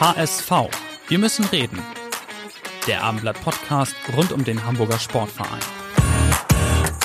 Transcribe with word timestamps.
HSV. 0.00 0.50
Wir 1.08 1.18
müssen 1.18 1.44
reden. 1.46 1.82
Der 2.86 3.02
Abendblatt-Podcast 3.02 3.96
rund 4.16 4.32
um 4.32 4.44
den 4.44 4.64
Hamburger 4.64 4.98
Sportverein. 4.98 5.60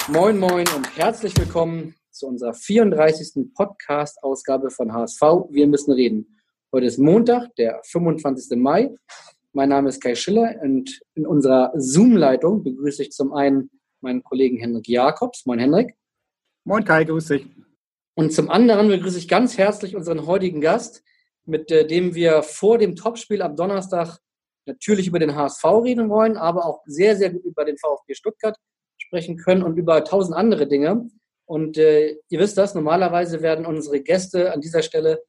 Moin, 0.09 0.37
moin 0.37 0.67
und 0.75 0.95
herzlich 0.95 1.35
willkommen 1.37 1.95
zu 2.11 2.27
unserer 2.27 2.53
34. 2.53 3.51
Podcast-Ausgabe 3.55 4.69
von 4.69 4.93
HSV. 4.93 5.21
Wir 5.49 5.65
müssen 5.65 5.91
reden. 5.91 6.39
Heute 6.71 6.85
ist 6.85 6.99
Montag, 6.99 7.55
der 7.55 7.81
25. 7.83 8.57
Mai. 8.57 8.95
Mein 9.53 9.69
Name 9.69 9.89
ist 9.89 10.01
Kai 10.01 10.15
Schiller 10.15 10.55
und 10.61 11.01
in 11.15 11.25
unserer 11.25 11.71
Zoom-Leitung 11.75 12.63
begrüße 12.63 13.03
ich 13.03 13.11
zum 13.11 13.33
einen 13.33 13.69
meinen 14.01 14.23
Kollegen 14.23 14.57
Henrik 14.57 14.87
Jakobs. 14.87 15.45
Moin, 15.45 15.59
Henrik. 15.59 15.95
Moin, 16.63 16.83
Kai, 16.85 17.03
grüß 17.05 17.27
dich. 17.27 17.47
Und 18.15 18.33
zum 18.33 18.49
anderen 18.49 18.87
begrüße 18.87 19.17
ich 19.17 19.27
ganz 19.27 19.57
herzlich 19.57 19.95
unseren 19.95 20.25
heutigen 20.25 20.61
Gast, 20.61 21.03
mit 21.45 21.71
äh, 21.71 21.85
dem 21.85 22.15
wir 22.15 22.43
vor 22.43 22.77
dem 22.77 22.95
Topspiel 22.95 23.41
am 23.41 23.55
Donnerstag 23.55 24.19
natürlich 24.65 25.07
über 25.07 25.19
den 25.19 25.35
HSV 25.35 25.63
reden 25.83 26.09
wollen, 26.09 26.37
aber 26.37 26.65
auch 26.65 26.81
sehr, 26.85 27.17
sehr 27.17 27.31
gut 27.31 27.43
über 27.43 27.65
den 27.65 27.77
VfB 27.77 28.13
Stuttgart 28.13 28.57
sprechen 28.97 29.37
können 29.37 29.63
und 29.63 29.77
über 29.77 30.03
tausend 30.03 30.35
andere 30.35 30.67
Dinge. 30.67 31.09
Und 31.45 31.77
äh, 31.77 32.15
ihr 32.29 32.39
wisst 32.39 32.57
das, 32.57 32.73
normalerweise 32.73 33.41
werden 33.41 33.65
unsere 33.65 34.01
Gäste 34.01 34.53
an 34.53 34.61
dieser 34.61 34.81
Stelle 34.81 35.21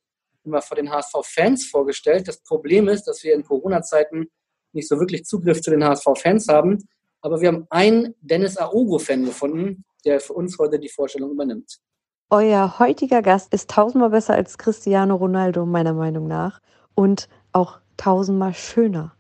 immer 0.45 0.63
vor 0.63 0.77
den 0.77 0.91
HSV-Fans 0.91 1.67
vorgestellt. 1.67 2.29
Das 2.29 2.43
Problem 2.43 2.89
ist, 2.89 3.05
dass 3.05 3.25
wir 3.25 3.35
in 3.35 3.43
Corona-Zeiten 3.43 4.29
nicht 4.73 4.89
so 4.89 4.99
wirklich 5.01 5.25
Zugriff 5.25 5.61
zu 5.61 5.71
den 5.71 5.85
HSV-Fans 5.85 6.49
haben. 6.49 6.87
Aber 7.21 7.41
wir 7.41 7.49
haben 7.49 7.67
einen 7.71 8.15
Dennis 8.21 8.59
Aogo-Fan 8.59 9.25
gefunden, 9.25 9.85
der 10.05 10.21
für 10.21 10.35
uns 10.35 10.59
heute 10.59 10.79
die 10.79 10.91
Vorstellung 10.91 11.31
übernimmt. 11.31 11.79
Euer 12.31 12.79
heutiger 12.79 13.21
Gast 13.21 13.53
ist 13.53 13.71
tausendmal 13.71 14.11
besser 14.11 14.35
als 14.35 14.57
Cristiano 14.57 15.15
Ronaldo, 15.15 15.67
meiner 15.67 15.93
Meinung 15.93 16.27
nach. 16.27 16.61
Und 16.95 17.29
auch 17.53 17.81
tausendmal 17.97 18.55
schöner. 18.55 19.15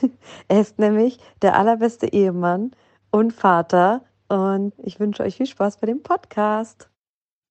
er 0.48 0.60
ist 0.60 0.78
nämlich 0.78 1.18
der 1.42 1.58
allerbeste 1.58 2.06
Ehemann 2.06 2.70
und 3.10 3.32
Vater. 3.32 4.04
Und 4.28 4.72
ich 4.82 5.00
wünsche 5.00 5.24
euch 5.24 5.36
viel 5.36 5.46
Spaß 5.46 5.78
bei 5.78 5.86
dem 5.88 6.02
Podcast. 6.02 6.88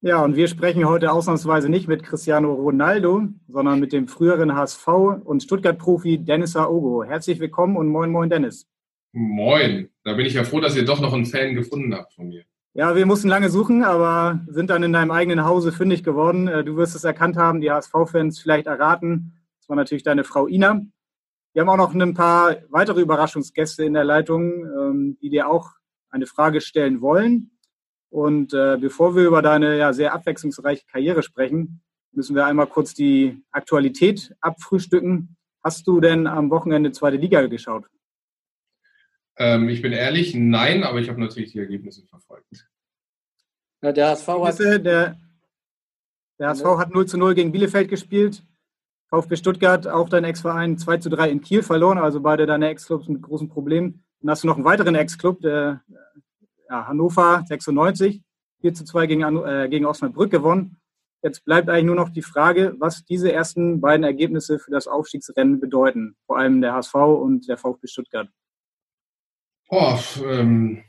Ja, 0.01 0.23
und 0.23 0.35
wir 0.35 0.47
sprechen 0.47 0.85
heute 0.85 1.11
ausnahmsweise 1.11 1.69
nicht 1.69 1.88
mit 1.88 2.03
Cristiano 2.03 2.53
Ronaldo, 2.53 3.23
sondern 3.47 3.79
mit 3.79 3.93
dem 3.93 4.07
früheren 4.07 4.55
HSV 4.55 4.88
und 5.23 5.43
Stuttgart-Profi 5.43 6.17
Dennis 6.17 6.55
Aogo. 6.55 7.03
Herzlich 7.03 7.39
willkommen 7.39 7.77
und 7.77 7.88
moin, 7.88 8.09
moin, 8.09 8.29
Dennis. 8.29 8.67
Moin. 9.13 9.89
Da 10.03 10.13
bin 10.13 10.25
ich 10.25 10.33
ja 10.33 10.43
froh, 10.43 10.59
dass 10.59 10.75
ihr 10.75 10.85
doch 10.85 10.99
noch 10.99 11.13
einen 11.13 11.25
Fan 11.25 11.55
gefunden 11.55 11.93
habt 11.93 12.13
von 12.13 12.27
mir. 12.27 12.43
Ja, 12.75 12.95
wir 12.95 13.05
mussten 13.05 13.27
lange 13.27 13.52
suchen, 13.52 13.83
aber 13.83 14.39
sind 14.47 14.71
dann 14.71 14.81
in 14.81 14.93
deinem 14.93 15.11
eigenen 15.11 15.45
Hause 15.45 15.71
fündig 15.71 16.03
geworden. 16.03 16.47
Äh, 16.47 16.63
du 16.63 16.75
wirst 16.75 16.95
es 16.95 17.03
erkannt 17.03 17.38
haben, 17.38 17.61
die 17.61 17.69
HSV-Fans 17.69 18.39
vielleicht 18.39 18.66
erraten. 18.66 19.33
Das 19.59 19.69
war 19.69 19.75
natürlich 19.75 20.02
deine 20.02 20.23
Frau 20.23 20.47
Ina. 20.47 20.81
Wir 21.53 21.61
haben 21.61 21.69
auch 21.69 21.77
noch 21.77 21.94
ein 21.94 22.13
paar 22.16 22.55
weitere 22.69 23.01
Überraschungsgäste 23.01 23.85
in 23.85 23.94
der 23.94 24.03
Leitung, 24.03 24.66
ähm, 24.66 25.17
die 25.21 25.29
dir 25.29 25.47
auch 25.50 25.69
eine 26.09 26.25
Frage 26.25 26.61
stellen 26.61 27.00
wollen. 27.01 27.51
Und 28.09 28.56
äh, 28.56 28.78
bevor 28.81 29.16
wir 29.16 29.28
über 29.28 29.44
deine 29.44 29.78
ja, 29.78 29.94
sehr 29.94 30.11
abwechslungsreiche 30.16 30.85
Karriere 30.91 31.22
sprechen, 31.22 31.84
müssen 32.11 32.35
wir 32.35 32.47
einmal 32.47 32.67
kurz 32.67 32.95
die 32.95 33.44
Aktualität 33.51 34.35
abfrühstücken. 34.41 35.38
Hast 35.63 35.85
du 35.85 36.00
denn 36.01 36.25
am 36.25 36.50
Wochenende 36.50 36.91
zweite 36.91 37.17
Liga 37.17 37.45
geschaut? 37.45 37.85
Ähm, 39.38 39.69
ich 39.69 39.81
bin 39.81 39.94
ehrlich, 39.94 40.35
nein, 40.35 40.83
aber 40.83 40.99
ich 40.99 41.09
habe 41.09 41.19
natürlich 41.19 41.51
die 41.51 41.59
Ergebnisse 41.59 42.05
verfolgt. 42.05 42.67
Ja, 43.81 43.91
der 43.91 44.09
HSV 44.09 44.27
hat, 44.27 44.59
der, 44.59 45.17
der 46.39 46.49
HSV 46.49 46.66
hat 46.66 46.94
0 46.94 47.05
zu 47.05 47.17
0 47.17 47.35
gegen 47.35 47.51
Bielefeld 47.51 47.89
gespielt. 47.89 48.43
VfB 49.09 49.35
Stuttgart, 49.35 49.88
auch 49.88 50.09
dein 50.09 50.23
Ex-Verein, 50.23 50.77
2 50.77 50.97
zu 50.97 51.09
3 51.09 51.29
in 51.29 51.41
Kiel 51.41 51.61
verloren, 51.61 51.99
also 51.99 52.19
beide 52.19 52.45
deine 52.45 52.69
Ex-Clubs 52.69 53.07
mit 53.07 53.22
großen 53.22 53.49
Problemen. 53.49 54.03
Dann 54.22 54.31
hast 54.31 54.43
du 54.43 54.47
noch 54.47 54.55
einen 54.55 54.66
weiteren 54.66 54.95
Ex-Club, 54.95 55.41
der 55.41 55.81
ja, 56.69 56.88
Hannover 56.88 57.43
96, 57.47 58.23
4 58.61 58.73
zu 58.73 58.85
2 58.85 59.07
gegen, 59.07 59.22
äh, 59.45 59.67
gegen 59.69 59.85
Osnabrück 59.85 60.31
gewonnen. 60.31 60.77
Jetzt 61.22 61.45
bleibt 61.45 61.69
eigentlich 61.69 61.85
nur 61.85 61.95
noch 61.95 62.09
die 62.09 62.22
Frage, 62.22 62.75
was 62.79 63.05
diese 63.05 63.31
ersten 63.31 63.79
beiden 63.79 64.03
Ergebnisse 64.03 64.59
für 64.59 64.72
das 64.72 64.88
Aufstiegsrennen 64.88 65.59
bedeuten, 65.59 66.16
vor 66.25 66.38
allem 66.38 66.61
der 66.61 66.73
HSV 66.73 66.95
und 66.95 67.47
der 67.47 67.57
VfB 67.57 67.88
Stuttgart. 67.88 68.29
Oh, 69.69 69.97
ähm, 70.25 70.84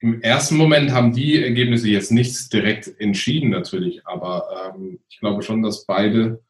Im 0.00 0.20
ersten 0.22 0.56
Moment 0.56 0.92
haben 0.92 1.12
die 1.12 1.42
Ergebnisse 1.42 1.88
jetzt 1.88 2.10
nichts 2.10 2.48
direkt 2.48 3.00
entschieden 3.00 3.50
natürlich, 3.50 4.06
aber 4.06 4.74
ähm, 4.76 5.00
ich 5.08 5.20
glaube 5.20 5.42
schon, 5.42 5.62
dass 5.62 5.86
beide 5.86 6.42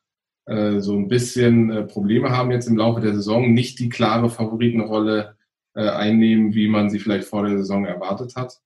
äh, 0.46 0.80
so 0.80 0.94
ein 0.96 1.08
bisschen 1.08 1.70
äh, 1.70 1.82
Probleme 1.82 2.30
haben 2.30 2.50
jetzt 2.50 2.66
im 2.66 2.76
Laufe 2.76 3.00
der 3.00 3.14
Saison, 3.14 3.52
nicht 3.52 3.78
die 3.78 3.88
klare 3.88 4.28
Favoritenrolle 4.30 5.36
äh, 5.74 5.88
einnehmen, 5.88 6.54
wie 6.54 6.68
man 6.68 6.90
sie 6.90 6.98
vielleicht 6.98 7.28
vor 7.28 7.46
der 7.46 7.58
Saison 7.58 7.84
erwartet 7.84 8.36
hat. 8.36 8.60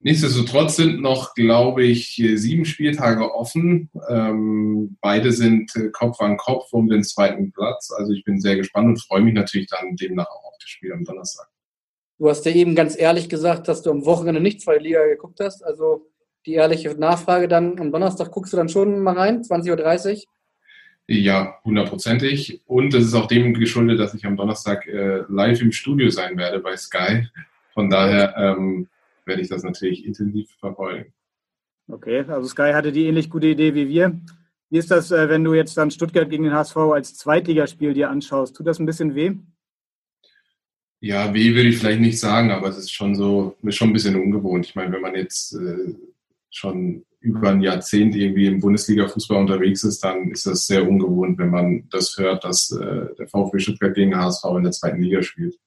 Nichtsdestotrotz 0.00 0.76
sind 0.76 1.00
noch, 1.00 1.34
glaube 1.34 1.82
ich, 1.82 2.22
sieben 2.34 2.66
Spieltage 2.66 3.34
offen. 3.34 3.90
Ähm, 4.10 4.98
beide 5.00 5.32
sind 5.32 5.74
äh, 5.76 5.88
Kopf 5.90 6.20
an 6.20 6.36
Kopf 6.36 6.72
um 6.72 6.88
den 6.88 7.02
zweiten 7.02 7.52
Platz. 7.52 7.90
Also 7.90 8.12
ich 8.12 8.22
bin 8.22 8.38
sehr 8.38 8.56
gespannt 8.56 8.88
und 8.88 9.02
freue 9.02 9.22
mich 9.22 9.32
natürlich 9.32 9.68
dann 9.68 9.96
demnach 9.96 10.26
auch 10.26 10.44
auf 10.44 10.56
das 10.60 10.68
Spiel 10.68 10.92
am 10.92 11.04
Donnerstag. 11.04 11.48
Du 12.18 12.28
hast 12.28 12.44
ja 12.44 12.52
eben 12.52 12.74
ganz 12.74 12.98
ehrlich 12.98 13.28
gesagt, 13.28 13.68
dass 13.68 13.82
du 13.82 13.90
am 13.90 14.04
Wochenende 14.04 14.40
nicht 14.40 14.60
zwei 14.60 14.78
Liga 14.78 15.04
geguckt 15.06 15.40
hast. 15.40 15.64
Also 15.64 16.06
die 16.46 16.54
ehrliche 16.54 16.90
Nachfrage 16.90 17.48
dann 17.48 17.78
am 17.80 17.90
Donnerstag 17.90 18.30
guckst 18.30 18.52
du 18.52 18.56
dann 18.56 18.68
schon 18.68 19.00
mal 19.00 19.16
rein, 19.16 19.42
20.30 19.42 20.12
Uhr? 20.12 20.22
Ja, 21.06 21.58
hundertprozentig. 21.64 22.62
Und 22.66 22.94
es 22.94 23.04
ist 23.04 23.14
auch 23.14 23.26
dem 23.26 23.52
geschuldet, 23.54 23.98
dass 23.98 24.14
ich 24.14 24.24
am 24.24 24.36
Donnerstag 24.36 24.86
äh, 24.86 25.22
live 25.28 25.60
im 25.60 25.72
Studio 25.72 26.08
sein 26.10 26.38
werde 26.38 26.60
bei 26.60 26.76
Sky. 26.76 27.28
Von 27.74 27.90
daher 27.90 28.34
ähm, 28.36 28.88
werde 29.26 29.42
ich 29.42 29.48
das 29.48 29.62
natürlich 29.62 30.06
intensiv 30.06 30.50
verfolgen. 30.58 31.12
Okay, 31.88 32.24
also 32.28 32.48
Sky 32.48 32.72
hatte 32.72 32.92
die 32.92 33.06
ähnlich 33.06 33.28
gute 33.28 33.48
Idee 33.48 33.74
wie 33.74 33.88
wir. 33.88 34.18
Wie 34.70 34.78
ist 34.78 34.90
das, 34.90 35.10
äh, 35.10 35.28
wenn 35.28 35.44
du 35.44 35.52
jetzt 35.52 35.76
dann 35.76 35.90
Stuttgart 35.90 36.30
gegen 36.30 36.44
den 36.44 36.54
HSV 36.54 36.76
als 36.76 37.14
Zweitligaspiel 37.14 37.92
dir 37.92 38.08
anschaust? 38.08 38.56
Tut 38.56 38.66
das 38.66 38.78
ein 38.78 38.86
bisschen 38.86 39.14
weh? 39.14 39.36
Ja, 41.04 41.34
weh 41.34 41.54
würde 41.54 41.68
ich 41.68 41.76
vielleicht 41.76 42.00
nicht 42.00 42.18
sagen, 42.18 42.50
aber 42.50 42.68
es 42.68 42.78
ist 42.78 42.90
schon 42.90 43.14
so, 43.14 43.58
ist 43.62 43.74
schon 43.74 43.90
ein 43.90 43.92
bisschen 43.92 44.16
ungewohnt. 44.16 44.64
Ich 44.64 44.74
meine, 44.74 44.90
wenn 44.90 45.02
man 45.02 45.14
jetzt 45.14 45.52
äh, 45.52 45.94
schon 46.48 47.04
über 47.20 47.50
ein 47.50 47.60
Jahrzehnt 47.60 48.16
irgendwie 48.16 48.46
im 48.46 48.58
Bundesliga-Fußball 48.58 49.36
unterwegs 49.36 49.84
ist, 49.84 50.02
dann 50.02 50.30
ist 50.30 50.46
das 50.46 50.66
sehr 50.66 50.88
ungewohnt, 50.88 51.36
wenn 51.36 51.50
man 51.50 51.86
das 51.90 52.16
hört, 52.16 52.44
dass 52.44 52.72
äh, 52.72 53.14
der 53.18 53.28
VfB 53.28 53.58
Stuttgart 53.58 53.94
gegen 53.94 54.16
HSV 54.16 54.44
in 54.56 54.62
der 54.62 54.72
zweiten 54.72 55.02
Liga 55.02 55.22
spielt. 55.22 55.58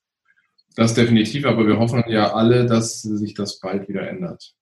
Das 0.76 0.96
definitiv, 0.96 1.46
aber 1.46 1.68
wir 1.68 1.78
hoffen 1.78 2.04
ja 2.08 2.34
alle, 2.34 2.66
dass 2.66 3.04
sich 3.04 3.36
das 3.36 3.60
bald 3.60 3.88
wieder 3.88 4.10
ändert. 4.10 4.56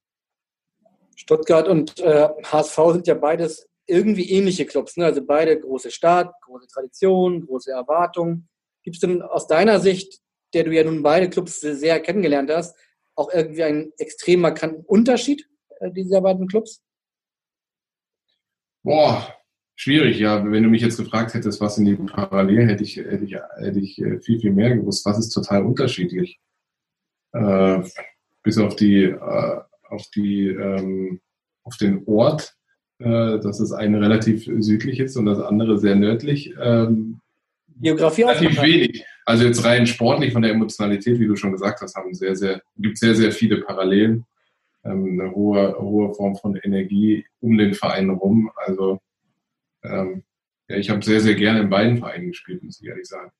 Stuttgart 1.15 1.69
und 1.69 2.01
äh, 2.01 2.27
HSV 2.43 2.77
sind 2.91 3.07
ja 3.07 3.13
beides 3.13 3.65
irgendwie 3.87 4.29
ähnliche 4.29 4.65
Clubs, 4.65 4.97
ne? 4.97 5.05
also 5.05 5.25
beide 5.25 5.57
große 5.57 5.89
Stadt, 5.89 6.33
große 6.41 6.67
Tradition, 6.67 7.45
große 7.45 7.71
Erwartungen. 7.71 8.49
Gibt 8.83 8.97
es 8.97 8.99
denn 8.99 9.21
aus 9.21 9.47
deiner 9.47 9.79
Sicht 9.79 10.19
der 10.55 10.63
du 10.63 10.71
ja 10.71 10.83
nun 10.83 11.03
beide 11.03 11.29
Clubs 11.29 11.59
sehr 11.59 11.99
kennengelernt 11.99 12.49
hast, 12.49 12.75
auch 13.15 13.31
irgendwie 13.31 13.63
einen 13.63 13.91
extrem 13.97 14.39
markanten 14.39 14.83
Unterschied 14.85 15.47
äh, 15.79 15.91
dieser 15.91 16.21
beiden 16.21 16.47
Clubs? 16.47 16.81
Boah, 18.83 19.35
schwierig, 19.75 20.19
ja. 20.19 20.43
Wenn 20.49 20.63
du 20.63 20.69
mich 20.69 20.81
jetzt 20.81 20.97
gefragt 20.97 21.33
hättest, 21.33 21.59
was 21.59 21.77
in 21.77 21.85
die 21.85 21.95
Parallelen, 21.95 22.69
hätte 22.69 22.83
ich, 22.83 22.97
hätte 22.97 23.25
ich, 23.25 23.35
hätte 23.57 23.79
ich 23.79 24.01
äh, 24.01 24.19
viel, 24.19 24.39
viel 24.39 24.53
mehr 24.53 24.75
gewusst. 24.75 25.05
Was 25.05 25.19
ist 25.19 25.29
total 25.29 25.63
unterschiedlich? 25.63 26.39
Äh, 27.33 27.83
bis 28.43 28.57
auf 28.57 28.75
die, 28.75 29.03
äh, 29.03 29.61
auf 29.89 30.03
die, 30.15 30.47
ähm, 30.47 31.19
auf 31.63 31.77
den 31.77 32.03
Ort, 32.05 32.55
äh, 32.99 33.39
dass 33.39 33.57
das 33.57 33.71
eine 33.71 33.99
relativ 33.99 34.45
südlich 34.59 34.99
ist 34.99 35.17
und 35.17 35.25
das 35.25 35.39
andere 35.39 35.77
sehr 35.79 35.95
nördlich. 35.95 36.53
Ähm, 36.61 37.19
Geografie 37.81 38.23
relativ 38.23 38.61
wenig. 38.61 39.05
Also 39.25 39.43
jetzt 39.43 39.65
rein 39.65 39.87
sportlich 39.87 40.33
von 40.33 40.43
der 40.43 40.51
Emotionalität, 40.51 41.19
wie 41.19 41.27
du 41.27 41.35
schon 41.35 41.51
gesagt 41.51 41.81
hast, 41.81 41.95
haben 41.95 42.13
sehr, 42.13 42.35
sehr, 42.35 42.61
gibt 42.77 42.99
sehr, 42.99 43.15
sehr 43.15 43.31
viele 43.31 43.61
Parallelen. 43.61 44.25
Ähm, 44.83 45.19
eine 45.19 45.33
hohe, 45.33 45.75
hohe 45.79 46.13
Form 46.13 46.35
von 46.35 46.55
Energie 46.55 47.25
um 47.41 47.57
den 47.57 47.73
Verein 47.73 48.11
rum. 48.11 48.51
Also 48.55 48.99
ähm, 49.83 50.23
ja, 50.67 50.77
ich 50.77 50.89
habe 50.91 51.03
sehr, 51.03 51.21
sehr 51.21 51.35
gerne 51.35 51.61
in 51.61 51.69
beiden 51.69 51.97
Vereinen 51.97 52.27
gespielt, 52.27 52.63
muss 52.63 52.79
ich 52.79 52.87
ehrlich 52.87 53.07
sagen. 53.07 53.31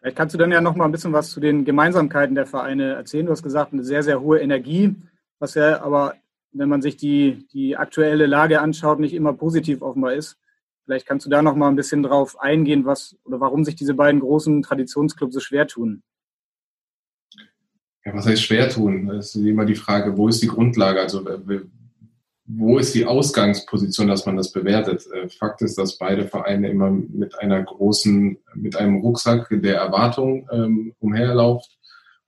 Vielleicht 0.00 0.16
kannst 0.16 0.34
du 0.34 0.38
dann 0.38 0.52
ja 0.52 0.60
noch 0.60 0.76
mal 0.76 0.84
ein 0.84 0.92
bisschen 0.92 1.12
was 1.12 1.30
zu 1.30 1.40
den 1.40 1.64
Gemeinsamkeiten 1.64 2.34
der 2.34 2.46
Vereine 2.46 2.94
erzählen. 2.94 3.26
Du 3.26 3.32
hast 3.32 3.42
gesagt, 3.42 3.72
eine 3.72 3.84
sehr, 3.84 4.02
sehr 4.02 4.20
hohe 4.20 4.40
Energie, 4.40 4.94
was 5.38 5.54
ja 5.54 5.82
aber, 5.82 6.14
wenn 6.52 6.68
man 6.68 6.82
sich 6.82 6.96
die, 6.96 7.46
die 7.52 7.76
aktuelle 7.76 8.26
Lage 8.26 8.60
anschaut, 8.60 9.00
nicht 9.00 9.14
immer 9.14 9.32
positiv 9.32 9.82
offenbar 9.82 10.14
ist. 10.14 10.38
Vielleicht 10.86 11.06
kannst 11.06 11.26
du 11.26 11.30
da 11.30 11.42
noch 11.42 11.56
mal 11.56 11.68
ein 11.68 11.74
bisschen 11.74 12.04
drauf 12.04 12.40
eingehen, 12.40 12.84
was 12.84 13.16
oder 13.24 13.40
warum 13.40 13.64
sich 13.64 13.74
diese 13.74 13.94
beiden 13.94 14.20
großen 14.20 14.62
Traditionsclubs 14.62 15.34
so 15.34 15.40
schwer 15.40 15.66
tun. 15.66 16.04
Ja, 18.04 18.14
was 18.14 18.24
heißt 18.24 18.42
schwer 18.42 18.70
tun? 18.70 19.08
Das 19.08 19.34
ist 19.34 19.44
immer 19.44 19.64
die 19.64 19.74
Frage, 19.74 20.16
wo 20.16 20.28
ist 20.28 20.40
die 20.40 20.46
Grundlage? 20.46 21.00
Also 21.00 21.24
wo 22.46 22.78
ist 22.78 22.94
die 22.94 23.04
Ausgangsposition, 23.04 24.06
dass 24.06 24.26
man 24.26 24.36
das 24.36 24.52
bewertet? 24.52 25.04
Äh, 25.12 25.28
Fakt 25.28 25.62
ist, 25.62 25.76
dass 25.76 25.98
beide 25.98 26.28
Vereine 26.28 26.70
immer 26.70 26.90
mit 26.90 27.36
einer 27.40 27.64
großen, 27.64 28.38
mit 28.54 28.76
einem 28.76 29.00
Rucksack 29.00 29.48
der 29.50 29.78
Erwartung 29.78 30.48
ähm, 30.52 30.94
umherlauft. 31.00 31.76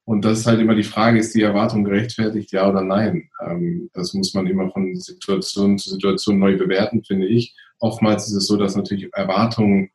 Und 0.05 0.25
das 0.25 0.41
ist 0.41 0.47
halt 0.47 0.59
immer 0.59 0.75
die 0.75 0.83
Frage, 0.83 1.21
ist 1.21 1.37
die 1.37 1.43
Erwartung 1.43 1.85
gerechtfertigt, 1.85 2.51
ja 2.51 2.69
oder 2.69 2.83
nein? 2.83 3.31
Ähm, 3.47 3.91
das 3.93 4.15
muss 4.15 4.35
man 4.35 4.49
immer 4.49 4.69
von 4.73 4.97
Situation 4.97 5.79
zu 5.79 5.91
Situation 5.91 6.41
neu 6.41 6.57
bewerten, 6.59 7.05
finde 7.05 7.29
ich. 7.29 7.55
Oftmals 7.81 8.27
ist 8.29 8.35
es 8.35 8.47
so, 8.47 8.57
dass 8.57 8.77
natürlich 8.77 9.09
Erwartungen 9.13 9.91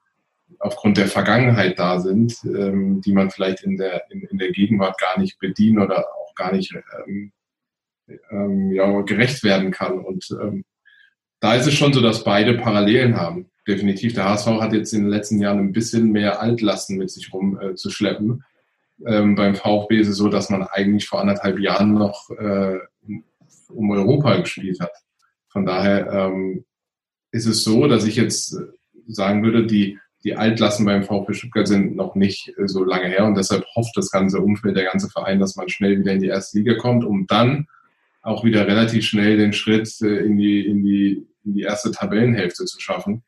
aufgrund 0.59 0.97
der 0.97 1.07
Vergangenheit 1.07 1.77
da 1.77 1.99
sind, 1.99 2.37
ähm, 2.45 3.01
die 3.01 3.13
man 3.13 3.29
vielleicht 3.29 3.63
in 3.63 3.77
der, 3.77 4.09
in, 4.11 4.21
in, 4.21 4.37
der 4.37 4.51
Gegenwart 4.51 4.97
gar 4.99 5.19
nicht 5.19 5.39
bedienen 5.39 5.79
oder 5.79 6.05
auch 6.15 6.33
gar 6.35 6.53
nicht 6.53 6.73
ähm, 7.05 7.31
ähm, 8.31 8.71
ja, 8.71 9.01
gerecht 9.01 9.43
werden 9.43 9.71
kann. 9.71 9.99
Und 9.99 10.25
ähm, 10.41 10.63
da 11.39 11.55
ist 11.55 11.67
es 11.67 11.73
schon 11.73 11.93
so, 11.93 12.01
dass 12.01 12.23
beide 12.23 12.57
Parallelen 12.57 13.17
haben. 13.17 13.49
Definitiv. 13.67 14.13
Der 14.13 14.29
HSV 14.29 14.47
hat 14.61 14.73
jetzt 14.73 14.93
in 14.93 15.01
den 15.01 15.09
letzten 15.09 15.39
Jahren 15.39 15.59
ein 15.59 15.71
bisschen 15.71 16.11
mehr 16.11 16.41
Altlasten 16.41 16.97
mit 16.97 17.11
sich 17.11 17.33
rumzuschleppen. 17.33 18.43
Äh, 19.05 19.17
ähm, 19.17 19.35
beim 19.35 19.55
VfB 19.55 19.99
ist 19.99 20.07
es 20.07 20.17
so, 20.17 20.29
dass 20.29 20.49
man 20.49 20.63
eigentlich 20.63 21.07
vor 21.07 21.19
anderthalb 21.19 21.59
Jahren 21.59 21.93
noch 21.93 22.29
äh, 22.29 22.77
um 23.69 23.91
Europa 23.91 24.37
gespielt 24.37 24.79
hat. 24.79 24.91
Von 25.49 25.65
daher 25.65 26.07
ähm, 26.11 26.65
ist 27.33 27.47
es 27.47 27.63
so, 27.63 27.87
dass 27.87 28.05
ich 28.05 28.15
jetzt 28.15 28.55
sagen 29.07 29.43
würde, 29.43 29.65
die, 29.65 29.99
die 30.23 30.35
Altlasten 30.35 30.85
beim 30.85 31.03
VfB 31.03 31.33
Stuttgart 31.33 31.67
sind 31.67 31.95
noch 31.95 32.15
nicht 32.15 32.53
äh, 32.57 32.67
so 32.67 32.83
lange 32.83 33.07
her 33.07 33.25
und 33.25 33.35
deshalb 33.35 33.65
hofft 33.75 33.97
das 33.97 34.11
ganze 34.11 34.39
Umfeld, 34.39 34.77
der 34.77 34.85
ganze 34.85 35.09
Verein, 35.09 35.39
dass 35.39 35.55
man 35.55 35.67
schnell 35.67 35.99
wieder 35.99 36.13
in 36.13 36.21
die 36.21 36.27
erste 36.27 36.59
Liga 36.59 36.75
kommt, 36.75 37.03
um 37.03 37.27
dann 37.27 37.67
auch 38.21 38.45
wieder 38.45 38.65
relativ 38.67 39.05
schnell 39.05 39.35
den 39.35 39.51
Schritt 39.51 39.89
äh, 40.01 40.19
in 40.19 40.37
die, 40.37 40.65
in 40.65 40.83
die, 40.83 41.27
in 41.43 41.55
die 41.55 41.63
erste 41.63 41.91
Tabellenhälfte 41.91 42.65
zu 42.65 42.79
schaffen. 42.79 43.23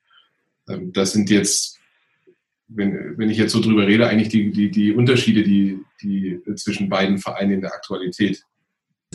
Ähm, 0.70 0.94
das 0.94 1.12
sind 1.12 1.32
jetzt, 1.32 1.80
wenn, 2.68 3.18
wenn 3.18 3.32
ich 3.32 3.40
jetzt 3.40 3.54
so 3.54 3.62
drüber 3.62 3.88
rede, 3.88 4.08
eigentlich 4.08 4.30
die, 4.30 4.52
die, 4.52 4.70
die 4.70 4.94
Unterschiede, 4.94 5.44
die, 5.44 5.80
die 6.02 6.40
zwischen 6.56 6.90
beiden 6.90 7.18
Vereinen 7.18 7.54
in 7.54 7.62
der 7.62 7.74
Aktualität. 7.74 8.44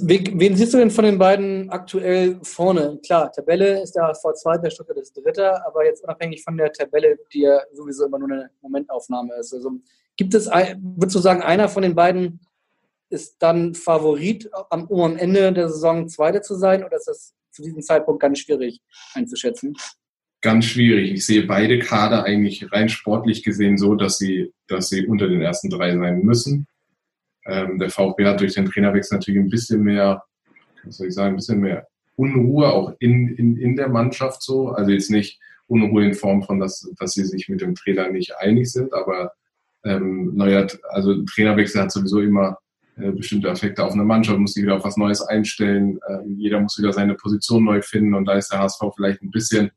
Wen 0.02 0.56
siehst 0.56 0.74
du 0.74 0.78
denn 0.78 0.90
von 0.90 1.04
den 1.04 1.18
beiden 1.18 1.70
aktuell 1.70 2.38
vorne? 2.42 2.98
Klar, 3.04 3.30
Tabelle 3.32 3.82
ist 3.82 3.92
der 3.92 4.04
HSV 4.04 4.24
Zweiter, 4.34 4.70
Stuttgart 4.70 4.98
ist 4.98 5.16
Dritter, 5.16 5.66
aber 5.66 5.84
jetzt 5.84 6.02
unabhängig 6.04 6.42
von 6.42 6.56
der 6.56 6.72
Tabelle, 6.72 7.18
die 7.32 7.40
ja 7.40 7.60
sowieso 7.72 8.06
immer 8.06 8.18
nur 8.18 8.30
eine 8.30 8.50
Momentaufnahme 8.62 9.34
ist. 9.40 9.52
Also 9.54 9.72
gibt 10.16 10.34
es, 10.34 10.46
würdest 10.46 11.16
du 11.16 11.20
sagen, 11.20 11.42
einer 11.42 11.68
von 11.68 11.82
den 11.82 11.94
beiden 11.94 12.40
ist 13.10 13.36
dann 13.40 13.74
Favorit, 13.74 14.48
am, 14.70 14.86
um 14.86 15.02
am 15.02 15.16
Ende 15.16 15.52
der 15.52 15.68
Saison 15.68 16.08
Zweiter 16.08 16.42
zu 16.42 16.54
sein? 16.54 16.84
Oder 16.84 16.96
ist 16.96 17.08
das 17.08 17.34
zu 17.50 17.62
diesem 17.62 17.82
Zeitpunkt 17.82 18.22
ganz 18.22 18.38
schwierig 18.38 18.80
einzuschätzen? 19.14 19.76
Ganz 20.42 20.64
schwierig. 20.64 21.12
Ich 21.12 21.26
sehe 21.26 21.46
beide 21.46 21.78
Kader 21.78 22.24
eigentlich 22.24 22.72
rein 22.72 22.88
sportlich 22.88 23.42
gesehen 23.42 23.76
so, 23.76 23.94
dass 23.94 24.16
sie, 24.16 24.54
dass 24.68 24.88
sie 24.88 25.06
unter 25.06 25.28
den 25.28 25.42
ersten 25.42 25.68
drei 25.68 25.96
sein 25.96 26.22
müssen. 26.22 26.66
Ähm, 27.50 27.78
der 27.78 27.90
VfB 27.90 28.24
hat 28.24 28.40
durch 28.40 28.54
den 28.54 28.66
Trainerwechsel 28.66 29.18
natürlich 29.18 29.40
ein 29.40 29.48
bisschen 29.48 29.82
mehr, 29.82 30.22
was 30.84 30.98
soll 30.98 31.08
ich 31.08 31.14
sagen, 31.14 31.34
ein 31.34 31.36
bisschen 31.36 31.60
mehr 31.60 31.86
Unruhe 32.16 32.68
auch 32.68 32.94
in, 33.00 33.34
in, 33.36 33.56
in 33.56 33.76
der 33.76 33.88
Mannschaft 33.88 34.42
so. 34.42 34.68
Also 34.68 34.92
jetzt 34.92 35.10
nicht 35.10 35.40
Unruhe 35.66 36.04
in 36.04 36.14
Form 36.14 36.42
von, 36.42 36.60
dass, 36.60 36.88
dass 36.98 37.12
sie 37.12 37.24
sich 37.24 37.48
mit 37.48 37.60
dem 37.60 37.74
Trainer 37.74 38.08
nicht 38.08 38.36
einig 38.38 38.70
sind, 38.70 38.92
aber 38.92 39.32
ähm, 39.84 40.34
neuer, 40.34 40.66
also 40.90 41.22
Trainerwechsel 41.24 41.80
hat 41.80 41.92
sowieso 41.92 42.20
immer 42.20 42.58
äh, 42.96 43.10
bestimmte 43.12 43.48
Effekte 43.48 43.84
auf 43.84 43.94
eine 43.94 44.04
Mannschaft, 44.04 44.38
muss 44.38 44.52
sich 44.52 44.62
wieder 44.64 44.76
auf 44.76 44.84
was 44.84 44.96
Neues 44.96 45.22
einstellen. 45.22 45.98
Ähm, 46.08 46.36
jeder 46.38 46.60
muss 46.60 46.78
wieder 46.78 46.92
seine 46.92 47.14
Position 47.14 47.64
neu 47.64 47.80
finden 47.82 48.14
und 48.14 48.26
da 48.26 48.34
ist 48.34 48.52
der 48.52 48.60
HSV 48.60 48.80
vielleicht 48.94 49.22
ein 49.22 49.30
bisschen 49.30 49.70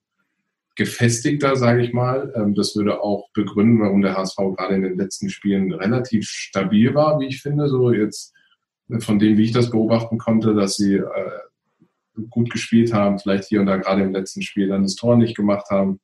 gefestigter, 0.75 1.55
sage 1.55 1.83
ich 1.83 1.93
mal. 1.93 2.33
Ähm, 2.35 2.55
das 2.55 2.75
würde 2.75 3.01
auch 3.01 3.29
begründen, 3.33 3.81
warum 3.81 4.01
der 4.01 4.17
HSV 4.17 4.37
gerade 4.57 4.75
in 4.75 4.83
den 4.83 4.97
letzten 4.97 5.29
Spielen 5.29 5.71
relativ 5.71 6.27
stabil 6.27 6.93
war, 6.95 7.19
wie 7.19 7.27
ich 7.27 7.41
finde. 7.41 7.67
So 7.67 7.91
jetzt 7.91 8.33
äh, 8.89 8.99
von 8.99 9.19
dem, 9.19 9.37
wie 9.37 9.43
ich 9.43 9.51
das 9.51 9.69
beobachten 9.69 10.17
konnte, 10.17 10.53
dass 10.53 10.75
sie 10.75 10.95
äh, 10.95 12.23
gut 12.29 12.51
gespielt 12.51 12.93
haben, 12.93 13.19
vielleicht 13.19 13.45
hier 13.45 13.59
und 13.59 13.65
da 13.65 13.77
gerade 13.77 14.03
im 14.03 14.13
letzten 14.13 14.41
Spiel 14.41 14.67
dann 14.67 14.83
das 14.83 14.95
Tor 14.95 15.17
nicht 15.17 15.35
gemacht 15.35 15.69
haben. 15.69 15.99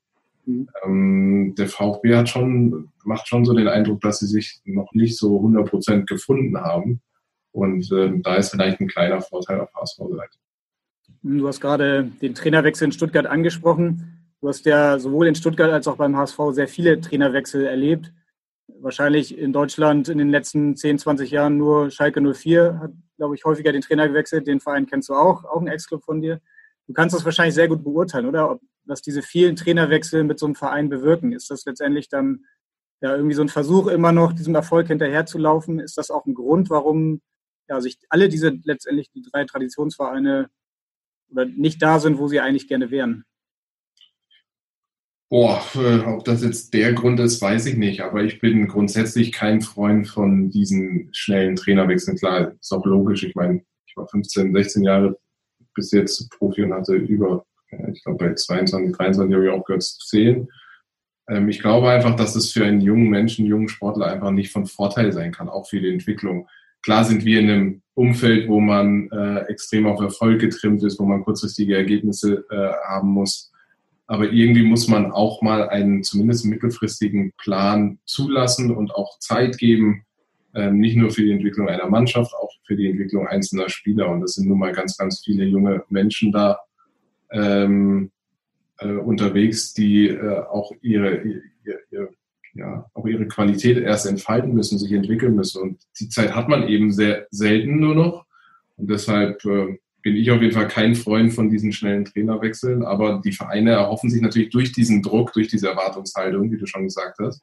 Mhm. 0.45 0.69
Ähm, 0.83 1.55
der 1.57 1.67
VfB 1.67 2.15
hat 2.15 2.29
schon, 2.29 2.89
macht 3.03 3.27
schon 3.27 3.45
so 3.45 3.53
den 3.53 3.67
Eindruck, 3.67 4.01
dass 4.01 4.19
sie 4.19 4.27
sich 4.27 4.59
noch 4.65 4.91
nicht 4.93 5.17
so 5.17 5.39
100% 5.39 6.05
gefunden 6.05 6.57
haben. 6.59 7.01
Und 7.51 7.91
äh, 7.91 8.11
da 8.21 8.35
ist 8.35 8.49
vielleicht 8.49 8.79
ein 8.79 8.87
kleiner 8.87 9.21
Vorteil 9.21 9.59
auf 9.59 9.73
HSV-Seite. 9.73 10.37
Du 11.23 11.47
hast 11.47 11.59
gerade 11.59 12.05
den 12.21 12.35
Trainerwechsel 12.35 12.85
in 12.85 12.91
Stuttgart 12.91 13.25
angesprochen. 13.25 14.18
Du 14.41 14.47
hast 14.47 14.65
ja 14.65 14.97
sowohl 14.99 15.27
in 15.27 15.35
Stuttgart 15.35 15.71
als 15.71 15.87
auch 15.87 15.97
beim 15.97 16.15
HSV 16.15 16.37
sehr 16.51 16.67
viele 16.67 17.01
Trainerwechsel 17.01 17.65
erlebt. 17.65 18.13
Wahrscheinlich 18.67 19.37
in 19.37 19.51
Deutschland 19.51 20.07
in 20.07 20.17
den 20.17 20.29
letzten 20.29 20.77
10, 20.77 20.99
20 20.99 21.31
Jahren 21.31 21.57
nur 21.57 21.91
Schalke 21.91 22.21
04 22.21 22.79
hat, 22.79 22.91
glaube 23.17 23.35
ich, 23.35 23.43
häufiger 23.43 23.73
den 23.73 23.81
Trainer 23.81 24.07
gewechselt. 24.07 24.47
Den 24.47 24.61
Verein 24.61 24.85
kennst 24.85 25.09
du 25.09 25.13
auch, 25.13 25.43
auch 25.43 25.59
ein 25.59 25.67
Ex-Club 25.67 26.05
von 26.05 26.21
dir. 26.21 26.39
Du 26.87 26.93
kannst 26.93 27.15
das 27.15 27.25
wahrscheinlich 27.25 27.55
sehr 27.55 27.67
gut 27.67 27.83
beurteilen, 27.83 28.27
oder? 28.27 28.51
Ob, 28.51 28.61
was 28.85 29.01
diese 29.01 29.21
vielen 29.21 29.55
Trainerwechsel 29.57 30.23
mit 30.23 30.39
so 30.39 30.45
einem 30.45 30.55
Verein 30.55 30.89
bewirken. 30.89 31.33
Ist 31.33 31.51
das 31.51 31.65
letztendlich 31.65 32.07
dann 32.07 32.45
ja 33.01 33.15
irgendwie 33.15 33.35
so 33.35 33.41
ein 33.41 33.49
Versuch, 33.49 33.87
immer 33.87 34.11
noch 34.11 34.33
diesem 34.33 34.55
Erfolg 34.55 34.87
hinterherzulaufen? 34.87 35.79
Ist 35.79 35.97
das 35.97 36.11
auch 36.11 36.25
ein 36.25 36.33
Grund, 36.33 36.69
warum 36.69 37.21
ja, 37.67 37.81
sich 37.81 37.99
alle 38.09 38.29
diese 38.29 38.57
letztendlich 38.63 39.11
die 39.11 39.21
drei 39.21 39.45
Traditionsvereine 39.45 40.49
oder 41.29 41.45
nicht 41.45 41.81
da 41.81 41.99
sind, 41.99 42.17
wo 42.17 42.27
sie 42.27 42.39
eigentlich 42.39 42.67
gerne 42.67 42.89
wären? 42.89 43.25
Boah, 45.29 45.63
äh, 45.75 45.99
ob 45.99 46.25
das 46.25 46.43
jetzt 46.43 46.73
der 46.73 46.93
Grund 46.93 47.19
ist, 47.19 47.39
weiß 47.39 47.67
ich 47.67 47.77
nicht. 47.77 48.01
Aber 48.01 48.23
ich 48.23 48.39
bin 48.39 48.67
grundsätzlich 48.67 49.31
kein 49.31 49.61
Freund 49.61 50.07
von 50.07 50.49
diesen 50.49 51.09
schnellen 51.11 51.55
Trainerwechseln. 51.55 52.17
Klar, 52.17 52.53
ist 52.59 52.71
auch 52.71 52.85
logisch. 52.85 53.23
Ich 53.23 53.35
meine, 53.35 53.61
ich 53.85 53.95
war 53.95 54.07
15, 54.07 54.53
16 54.53 54.83
Jahre 54.83 55.17
bis 55.75 55.91
jetzt 55.91 56.29
Profi 56.31 56.63
und 56.63 56.73
hatte 56.73 56.95
über, 56.95 57.45
ich 57.93 58.03
glaube 58.03 58.25
bei 58.25 58.33
22, 58.33 58.95
23 58.95 59.35
habe 59.35 59.45
ich 59.45 59.51
auch 59.51 59.63
gehört 59.63 59.83
zu 59.83 59.99
zählen. 59.99 60.47
Ich 61.47 61.59
glaube 61.59 61.89
einfach, 61.89 62.15
dass 62.15 62.35
es 62.35 62.51
für 62.51 62.65
einen 62.65 62.81
jungen 62.81 63.07
Menschen, 63.07 63.45
jungen 63.45 63.69
Sportler 63.69 64.07
einfach 64.07 64.31
nicht 64.31 64.51
von 64.51 64.65
Vorteil 64.65 65.13
sein 65.13 65.31
kann, 65.31 65.47
auch 65.47 65.69
für 65.69 65.79
die 65.79 65.93
Entwicklung. 65.93 66.47
Klar 66.81 67.05
sind 67.05 67.23
wir 67.23 67.39
in 67.39 67.49
einem 67.49 67.81
Umfeld, 67.93 68.47
wo 68.47 68.59
man 68.59 69.11
äh, 69.11 69.41
extrem 69.41 69.85
auf 69.85 70.01
Erfolg 70.01 70.41
getrimmt 70.41 70.81
ist, 70.83 70.99
wo 70.99 71.05
man 71.05 71.23
kurzfristige 71.23 71.75
Ergebnisse 71.75 72.45
äh, 72.49 72.71
haben 72.87 73.09
muss. 73.09 73.51
Aber 74.09 74.31
irgendwie 74.31 74.63
muss 74.63 74.87
man 74.87 75.11
auch 75.11 75.43
mal 75.43 75.69
einen 75.69 76.01
zumindest 76.01 76.43
mittelfristigen 76.43 77.31
Plan 77.37 77.99
zulassen 78.05 78.75
und 78.75 78.95
auch 78.95 79.19
Zeit 79.19 79.59
geben, 79.59 80.03
äh, 80.55 80.71
nicht 80.71 80.97
nur 80.97 81.11
für 81.11 81.21
die 81.21 81.31
Entwicklung 81.31 81.69
einer 81.69 81.87
Mannschaft, 81.87 82.33
auch 82.33 82.49
für 82.65 82.75
die 82.75 82.89
Entwicklung 82.89 83.27
einzelner 83.27 83.69
Spieler. 83.69 84.09
Und 84.09 84.21
das 84.21 84.31
sind 84.31 84.47
nun 84.47 84.57
mal 84.57 84.71
ganz, 84.71 84.97
ganz 84.97 85.21
viele 85.23 85.45
junge 85.45 85.83
Menschen 85.89 86.31
da 86.31 86.57
ähm, 87.31 88.09
äh, 88.79 88.93
unterwegs, 88.93 89.75
die 89.75 90.07
äh, 90.07 90.39
auch 90.39 90.71
ihre, 90.81 91.21
ihr, 91.21 91.41
ihr, 91.91 92.09
ja, 92.55 92.89
auch 92.95 93.05
ihre 93.05 93.27
Qualität 93.27 93.77
erst 93.77 94.07
entfalten 94.07 94.55
müssen, 94.55 94.79
sich 94.79 94.91
entwickeln 94.91 95.35
müssen. 95.35 95.61
Und 95.61 95.83
die 95.99 96.09
Zeit 96.09 96.33
hat 96.33 96.49
man 96.49 96.67
eben 96.67 96.91
sehr 96.91 97.27
selten 97.29 97.79
nur 97.79 97.93
noch. 97.93 98.25
Und 98.75 98.89
deshalb 98.89 99.45
äh, 99.45 99.77
bin 100.01 100.15
ich 100.15 100.31
auf 100.31 100.41
jeden 100.41 100.53
Fall 100.53 100.67
kein 100.67 100.95
Freund 100.95 101.33
von 101.33 101.49
diesen 101.49 101.71
schnellen 101.71 102.05
Trainerwechseln. 102.05 102.83
Aber 102.83 103.21
die 103.23 103.31
Vereine 103.31 103.71
erhoffen 103.71 104.09
sich 104.09 104.21
natürlich 104.21 104.49
durch 104.49 104.71
diesen 104.71 105.01
Druck, 105.01 105.33
durch 105.33 105.47
diese 105.47 105.69
Erwartungshaltung, 105.69 106.51
wie 106.51 106.57
du 106.57 106.65
schon 106.65 106.83
gesagt 106.83 107.19
hast, 107.19 107.41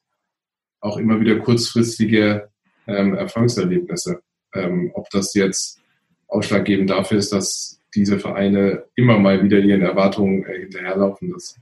auch 0.80 0.96
immer 0.96 1.20
wieder 1.20 1.38
kurzfristige 1.38 2.48
ähm, 2.86 3.14
Erfolgserlebnisse. 3.14 4.22
Ähm, 4.54 4.90
ob 4.94 5.10
das 5.10 5.34
jetzt 5.34 5.80
ausschlaggebend 6.28 6.90
dafür 6.90 7.18
ist, 7.18 7.32
dass 7.32 7.80
diese 7.94 8.18
Vereine 8.18 8.84
immer 8.94 9.18
mal 9.18 9.42
wieder 9.42 9.58
ihren 9.58 9.82
Erwartungen 9.82 10.44
äh, 10.46 10.60
hinterherlaufen, 10.60 11.32
das, 11.32 11.56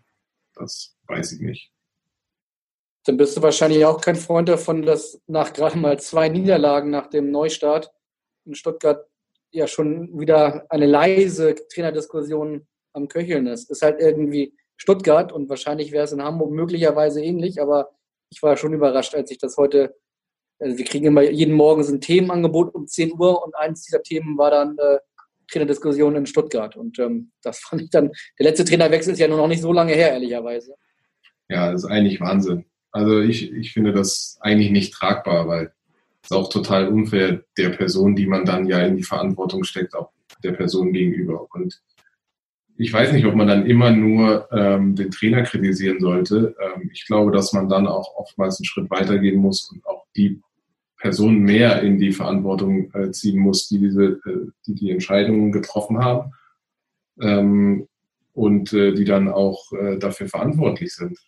das 0.54 0.96
weiß 1.06 1.32
ich 1.32 1.40
nicht. 1.40 1.70
Dann 3.04 3.16
bist 3.18 3.36
du 3.36 3.42
wahrscheinlich 3.42 3.84
auch 3.84 4.00
kein 4.00 4.16
Freund 4.16 4.48
davon, 4.48 4.82
dass 4.82 5.20
nach 5.26 5.52
gerade 5.52 5.78
mal 5.78 5.98
zwei 6.00 6.28
Niederlagen 6.28 6.90
nach 6.90 7.08
dem 7.08 7.30
Neustart 7.30 7.92
in 8.46 8.54
Stuttgart 8.54 9.06
ja 9.54 9.66
schon 9.66 10.18
wieder 10.18 10.66
eine 10.68 10.86
leise 10.86 11.54
Trainerdiskussion 11.72 12.66
am 12.92 13.08
Köcheln 13.08 13.46
ist. 13.46 13.70
Ist 13.70 13.82
halt 13.82 14.00
irgendwie 14.00 14.54
Stuttgart 14.76 15.32
und 15.32 15.48
wahrscheinlich 15.48 15.92
wäre 15.92 16.04
es 16.04 16.12
in 16.12 16.22
Hamburg 16.22 16.50
möglicherweise 16.50 17.22
ähnlich, 17.22 17.60
aber 17.60 17.90
ich 18.30 18.42
war 18.42 18.56
schon 18.56 18.72
überrascht, 18.72 19.14
als 19.14 19.30
ich 19.30 19.38
das 19.38 19.56
heute, 19.56 19.94
also 20.58 20.76
wir 20.76 20.84
kriegen 20.84 21.06
immer 21.06 21.22
jeden 21.22 21.54
Morgen 21.54 21.84
so 21.84 21.92
ein 21.92 22.00
Themenangebot 22.00 22.74
um 22.74 22.88
10 22.88 23.12
Uhr 23.12 23.44
und 23.44 23.54
eines 23.54 23.82
dieser 23.82 24.02
Themen 24.02 24.36
war 24.36 24.50
dann 24.50 24.76
äh, 24.78 24.98
Trainerdiskussion 25.48 26.16
in 26.16 26.26
Stuttgart 26.26 26.76
und 26.76 26.98
ähm, 26.98 27.30
das 27.42 27.58
fand 27.68 27.82
ich 27.82 27.90
dann, 27.90 28.10
der 28.38 28.46
letzte 28.46 28.64
Trainerwechsel 28.64 29.12
ist 29.12 29.20
ja 29.20 29.28
nur 29.28 29.38
noch 29.38 29.48
nicht 29.48 29.62
so 29.62 29.72
lange 29.72 29.92
her, 29.92 30.12
ehrlicherweise. 30.12 30.74
Ja, 31.48 31.70
das 31.70 31.84
ist 31.84 31.90
eigentlich 31.90 32.20
Wahnsinn. 32.20 32.64
Also 32.90 33.20
ich, 33.20 33.52
ich 33.52 33.72
finde 33.72 33.92
das 33.92 34.38
eigentlich 34.40 34.70
nicht 34.70 34.94
tragbar, 34.94 35.46
weil 35.46 35.72
es 36.24 36.32
auch 36.32 36.48
total 36.48 36.88
unfair 36.88 37.44
der 37.56 37.70
Person, 37.70 38.16
die 38.16 38.26
man 38.26 38.44
dann 38.44 38.66
ja 38.66 38.80
in 38.80 38.96
die 38.96 39.02
Verantwortung 39.02 39.64
steckt, 39.64 39.94
auch 39.94 40.10
der 40.42 40.52
Person 40.52 40.92
gegenüber. 40.92 41.46
Und 41.52 41.80
ich 42.76 42.92
weiß 42.92 43.12
nicht, 43.12 43.26
ob 43.26 43.34
man 43.34 43.46
dann 43.46 43.66
immer 43.66 43.90
nur 43.90 44.48
ähm, 44.52 44.96
den 44.96 45.10
Trainer 45.10 45.42
kritisieren 45.42 46.00
sollte. 46.00 46.56
Ähm, 46.60 46.90
ich 46.92 47.06
glaube, 47.06 47.30
dass 47.30 47.52
man 47.52 47.68
dann 47.68 47.86
auch 47.86 48.16
oftmals 48.16 48.58
einen 48.58 48.64
Schritt 48.64 48.90
weitergehen 48.90 49.36
muss 49.36 49.70
und 49.70 49.86
auch 49.86 50.06
die 50.16 50.40
Person 50.98 51.40
mehr 51.40 51.82
in 51.82 51.98
die 51.98 52.12
Verantwortung 52.12 52.92
äh, 52.94 53.10
ziehen 53.10 53.38
muss, 53.38 53.68
die 53.68 53.78
diese, 53.78 54.04
äh, 54.26 54.50
die 54.66 54.74
die 54.74 54.90
Entscheidungen 54.90 55.52
getroffen 55.52 55.98
haben 55.98 56.32
ähm, 57.20 57.86
und 58.32 58.72
äh, 58.72 58.92
die 58.92 59.04
dann 59.04 59.28
auch 59.28 59.72
äh, 59.72 59.98
dafür 59.98 60.28
verantwortlich 60.28 60.94
sind. 60.94 61.18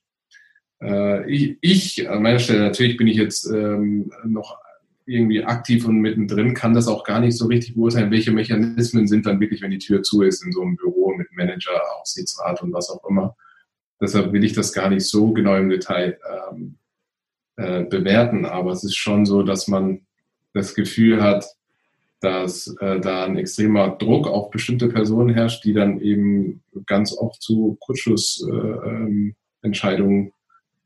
Äh, 0.81 1.31
ich, 1.31 1.59
ich, 1.61 2.09
an 2.09 2.23
meiner 2.23 2.39
Stelle, 2.39 2.61
natürlich 2.61 2.97
bin 2.97 3.07
ich 3.07 3.17
jetzt 3.17 3.47
ähm, 3.51 4.11
noch 4.25 4.59
irgendwie 5.07 5.45
aktiv 5.45 5.87
und 5.87 6.01
mittendrin, 6.01 6.55
kann 6.55 6.75
das 6.75 6.89
auch 6.89 7.05
gar 7.05 7.21
nicht 7.21 7.37
so 7.37 7.47
richtig 7.47 7.75
beurteilen, 7.75 8.11
welche 8.11 8.33
Mechanismen 8.33 9.07
sind 9.07 9.27
dann 9.27 9.41
wirklich, 9.41 9.63
wenn 9.63 9.71
die 9.71 9.79
Tür 9.79 10.03
zu 10.03 10.23
ist 10.23 10.45
in 10.45 10.53
so 10.53 10.63
einem 10.63 10.77
Büro 10.77 11.15
mit 11.15 11.33
Manager, 11.33 11.81
Aufsichtsrat 12.01 12.63
und 12.63 12.73
was 12.73 12.91
auch 12.91 13.05
immer. 13.09 13.37
Deshalb 14.01 14.33
will 14.33 14.45
ich 14.45 14.53
das 14.53 14.73
gar 14.73 14.91
nicht 14.91 15.07
so 15.07 15.33
genau 15.33 15.57
im 15.57 15.71
Detail 15.71 16.19
ähm, 16.51 16.77
äh, 17.57 17.85
bewerten, 17.85 18.45
aber 18.45 18.73
es 18.73 18.85
ist 18.85 18.97
schon 18.97 19.25
so, 19.25 19.43
dass 19.43 19.69
man 19.69 20.03
das 20.53 20.75
Gefühl 20.75 21.23
hat, 21.23 21.47
dass 22.21 22.75
äh, 22.81 23.01
da 23.01 23.25
ein 23.25 23.37
extremer 23.37 23.91
Druck 23.91 24.27
auf 24.27 24.51
bestimmte 24.51 24.89
Personen 24.89 25.35
herrscht, 25.35 25.65
die 25.65 25.73
dann 25.73 26.01
eben 26.01 26.63
ganz 26.87 27.17
oft 27.17 27.41
zu 27.43 27.77
Kurzschlussentscheidungen 27.81 30.21
äh, 30.21 30.27
ähm, 30.27 30.33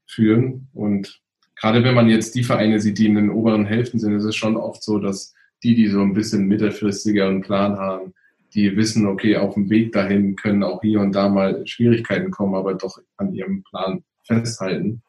führen. 0.06 0.68
Und 0.74 1.20
gerade 1.60 1.84
wenn 1.84 1.94
man 1.94 2.08
jetzt 2.08 2.34
die 2.34 2.44
Vereine 2.44 2.80
sieht, 2.80 2.98
die 2.98 3.06
in 3.06 3.16
den 3.16 3.30
oberen 3.30 3.66
Hälften 3.66 3.98
sind, 3.98 4.14
ist 4.14 4.24
es 4.24 4.36
schon 4.36 4.56
oft 4.56 4.82
so, 4.82 4.98
dass 4.98 5.34
die, 5.62 5.74
die 5.74 5.88
so 5.88 6.00
ein 6.00 6.14
bisschen 6.14 6.46
mittelfristigeren 6.46 7.42
Plan 7.42 7.76
haben, 7.76 8.14
die 8.54 8.76
wissen, 8.76 9.06
okay, 9.06 9.36
auf 9.36 9.54
dem 9.54 9.68
Weg 9.68 9.92
dahin 9.92 10.34
können 10.36 10.64
auch 10.64 10.80
hier 10.80 11.00
und 11.00 11.14
da 11.14 11.28
mal 11.28 11.66
Schwierigkeiten 11.66 12.30
kommen, 12.30 12.54
aber 12.54 12.74
doch 12.74 12.98
an 13.16 13.34
ihrem 13.34 13.62
Plan 13.62 14.02
festhalten, 14.24 15.02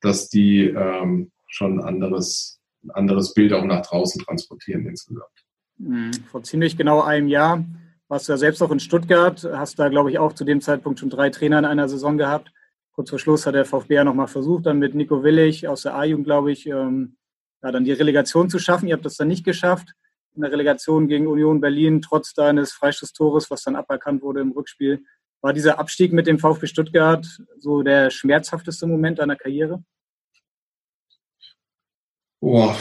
dass 0.00 0.28
die 0.28 0.66
ähm, 0.66 1.32
schon 1.48 1.80
ein 1.80 1.84
anderes, 1.84 2.60
ein 2.84 2.90
anderes 2.90 3.34
Bild 3.34 3.52
auch 3.52 3.64
nach 3.64 3.84
draußen 3.84 4.22
transportieren 4.22 4.86
insgesamt. 4.86 5.26
Mhm. 5.78 6.12
Vor 6.30 6.42
ziemlich 6.42 6.76
genau 6.76 7.02
einem 7.02 7.28
Jahr 7.28 7.64
warst 8.08 8.28
du 8.28 8.32
ja 8.32 8.36
selbst 8.36 8.62
auch 8.62 8.70
in 8.70 8.80
Stuttgart, 8.80 9.42
hast 9.52 9.78
da, 9.78 9.88
glaube 9.88 10.10
ich, 10.10 10.18
auch 10.18 10.34
zu 10.34 10.44
dem 10.44 10.60
Zeitpunkt 10.60 11.00
schon 11.00 11.10
drei 11.10 11.30
Trainer 11.30 11.58
in 11.58 11.64
einer 11.64 11.88
Saison 11.88 12.18
gehabt. 12.18 12.52
Kurz 12.96 13.10
vor 13.10 13.18
Schluss 13.18 13.44
hat 13.44 13.54
der 13.54 13.66
VfB 13.66 13.94
ja 13.94 14.04
nochmal 14.04 14.26
versucht, 14.26 14.64
dann 14.64 14.78
mit 14.78 14.94
Nico 14.94 15.22
Willig 15.22 15.68
aus 15.68 15.82
der 15.82 15.94
A-Jugend, 15.94 16.24
glaube 16.24 16.50
ich, 16.50 16.66
ähm, 16.66 17.18
ja, 17.62 17.70
dann 17.70 17.84
die 17.84 17.92
Relegation 17.92 18.48
zu 18.48 18.58
schaffen. 18.58 18.88
Ihr 18.88 18.94
habt 18.94 19.04
das 19.04 19.16
dann 19.16 19.28
nicht 19.28 19.44
geschafft. 19.44 19.92
In 20.34 20.40
der 20.40 20.50
Relegation 20.50 21.06
gegen 21.06 21.26
Union 21.26 21.60
Berlin, 21.60 22.00
trotz 22.00 22.32
deines 22.32 22.72
Freistoßtores, 22.72 23.50
was 23.50 23.62
dann 23.62 23.76
aberkannt 23.76 24.22
wurde 24.22 24.40
im 24.40 24.52
Rückspiel. 24.52 25.04
War 25.42 25.52
dieser 25.52 25.78
Abstieg 25.78 26.14
mit 26.14 26.26
dem 26.26 26.38
VfB 26.38 26.66
Stuttgart 26.66 27.26
so 27.58 27.82
der 27.82 28.10
schmerzhafteste 28.10 28.86
Moment 28.86 29.18
deiner 29.18 29.36
Karriere? 29.36 29.84
Boah, 32.40 32.74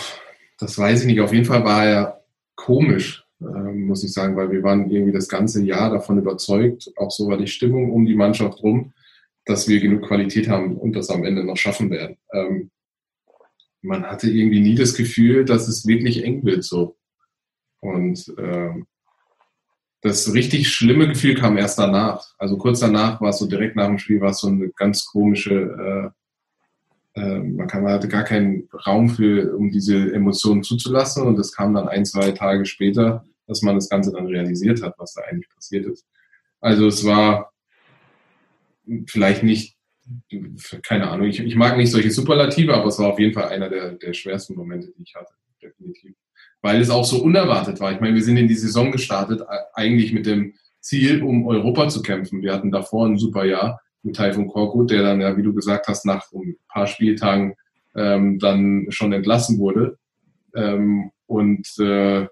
das 0.58 0.78
weiß 0.78 1.02
ich 1.02 1.08
nicht. 1.08 1.20
Auf 1.20 1.34
jeden 1.34 1.46
Fall 1.46 1.66
war 1.66 1.86
er 1.86 2.26
komisch, 2.56 3.28
äh, 3.42 3.44
muss 3.44 4.06
ich 4.06 4.14
sagen, 4.14 4.38
weil 4.38 4.50
wir 4.50 4.64
waren 4.64 4.90
irgendwie 4.90 5.12
das 5.12 5.28
ganze 5.28 5.62
Jahr 5.62 5.90
davon 5.90 6.20
überzeugt, 6.20 6.90
auch 6.96 7.12
so 7.12 7.28
war 7.28 7.38
die 7.38 7.48
Stimmung 7.48 7.92
um 7.92 8.06
die 8.06 8.16
Mannschaft 8.16 8.64
rum, 8.64 8.94
dass 9.46 9.68
wir 9.68 9.80
genug 9.80 10.08
Qualität 10.08 10.50
haben 10.50 10.78
und 10.78 10.96
das 10.96 11.10
am 11.10 11.24
Ende 11.24 11.44
noch 11.44 11.58
schaffen 11.58 11.92
werden. 11.92 12.18
Ähm, 12.34 12.72
man 13.82 14.04
hatte 14.04 14.30
irgendwie 14.30 14.62
nie 14.62 14.76
das 14.76 14.96
Gefühl, 14.96 15.46
dass 15.46 15.68
es 15.68 15.86
wirklich 15.86 16.24
eng 16.24 16.44
wird 16.44 16.64
so. 16.64 16.98
Und 17.80 18.34
ähm, 18.40 18.88
das 20.02 20.34
richtig 20.34 20.70
schlimme 20.70 21.08
Gefühl 21.08 21.36
kam 21.36 21.58
erst 21.58 21.80
danach. 21.80 22.26
Also 22.38 22.58
kurz 22.58 22.80
danach 22.80 23.22
war 23.22 23.30
es 23.30 23.40
so 23.40 23.48
direkt 23.48 23.76
nach 23.76 23.88
dem 23.88 24.00
Spiel 24.00 24.22
war 24.22 24.32
es 24.32 24.40
so 24.40 24.48
eine 24.48 24.70
ganz 24.70 25.06
komische, 25.06 26.14
äh, 27.16 27.22
äh, 27.22 27.40
man, 27.40 27.68
kann, 27.68 27.84
man 27.84 27.94
hatte 27.94 28.08
gar 28.08 28.24
keinen 28.24 28.68
Raum 28.86 29.10
für, 29.10 29.56
um 29.56 29.72
diese 29.72 30.14
Emotionen 30.14 30.64
zuzulassen. 30.64 31.24
Und 31.24 31.40
es 31.40 31.52
kam 31.52 31.74
dann 31.74 31.88
ein, 31.88 32.06
zwei 32.06 32.32
Tage 32.32 32.66
später, 32.66 33.26
dass 33.48 33.62
man 33.62 33.76
das 33.76 33.90
Ganze 33.90 34.12
dann 34.12 34.28
realisiert 34.28 34.82
hat, 34.82 34.96
was 34.98 35.14
da 35.14 35.22
eigentlich 35.22 35.50
passiert 35.50 35.86
ist. 35.86 36.06
Also 36.60 36.88
es 36.88 37.06
war 37.06 37.52
vielleicht 39.08 39.44
nicht, 39.44 39.78
keine 40.84 41.10
Ahnung, 41.10 41.28
ich, 41.28 41.40
ich 41.40 41.56
mag 41.56 41.78
nicht 41.78 41.92
solche 41.92 42.12
Superlative, 42.12 42.74
aber 42.74 42.88
es 42.88 43.00
war 43.00 43.08
auf 43.08 43.20
jeden 43.20 43.34
Fall 43.34 43.50
einer 43.50 43.70
der, 43.70 43.94
der 43.94 44.14
schwersten 44.14 44.56
Momente, 44.56 44.92
die 44.98 45.04
ich 45.04 45.16
hatte, 45.16 45.34
definitiv. 45.62 46.16
Weil 46.62 46.82
es 46.82 46.90
auch 46.90 47.06
so 47.06 47.22
unerwartet 47.22 47.80
war. 47.80 47.92
Ich 47.92 48.00
meine, 48.00 48.16
wir 48.16 48.24
sind 48.24 48.38
in 48.38 48.48
die 48.48 48.56
Saison 48.56 48.92
gestartet, 48.92 49.42
eigentlich 49.74 50.14
mit 50.14 50.26
dem 50.26 50.54
Ziel, 50.80 51.24
um 51.24 51.48
Europa 51.48 51.90
zu 51.90 52.02
kämpfen. 52.02 52.42
Wir 52.42 52.54
hatten 52.54 52.72
davor 52.72 53.08
ein 53.08 53.18
super 53.18 53.46
Jahr 53.46 53.82
mit 54.04 54.16
Taifun 54.16 54.48
Korkut, 54.48 54.92
der 54.92 55.02
dann 55.02 55.22
ja, 55.22 55.36
wie 55.36 55.44
du 55.44 55.54
gesagt 55.54 55.88
hast, 55.88 56.06
nach 56.06 56.32
ein 56.32 56.58
paar 56.68 56.88
Spieltagen 56.88 57.56
ähm, 57.96 58.40
dann 58.40 58.88
schon 58.90 59.12
entlassen 59.14 59.58
wurde. 59.58 59.98
Ähm, 60.56 61.12
und 61.26 61.68
äh, 61.80 62.28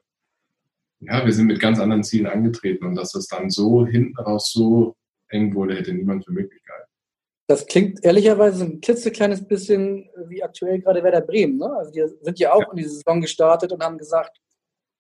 ja, 1.06 1.26
wir 1.26 1.34
sind 1.34 1.48
mit 1.48 1.60
ganz 1.60 1.80
anderen 1.80 2.04
Zielen 2.04 2.28
angetreten 2.28 2.86
und 2.86 2.96
dass 2.96 3.16
es 3.16 3.28
dann 3.28 3.50
so 3.50 3.86
hinten 3.86 4.18
raus 4.18 4.52
so 4.52 4.96
eng 5.34 5.54
wurde, 5.54 5.76
hätte 5.76 5.94
niemand 5.94 6.26
für 6.26 6.32
möglich 6.32 6.64
gehalten. 6.64 6.90
Das 7.48 7.66
klingt 7.66 8.04
ehrlicherweise 8.04 8.64
ein 8.64 8.80
klitzekleines 8.80 9.46
bisschen 9.46 10.10
wie 10.28 10.42
aktuell 10.42 10.80
gerade 10.80 11.04
Werder 11.04 11.22
Bremen. 11.22 11.58
Ne? 11.58 11.70
Also 11.78 11.92
die 11.92 12.06
sind 12.22 12.40
ja 12.40 12.54
auch 12.54 12.62
ja. 12.62 12.70
in 12.72 12.78
die 12.78 12.84
Saison 12.86 13.20
gestartet 13.20 13.72
und 13.72 13.84
haben 13.84 13.98
gesagt, 13.98 14.40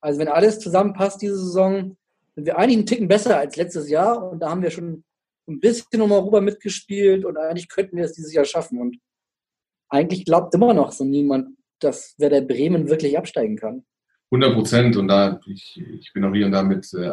also 0.02 0.20
wenn 0.20 0.28
alles 0.28 0.60
zusammenpasst 0.60 1.22
diese 1.22 1.38
Saison, 1.38 1.96
sind 2.36 2.46
wir 2.46 2.58
eigentlich 2.58 2.78
einen 2.78 2.86
Ticken 2.86 3.08
besser 3.08 3.38
als 3.38 3.56
letztes 3.56 3.90
Jahr 3.90 4.30
und 4.30 4.40
da 4.40 4.50
haben 4.50 4.62
wir 4.62 4.72
schon 4.72 5.04
ein 5.48 5.60
bisschen 5.60 6.02
um 6.02 6.12
Europa 6.12 6.42
mitgespielt 6.42 7.26
und 7.26 7.38
eigentlich 7.38 7.70
könnten 7.70 7.96
wir 7.96 8.06
es 8.06 8.14
dieses 8.14 8.34
Jahr 8.34 8.46
schaffen. 8.46 8.80
Und 8.80 8.98
eigentlich 9.90 10.26
glaubt 10.26 10.54
immer 10.54 10.74
noch 10.74 10.92
so 10.92 11.06
niemand, 11.06 11.58
dass 11.80 12.16
Werder 12.18 12.42
Bremen 12.42 12.90
wirklich 12.90 13.18
absteigen 13.18 13.56
kann. 13.56 13.86
100 14.32 14.54
Prozent 14.54 14.98
und 14.98 15.08
da, 15.08 15.40
ich, 15.46 15.82
ich 16.00 16.12
bin 16.14 16.26
auch 16.26 16.34
hier 16.34 16.48
und 16.48 16.54
da 16.54 16.64
mit 16.64 16.92
äh, 16.94 17.12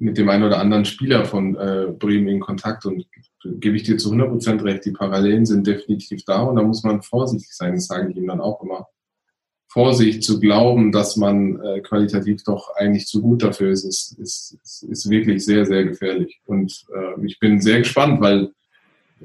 mit 0.00 0.16
dem 0.16 0.30
einen 0.30 0.44
oder 0.44 0.58
anderen 0.58 0.86
Spieler 0.86 1.26
von 1.26 1.56
äh, 1.56 1.92
Bremen 1.96 2.28
in 2.28 2.40
Kontakt 2.40 2.86
und 2.86 3.06
gebe 3.44 3.76
ich 3.76 3.82
dir 3.82 3.98
zu 3.98 4.10
100% 4.12 4.64
recht, 4.64 4.84
die 4.86 4.92
Parallelen 4.92 5.44
sind 5.44 5.66
definitiv 5.66 6.24
da 6.24 6.42
und 6.42 6.56
da 6.56 6.62
muss 6.62 6.82
man 6.82 7.02
vorsichtig 7.02 7.52
sein, 7.52 7.74
das 7.74 7.86
sage 7.86 8.10
ich 8.10 8.16
ihm 8.16 8.26
dann 8.26 8.40
auch 8.40 8.62
immer. 8.62 8.88
Vorsicht 9.68 10.24
zu 10.24 10.40
glauben, 10.40 10.90
dass 10.90 11.16
man 11.16 11.60
äh, 11.60 11.80
qualitativ 11.80 12.42
doch 12.44 12.74
eigentlich 12.76 13.06
zu 13.06 13.20
gut 13.20 13.42
dafür 13.42 13.70
ist, 13.70 13.84
ist, 13.84 14.18
ist, 14.18 14.82
ist 14.82 15.10
wirklich 15.10 15.44
sehr, 15.44 15.64
sehr 15.64 15.84
gefährlich. 15.84 16.40
Und 16.44 16.86
äh, 16.92 17.24
ich 17.24 17.38
bin 17.38 17.60
sehr 17.60 17.78
gespannt, 17.78 18.20
weil 18.20 18.50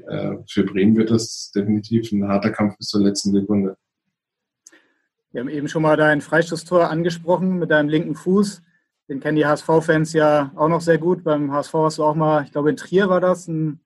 äh, 0.06 0.36
für 0.48 0.62
Bremen 0.62 0.96
wird 0.96 1.10
das 1.10 1.50
definitiv 1.52 2.12
ein 2.12 2.28
harter 2.28 2.50
Kampf 2.50 2.76
bis 2.76 2.88
zur 2.88 3.00
letzten 3.00 3.32
Sekunde. 3.32 3.76
Wir 5.32 5.40
haben 5.40 5.48
eben 5.48 5.68
schon 5.68 5.82
mal 5.82 5.96
dein 5.96 6.20
Freistoßtor 6.20 6.90
angesprochen 6.90 7.58
mit 7.58 7.70
deinem 7.70 7.88
linken 7.88 8.14
Fuß. 8.14 8.62
Den 9.08 9.20
kennen 9.20 9.36
die 9.36 9.46
HSV-Fans 9.46 10.12
ja 10.14 10.50
auch 10.56 10.68
noch 10.68 10.80
sehr 10.80 10.98
gut. 10.98 11.22
Beim 11.22 11.52
HSV 11.52 11.74
hast 11.74 11.98
du 11.98 12.04
auch 12.04 12.16
mal, 12.16 12.42
ich 12.44 12.50
glaube 12.50 12.70
in 12.70 12.76
Trier 12.76 13.08
war 13.08 13.20
das, 13.20 13.46
ein 13.46 13.80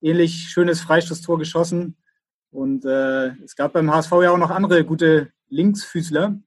ähnlich 0.00 0.48
schönes 0.48 0.80
Freistoßtor 0.80 1.38
geschossen. 1.38 1.96
Und 2.50 2.84
äh, 2.86 3.28
es 3.42 3.56
gab 3.56 3.74
beim 3.74 3.92
HSV 3.92 4.12
ja 4.22 4.30
auch 4.30 4.38
noch 4.38 4.50
andere 4.50 4.84
gute 4.84 5.30
Linksfüßler. 5.48 6.38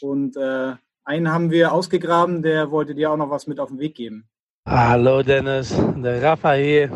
Und 0.00 0.36
äh, 0.36 0.74
einen 1.04 1.32
haben 1.32 1.50
wir 1.50 1.72
ausgegraben, 1.72 2.42
der 2.42 2.70
wollte 2.72 2.94
dir 2.94 3.12
auch 3.12 3.16
noch 3.16 3.30
was 3.30 3.46
mit 3.46 3.60
auf 3.60 3.68
den 3.68 3.78
Weg 3.78 3.94
geben. 3.94 4.28
Hallo 4.66 5.22
Dennis, 5.22 5.72
der 5.96 6.20
Rafa 6.20 6.54
hier. 6.54 6.90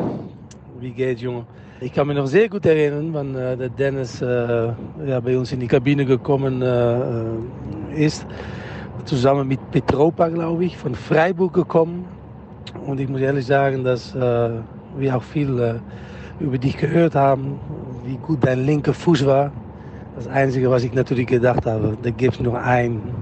Wie 0.80 0.90
geht's, 0.90 1.22
Junge? 1.22 1.46
Ich 1.80 1.92
kann 1.92 2.08
mich 2.08 2.16
noch 2.16 2.26
sehr 2.26 2.48
gut 2.48 2.66
erinnern, 2.66 3.14
wann 3.14 3.34
äh, 3.36 3.56
der 3.56 3.68
Dennis 3.68 4.20
äh, 4.20 4.26
ja, 5.06 5.20
bei 5.20 5.38
uns 5.38 5.52
in 5.52 5.60
die 5.60 5.68
Kabine 5.68 6.04
gekommen 6.04 6.60
äh, 6.60 8.04
ist 8.04 8.26
zusammen 9.04 9.48
mit 9.48 9.70
Petropa, 9.70 10.28
glaube 10.28 10.64
ich, 10.64 10.76
von 10.76 10.94
Freiburg 10.94 11.52
gekommen. 11.52 12.04
Und 12.86 13.00
ich 13.00 13.08
muss 13.08 13.20
ehrlich 13.20 13.46
sagen, 13.46 13.84
dass 13.84 14.14
äh, 14.14 14.50
wir 14.96 15.16
auch 15.16 15.22
viel 15.22 15.58
äh, 15.58 15.74
über 16.42 16.58
dich 16.58 16.76
gehört 16.76 17.14
haben, 17.14 17.58
wie 18.04 18.16
gut 18.16 18.38
dein 18.42 18.64
linker 18.64 18.94
Fuß 18.94 19.26
war. 19.26 19.52
Das 20.16 20.28
Einzige, 20.28 20.70
was 20.70 20.84
ich 20.84 20.92
natürlich 20.92 21.26
gedacht 21.26 21.66
habe, 21.66 21.96
da 22.02 22.10
gibt 22.10 22.34
es 22.34 22.40
nur 22.40 22.60
einen 22.60 23.14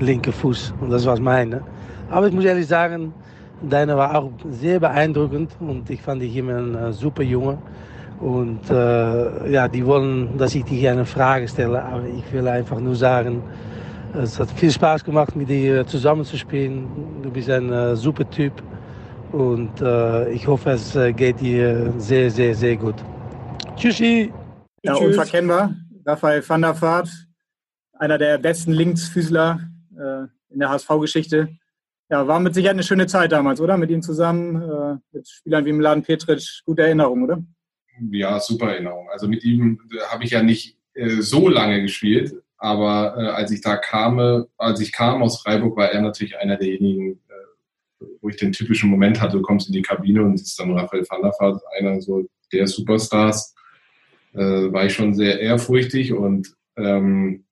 linken 0.00 0.32
Fuß 0.32 0.74
und 0.80 0.90
das 0.90 1.06
war 1.06 1.18
meine. 1.20 1.62
Aber 2.10 2.28
ich 2.28 2.34
muss 2.34 2.44
ehrlich 2.44 2.66
sagen, 2.66 3.12
deine 3.62 3.96
war 3.96 4.14
auch 4.16 4.30
sehr 4.50 4.80
beeindruckend 4.80 5.50
und 5.60 5.88
ich 5.90 6.00
fand 6.00 6.22
dich 6.22 6.36
immer 6.36 6.56
ein 6.56 6.74
äh, 6.74 6.92
super 6.92 7.22
Junge. 7.22 7.58
Und 8.20 8.70
äh, 8.70 9.52
ja, 9.52 9.68
die 9.68 9.84
wollen, 9.84 10.38
dass 10.38 10.54
ich 10.54 10.64
dich 10.64 10.88
eine 10.88 11.04
Frage 11.04 11.48
stelle, 11.48 11.82
aber 11.82 12.04
ich 12.06 12.32
will 12.32 12.48
einfach 12.48 12.80
nur 12.80 12.94
sagen, 12.94 13.42
es 14.16 14.40
hat 14.40 14.50
viel 14.52 14.70
Spaß 14.70 15.04
gemacht, 15.04 15.36
mit 15.36 15.48
dir 15.48 15.86
zusammen 15.86 16.24
zu 16.24 16.36
spielen. 16.36 17.22
Du 17.22 17.30
bist 17.30 17.50
ein 17.50 17.72
äh, 17.72 17.96
super 17.96 18.28
Typ 18.30 18.52
und 19.32 19.80
äh, 19.80 20.30
ich 20.32 20.46
hoffe, 20.46 20.70
es 20.70 20.96
äh, 20.96 21.12
geht 21.12 21.40
dir 21.40 21.92
sehr, 21.98 22.30
sehr, 22.30 22.54
sehr 22.54 22.76
gut. 22.76 22.94
Tschüssi! 23.76 24.32
Ja, 24.82 24.94
Tschüss. 24.94 25.08
unverkennbar. 25.08 25.74
Raphael 26.04 26.48
van 26.48 26.62
der 26.62 26.80
Vaart, 26.80 27.08
einer 27.94 28.16
der 28.16 28.38
besten 28.38 28.72
Linksfüßler 28.72 29.60
äh, 29.98 30.52
in 30.52 30.60
der 30.60 30.70
HSV-Geschichte. 30.70 31.48
Ja, 32.08 32.26
war 32.26 32.38
mit 32.38 32.54
Sicherheit 32.54 32.76
eine 32.76 32.84
schöne 32.84 33.06
Zeit 33.06 33.32
damals, 33.32 33.60
oder? 33.60 33.76
Mit 33.76 33.90
ihm 33.90 34.00
zusammen, 34.00 34.62
äh, 34.62 34.96
mit 35.12 35.28
Spielern 35.28 35.64
wie 35.64 35.72
Mladen 35.72 36.04
Petric. 36.04 36.62
Gute 36.64 36.82
Erinnerung, 36.82 37.24
oder? 37.24 37.42
Ja, 38.12 38.38
super 38.38 38.70
Erinnerung. 38.70 39.08
Also 39.10 39.26
mit 39.26 39.42
ihm 39.42 39.80
äh, 39.90 40.00
habe 40.12 40.24
ich 40.24 40.30
ja 40.30 40.42
nicht 40.42 40.78
äh, 40.94 41.20
so 41.20 41.48
lange 41.48 41.82
gespielt, 41.82 42.34
aber 42.58 43.16
äh, 43.18 43.26
als 43.28 43.50
ich 43.50 43.60
da 43.60 43.76
kam, 43.76 44.46
als 44.56 44.80
ich 44.80 44.92
kam 44.92 45.22
aus 45.22 45.40
Freiburg, 45.42 45.76
war 45.76 45.90
er 45.90 46.00
natürlich 46.00 46.36
einer 46.38 46.56
derjenigen, 46.56 47.20
äh, 47.28 48.04
wo 48.20 48.28
ich 48.28 48.36
den 48.36 48.52
typischen 48.52 48.90
Moment 48.90 49.20
hatte, 49.20 49.36
du 49.36 49.42
kommst 49.42 49.68
in 49.68 49.74
die 49.74 49.82
Kabine 49.82 50.22
und 50.22 50.36
siehst 50.38 50.58
dann 50.58 50.72
Raphael 50.72 51.06
van 51.08 51.22
der 51.22 51.32
Vaart, 51.38 51.62
einer 51.78 52.00
so 52.00 52.26
der 52.52 52.66
Superstars. 52.66 53.54
Äh, 54.34 54.72
war 54.72 54.84
ich 54.84 54.92
schon 54.92 55.14
sehr 55.14 55.40
ehrfurchtig 55.40 56.12
und 56.12 56.54
ähm, 56.76 57.44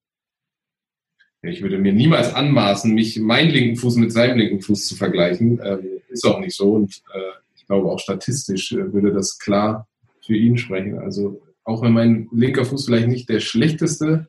ich 1.43 1.63
würde 1.63 1.79
mir 1.79 1.93
niemals 1.93 2.35
anmaßen, 2.35 2.93
mich 2.95 3.19
meinen 3.21 3.51
linken 3.51 3.77
Fuß 3.77 3.97
mit 3.97 4.13
seinem 4.13 4.39
linken 4.39 4.61
Fuß 4.61 4.87
zu 4.87 4.97
vergleichen. 4.97 5.61
Ähm, 5.63 6.01
ist 6.09 6.25
auch 6.25 6.41
nicht 6.41 6.57
so. 6.57 6.73
Und 6.73 7.03
äh, 7.13 7.39
ich 7.57 7.67
glaube 7.67 7.91
auch 7.91 7.99
statistisch 7.99 8.73
äh, 8.73 8.93
würde 8.93 9.13
das 9.13 9.39
klar 9.39 9.87
für 10.25 10.37
ihn 10.37 10.57
sprechen. 10.57 10.99
Also 10.99 11.43
auch 11.65 11.83
wenn 11.83 11.93
mein 11.93 12.29
linker 12.33 12.65
Fuß 12.65 12.87
vielleicht 12.87 13.09
nicht 13.09 13.29
der 13.29 13.41
schlechteste 13.41 14.29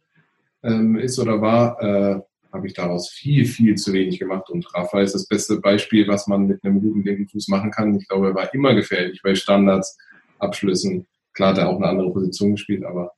ähm, 0.65 0.97
ist 0.97 1.19
oder 1.19 1.41
war, 1.41 1.81
äh, 1.81 2.21
habe 2.51 2.67
ich 2.67 2.73
daraus 2.73 3.09
viel, 3.09 3.45
viel 3.45 3.75
zu 3.75 3.93
wenig 3.93 4.19
gemacht. 4.19 4.49
Und 4.49 4.73
Rafa 4.73 5.01
ist 5.01 5.13
das 5.13 5.27
beste 5.27 5.59
Beispiel, 5.59 6.07
was 6.07 6.27
man 6.27 6.47
mit 6.47 6.63
einem 6.63 6.81
guten 6.81 7.03
linken 7.03 7.27
Fuß 7.27 7.49
machen 7.49 7.71
kann. 7.71 7.95
Ich 7.95 8.07
glaube, 8.07 8.29
er 8.29 8.35
war 8.35 8.53
immer 8.53 8.73
gefährlich 8.73 9.21
bei 9.21 9.35
Standards, 9.35 9.97
Abschlüssen. 10.39 11.05
Klar 11.33 11.51
hat 11.51 11.57
er 11.59 11.69
auch 11.69 11.77
eine 11.77 11.87
andere 11.87 12.11
Position 12.11 12.51
gespielt, 12.51 12.85
aber 12.85 13.11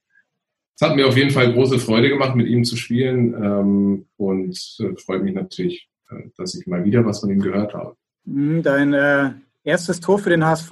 es 0.80 0.88
hat 0.88 0.96
mir 0.96 1.08
auf 1.08 1.18
jeden 1.18 1.32
Fall 1.32 1.54
große 1.54 1.80
Freude 1.80 2.10
gemacht, 2.10 2.36
mit 2.36 2.48
ihm 2.48 2.64
zu 2.64 2.76
spielen 2.76 3.34
ähm, 3.34 4.06
und 4.18 4.78
äh, 4.80 4.96
freut 4.98 5.24
mich 5.24 5.34
natürlich, 5.34 5.90
äh, 6.10 6.30
dass 6.38 6.56
ich 6.56 6.68
mal 6.68 6.84
wieder 6.84 7.06
was 7.06 7.20
von 7.22 7.30
ihm 7.32 7.42
gehört 7.42 7.74
habe. 7.74 7.96
Mhm, 8.26 8.62
dein 8.62 8.94
äh, 8.94 9.32
erstes 9.64 10.00
Tor 10.00 10.20
für 10.20 10.30
den 10.30 10.46
HSV 10.46 10.72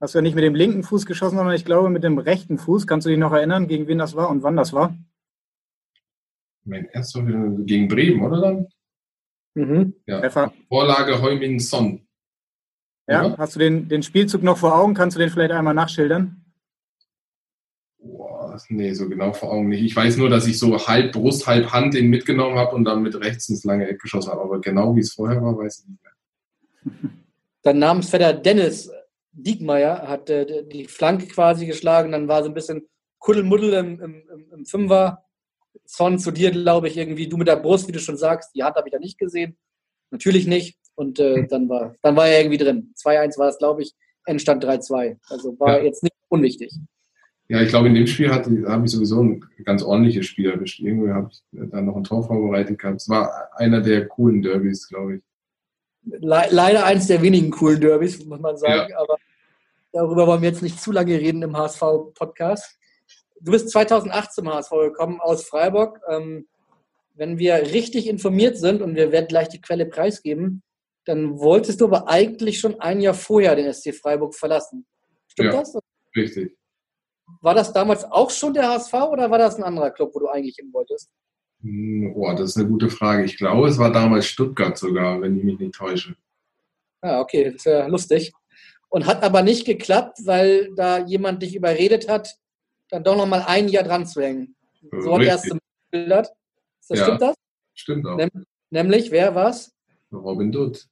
hast 0.00 0.14
du 0.14 0.18
ja 0.18 0.22
nicht 0.22 0.34
mit 0.34 0.44
dem 0.44 0.54
linken 0.54 0.82
Fuß 0.82 1.06
geschossen, 1.06 1.36
sondern 1.36 1.54
ich 1.54 1.64
glaube 1.64 1.90
mit 1.90 2.04
dem 2.04 2.18
rechten 2.18 2.58
Fuß. 2.58 2.86
Kannst 2.86 3.06
du 3.06 3.10
dich 3.10 3.18
noch 3.18 3.32
erinnern, 3.32 3.66
gegen 3.66 3.86
wen 3.88 3.98
das 3.98 4.14
war 4.14 4.30
und 4.30 4.42
wann 4.42 4.56
das 4.56 4.72
war? 4.72 4.96
Mein 6.64 6.86
erstes 6.86 7.22
gegen 7.66 7.88
Bremen, 7.88 8.22
oder 8.22 8.40
dann? 8.40 8.68
Mhm. 9.54 9.94
Ja. 10.06 10.28
Vorlage 10.68 11.20
Heumin 11.20 11.58
Son. 11.58 12.06
Ja, 13.08 13.36
hast 13.36 13.56
du 13.56 13.58
den, 13.58 13.88
den 13.88 14.02
Spielzug 14.02 14.42
noch 14.42 14.58
vor 14.58 14.78
Augen? 14.78 14.94
Kannst 14.94 15.16
du 15.16 15.20
den 15.20 15.28
vielleicht 15.28 15.52
einmal 15.52 15.74
nachschildern? 15.74 16.42
nee, 18.68 18.92
so 18.92 19.08
genau 19.08 19.32
vor 19.32 19.52
Augen 19.52 19.68
nicht. 19.68 19.82
Ich 19.82 19.96
weiß 19.96 20.16
nur, 20.16 20.28
dass 20.28 20.46
ich 20.46 20.58
so 20.58 20.76
halb 20.86 21.12
Brust, 21.12 21.46
halb 21.46 21.72
Hand 21.72 21.94
den 21.94 22.08
mitgenommen 22.08 22.58
habe 22.58 22.74
und 22.74 22.84
dann 22.84 23.02
mit 23.02 23.14
rechts 23.16 23.48
ins 23.48 23.64
lange 23.64 23.88
Eck 23.88 24.00
geschossen 24.00 24.30
habe. 24.30 24.42
Aber 24.42 24.60
genau 24.60 24.94
wie 24.96 25.00
es 25.00 25.12
vorher 25.12 25.42
war, 25.42 25.56
weiß 25.56 25.80
ich 25.80 25.88
nicht 25.88 26.02
mehr. 26.02 27.10
Dein 27.62 27.78
Namensvetter 27.78 28.32
Dennis 28.34 28.90
Diekmeyer 29.32 30.08
hat 30.08 30.28
äh, 30.30 30.64
die 30.66 30.86
Flanke 30.86 31.26
quasi 31.26 31.66
geschlagen. 31.66 32.12
Dann 32.12 32.28
war 32.28 32.42
so 32.42 32.50
ein 32.50 32.54
bisschen 32.54 32.88
Kuddelmuddel 33.18 33.72
im, 33.74 34.00
im, 34.00 34.22
im 34.52 34.66
Fünfer. 34.66 35.24
Son 35.84 36.18
zu 36.18 36.30
dir, 36.30 36.50
glaube 36.50 36.88
ich, 36.88 36.96
irgendwie, 36.96 37.28
du 37.28 37.36
mit 37.36 37.48
der 37.48 37.56
Brust, 37.56 37.88
wie 37.88 37.92
du 37.92 37.98
schon 37.98 38.16
sagst. 38.16 38.54
Die 38.54 38.62
Hand 38.62 38.76
habe 38.76 38.88
ich 38.88 38.92
da 38.92 38.98
nicht 38.98 39.18
gesehen. 39.18 39.56
Natürlich 40.10 40.46
nicht. 40.46 40.78
Und 40.94 41.18
äh, 41.18 41.36
hm. 41.36 41.48
dann, 41.48 41.68
war, 41.68 41.94
dann 42.02 42.16
war 42.16 42.28
er 42.28 42.40
irgendwie 42.40 42.58
drin. 42.58 42.92
2-1 42.96 43.38
war 43.38 43.48
es, 43.48 43.58
glaube 43.58 43.82
ich. 43.82 43.94
Endstand 44.24 44.64
3-2. 44.64 45.18
Also 45.28 45.58
war 45.58 45.78
ja. 45.78 45.84
jetzt 45.84 46.02
nicht 46.02 46.14
unwichtig. 46.28 46.72
Ja, 47.48 47.60
ich 47.60 47.68
glaube, 47.68 47.88
in 47.88 47.94
dem 47.94 48.06
Spiel 48.06 48.30
habe 48.30 48.84
ich 48.84 48.90
sowieso 48.90 49.22
ein 49.22 49.44
ganz 49.64 49.82
ordentliches 49.82 50.26
Spiel 50.26 50.50
erwischt. 50.50 50.80
Irgendwie 50.80 51.10
habe 51.10 51.28
ich 51.30 51.42
dann 51.52 51.86
noch 51.86 51.96
ein 51.96 52.04
Tor 52.04 52.22
vorbereitet 52.22 52.78
gehabt. 52.78 53.02
Es 53.02 53.08
war 53.08 53.50
einer 53.56 53.80
der 53.80 54.06
coolen 54.08 54.42
Derbys, 54.42 54.88
glaube 54.88 55.16
ich. 55.16 55.22
Le 56.04 56.46
leider 56.50 56.84
eins 56.84 57.08
der 57.08 57.20
wenigen 57.20 57.50
coolen 57.50 57.80
Derbys, 57.80 58.24
muss 58.24 58.40
man 58.40 58.56
sagen. 58.56 58.90
Ja. 58.90 58.98
Aber 58.98 59.16
darüber 59.92 60.26
wollen 60.26 60.42
wir 60.42 60.48
jetzt 60.48 60.62
nicht 60.62 60.80
zu 60.80 60.92
lange 60.92 61.18
reden 61.18 61.42
im 61.42 61.56
HSV-Podcast. 61.56 62.78
Du 63.44 63.50
bist 63.50 63.70
2008 63.70 64.32
zum 64.32 64.52
HSV 64.52 64.70
gekommen 64.70 65.20
aus 65.20 65.44
Freiburg. 65.44 66.00
Ähm, 66.08 66.46
wenn 67.14 67.38
wir 67.38 67.54
richtig 67.54 68.06
informiert 68.06 68.56
sind, 68.56 68.80
und 68.80 68.94
wir 68.94 69.10
werden 69.10 69.26
gleich 69.26 69.48
die 69.48 69.60
Quelle 69.60 69.86
preisgeben, 69.86 70.62
dann 71.04 71.38
wolltest 71.40 71.80
du 71.80 71.86
aber 71.86 72.08
eigentlich 72.08 72.60
schon 72.60 72.80
ein 72.80 73.00
Jahr 73.00 73.14
vorher 73.14 73.56
den 73.56 73.72
SC 73.72 73.94
Freiburg 73.94 74.34
verlassen. 74.34 74.86
Stimmt 75.26 75.52
ja, 75.52 75.60
das? 75.60 75.76
Richtig. 76.14 76.56
War 77.40 77.54
das 77.54 77.72
damals 77.72 78.04
auch 78.04 78.30
schon 78.30 78.54
der 78.54 78.68
HSV 78.68 78.94
oder 78.94 79.30
war 79.30 79.38
das 79.38 79.56
ein 79.56 79.64
anderer 79.64 79.90
Club, 79.90 80.14
wo 80.14 80.20
du 80.20 80.28
eigentlich 80.28 80.56
hin 80.56 80.72
wolltest? 80.72 81.10
Hm, 81.62 82.12
oh, 82.14 82.32
das 82.32 82.50
ist 82.50 82.58
eine 82.58 82.68
gute 82.68 82.90
Frage. 82.90 83.24
Ich 83.24 83.36
glaube, 83.36 83.68
es 83.68 83.78
war 83.78 83.90
damals 83.90 84.26
Stuttgart 84.26 84.78
sogar, 84.78 85.20
wenn 85.20 85.36
ich 85.36 85.44
mich 85.44 85.58
nicht 85.58 85.74
täusche. 85.74 86.14
Ah, 87.00 87.20
okay, 87.20 87.44
das 87.44 87.54
ist 87.54 87.64
ja 87.64 87.86
lustig. 87.86 88.32
Und 88.88 89.06
hat 89.06 89.24
aber 89.24 89.42
nicht 89.42 89.64
geklappt, 89.64 90.18
weil 90.24 90.72
da 90.76 90.98
jemand 90.98 91.42
dich 91.42 91.56
überredet 91.56 92.08
hat, 92.08 92.36
dann 92.92 93.02
doch 93.02 93.16
noch 93.16 93.26
mal 93.26 93.42
ein 93.46 93.68
Jahr 93.68 93.84
dran 93.84 94.06
zu 94.06 94.20
hängen. 94.20 94.54
So 94.90 95.14
hat 95.14 95.22
er 95.22 95.36
es 95.36 95.42
gebildet. 95.42 96.28
Das, 96.88 96.98
ja, 96.98 97.04
stimmt 97.04 97.22
das? 97.22 97.34
Stimmt 97.74 98.06
auch. 98.06 98.18
nämlich, 98.70 99.10
wer 99.10 99.34
war's? 99.34 99.72
Robin 100.12 100.52
Dutt. 100.52 100.86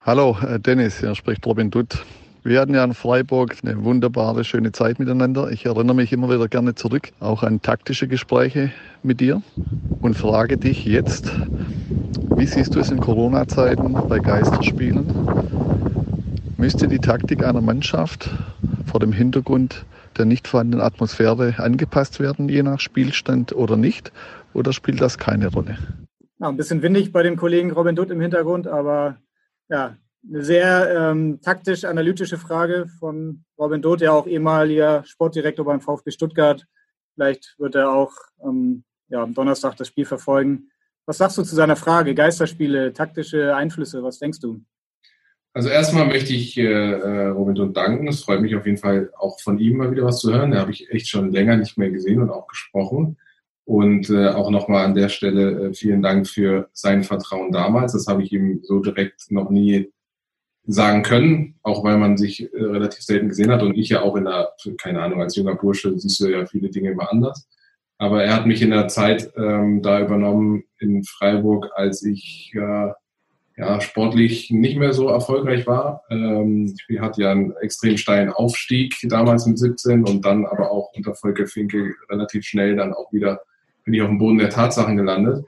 Hallo, 0.00 0.36
äh, 0.46 0.60
Dennis, 0.60 1.00
hier 1.00 1.14
spricht 1.16 1.44
Robin 1.44 1.70
Dutt. 1.70 2.04
Wir 2.44 2.60
hatten 2.60 2.74
ja 2.74 2.84
in 2.84 2.94
Freiburg 2.94 3.56
eine 3.64 3.82
wunderbare, 3.82 4.44
schöne 4.44 4.70
Zeit 4.70 5.00
miteinander. 5.00 5.50
Ich 5.50 5.66
erinnere 5.66 5.96
mich 5.96 6.12
immer 6.12 6.28
wieder 6.28 6.46
gerne 6.46 6.76
zurück, 6.76 7.10
auch 7.18 7.42
an 7.42 7.60
taktische 7.62 8.06
Gespräche 8.06 8.70
mit 9.02 9.20
dir 9.20 9.42
und 10.02 10.14
frage 10.14 10.56
dich 10.56 10.84
jetzt, 10.84 11.32
wie 12.36 12.46
siehst 12.46 12.76
du 12.76 12.80
es 12.80 12.90
in 12.90 13.00
Corona-Zeiten 13.00 13.94
bei 14.08 14.20
Geisterspielen? 14.20 15.06
Müsste 16.58 16.86
die 16.86 16.98
Taktik 16.98 17.42
einer 17.44 17.62
Mannschaft 17.62 18.30
vor 18.86 19.00
dem 19.00 19.12
Hintergrund 19.12 19.84
der 20.18 20.24
nicht 20.24 20.48
vorhandenen 20.48 20.84
Atmosphäre 20.84 21.54
angepasst 21.58 22.20
werden, 22.20 22.48
je 22.48 22.62
nach 22.62 22.80
Spielstand 22.80 23.52
oder 23.54 23.76
nicht? 23.76 24.12
Oder 24.52 24.72
spielt 24.72 25.00
das 25.00 25.18
keine 25.18 25.48
Rolle? 25.48 25.78
Ja, 26.38 26.48
ein 26.48 26.56
bisschen 26.56 26.82
windig 26.82 27.12
bei 27.12 27.22
dem 27.22 27.36
Kollegen 27.36 27.72
Robin 27.72 27.96
Dutt 27.96 28.10
im 28.10 28.20
Hintergrund, 28.20 28.66
aber 28.66 29.18
ja, 29.68 29.96
eine 30.28 30.42
sehr 30.42 31.10
ähm, 31.10 31.40
taktisch-analytische 31.40 32.38
Frage 32.38 32.86
von 32.98 33.44
Robin 33.58 33.82
Doth, 33.82 34.00
ja 34.00 34.12
auch 34.12 34.26
ehemaliger 34.26 35.04
Sportdirektor 35.04 35.64
beim 35.64 35.80
VfB 35.80 36.10
Stuttgart. 36.10 36.64
Vielleicht 37.14 37.54
wird 37.58 37.74
er 37.74 37.90
auch 37.90 38.12
ähm, 38.42 38.84
ja, 39.08 39.22
am 39.22 39.34
Donnerstag 39.34 39.76
das 39.76 39.88
Spiel 39.88 40.06
verfolgen. 40.06 40.70
Was 41.06 41.18
sagst 41.18 41.36
du 41.36 41.42
zu 41.42 41.54
seiner 41.54 41.76
Frage? 41.76 42.14
Geisterspiele, 42.14 42.92
taktische 42.92 43.54
Einflüsse, 43.54 44.02
was 44.02 44.18
denkst 44.18 44.40
du? 44.40 44.62
Also 45.54 45.68
erstmal 45.68 46.08
möchte 46.08 46.32
ich 46.32 46.58
äh, 46.58 46.64
äh 46.64 47.26
Robin 47.28 47.54
Doth 47.54 47.76
danken. 47.76 48.08
Es 48.08 48.24
freut 48.24 48.42
mich 48.42 48.56
auf 48.56 48.66
jeden 48.66 48.78
Fall 48.78 49.10
auch 49.16 49.40
von 49.40 49.58
ihm 49.58 49.76
mal 49.76 49.92
wieder 49.92 50.04
was 50.04 50.18
zu 50.18 50.34
hören. 50.34 50.50
Da 50.50 50.58
habe 50.58 50.72
ich 50.72 50.90
echt 50.90 51.08
schon 51.08 51.30
länger 51.30 51.56
nicht 51.56 51.78
mehr 51.78 51.90
gesehen 51.90 52.20
und 52.20 52.30
auch 52.30 52.48
gesprochen. 52.48 53.16
Und 53.64 54.10
äh, 54.10 54.28
auch 54.30 54.50
nochmal 54.50 54.84
an 54.84 54.94
der 54.94 55.08
Stelle 55.08 55.68
äh, 55.68 55.74
vielen 55.74 56.02
Dank 56.02 56.26
für 56.26 56.68
sein 56.72 57.04
Vertrauen 57.04 57.52
damals. 57.52 57.92
Das 57.92 58.08
habe 58.08 58.22
ich 58.24 58.32
ihm 58.32 58.60
so 58.64 58.80
direkt 58.80 59.30
noch 59.30 59.48
nie 59.48 59.92
sagen 60.66 61.02
können, 61.02 61.54
auch 61.62 61.84
weil 61.84 61.98
man 61.98 62.16
sich 62.16 62.52
äh, 62.52 62.62
relativ 62.62 63.02
selten 63.02 63.28
gesehen 63.28 63.50
hat 63.50 63.62
und 63.62 63.76
ich 63.76 63.90
ja 63.90 64.02
auch 64.02 64.16
in 64.16 64.24
der, 64.24 64.52
keine 64.82 65.02
Ahnung, 65.02 65.22
als 65.22 65.36
junger 65.36 65.54
Bursche 65.54 65.96
siehst 65.98 66.20
du 66.20 66.28
ja 66.28 66.46
viele 66.46 66.70
Dinge 66.70 66.90
immer 66.90 67.10
anders. 67.12 67.48
Aber 67.98 68.24
er 68.24 68.34
hat 68.34 68.46
mich 68.46 68.60
in 68.60 68.70
der 68.70 68.88
Zeit 68.88 69.32
ähm, 69.36 69.82
da 69.82 70.00
übernommen 70.00 70.64
in 70.78 71.04
Freiburg, 71.04 71.70
als 71.76 72.02
ich 72.02 72.52
äh, 72.54 72.90
ja, 73.56 73.80
sportlich 73.80 74.50
nicht 74.50 74.76
mehr 74.76 74.92
so 74.92 75.08
erfolgreich 75.08 75.66
war. 75.66 76.02
Ähm, 76.10 76.74
ich 76.88 77.00
hatte 77.00 77.22
ja 77.22 77.30
einen 77.30 77.54
extrem 77.62 77.96
steilen 77.96 78.30
Aufstieg 78.30 78.96
damals 79.04 79.46
mit 79.46 79.58
17 79.58 80.04
und 80.04 80.24
dann 80.24 80.44
aber 80.44 80.70
auch 80.70 80.90
unter 80.96 81.14
Volker 81.14 81.46
Finke 81.46 81.94
relativ 82.10 82.44
schnell 82.44 82.76
dann 82.76 82.92
auch 82.92 83.12
wieder 83.12 83.40
bin 83.84 83.94
ich 83.94 84.02
auf 84.02 84.08
dem 84.08 84.18
Boden 84.18 84.38
der 84.38 84.50
Tatsachen 84.50 84.96
gelandet. 84.96 85.44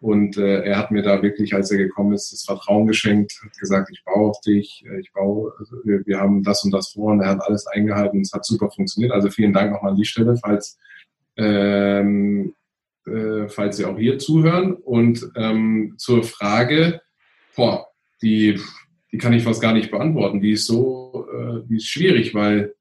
Und 0.00 0.36
äh, 0.36 0.62
er 0.62 0.76
hat 0.76 0.90
mir 0.90 1.02
da 1.02 1.22
wirklich, 1.22 1.54
als 1.54 1.70
er 1.70 1.78
gekommen 1.78 2.12
ist, 2.12 2.30
das 2.30 2.44
Vertrauen 2.44 2.86
geschenkt, 2.86 3.40
hat 3.42 3.58
gesagt, 3.58 3.88
ich 3.90 4.04
baue 4.04 4.30
auf 4.30 4.40
dich, 4.40 4.84
äh, 4.86 5.00
ich 5.00 5.12
baue, 5.12 5.52
also 5.58 5.76
wir, 5.84 6.04
wir 6.06 6.20
haben 6.20 6.42
das 6.42 6.64
und 6.64 6.70
das 6.72 6.92
vor 6.92 7.12
und 7.12 7.22
er 7.22 7.30
hat 7.30 7.42
alles 7.42 7.66
eingehalten 7.66 8.20
es 8.20 8.32
hat 8.32 8.44
super 8.44 8.70
funktioniert. 8.70 9.12
Also 9.12 9.30
vielen 9.30 9.54
Dank 9.54 9.72
nochmal 9.72 9.92
an 9.92 9.96
die 9.96 10.04
Stelle, 10.04 10.36
falls, 10.36 10.78
ähm, 11.36 12.54
äh, 13.06 13.48
falls 13.48 13.78
Sie 13.78 13.86
auch 13.86 13.96
hier 13.96 14.18
zuhören. 14.18 14.74
Und 14.74 15.30
ähm, 15.34 15.94
zur 15.96 16.24
Frage, 16.24 17.00
boah, 17.56 17.88
die, 18.22 18.60
die 19.10 19.18
kann 19.18 19.32
ich 19.32 19.42
fast 19.42 19.60
gar 19.60 19.72
nicht 19.72 19.90
beantworten. 19.90 20.40
Die 20.40 20.52
ist 20.52 20.66
so, 20.66 21.26
äh, 21.32 21.66
die 21.68 21.76
ist 21.76 21.88
schwierig, 21.88 22.34
weil 22.34 22.74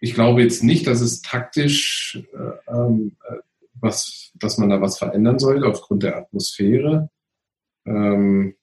ich 0.00 0.14
glaube 0.14 0.42
jetzt 0.42 0.62
nicht, 0.62 0.86
dass 0.86 1.00
es 1.00 1.22
taktisch 1.22 2.22
äh, 2.32 2.72
ähm, 2.72 3.16
äh, 3.28 3.36
was, 3.74 4.32
dass 4.34 4.58
man 4.58 4.70
da 4.70 4.80
was 4.80 4.98
verändern 4.98 5.38
sollte 5.38 5.66
aufgrund 5.66 6.02
der 6.02 6.16
Atmosphäre. 6.16 7.10
Ähm, 7.84 8.56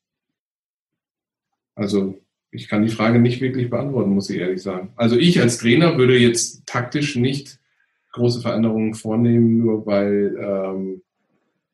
also 1.75 2.19
ich 2.51 2.67
kann 2.67 2.83
die 2.83 2.89
Frage 2.89 3.19
nicht 3.19 3.41
wirklich 3.41 3.69
beantworten, 3.69 4.11
muss 4.11 4.29
ich 4.29 4.39
ehrlich 4.39 4.61
sagen. 4.61 4.93
Also 4.95 5.17
ich 5.17 5.39
als 5.41 5.57
Trainer 5.57 5.97
würde 5.97 6.17
jetzt 6.17 6.65
taktisch 6.67 7.15
nicht 7.15 7.59
große 8.11 8.41
Veränderungen 8.41 8.93
vornehmen, 8.93 9.57
nur 9.57 9.85
weil 9.87 10.35
ähm, 10.39 11.01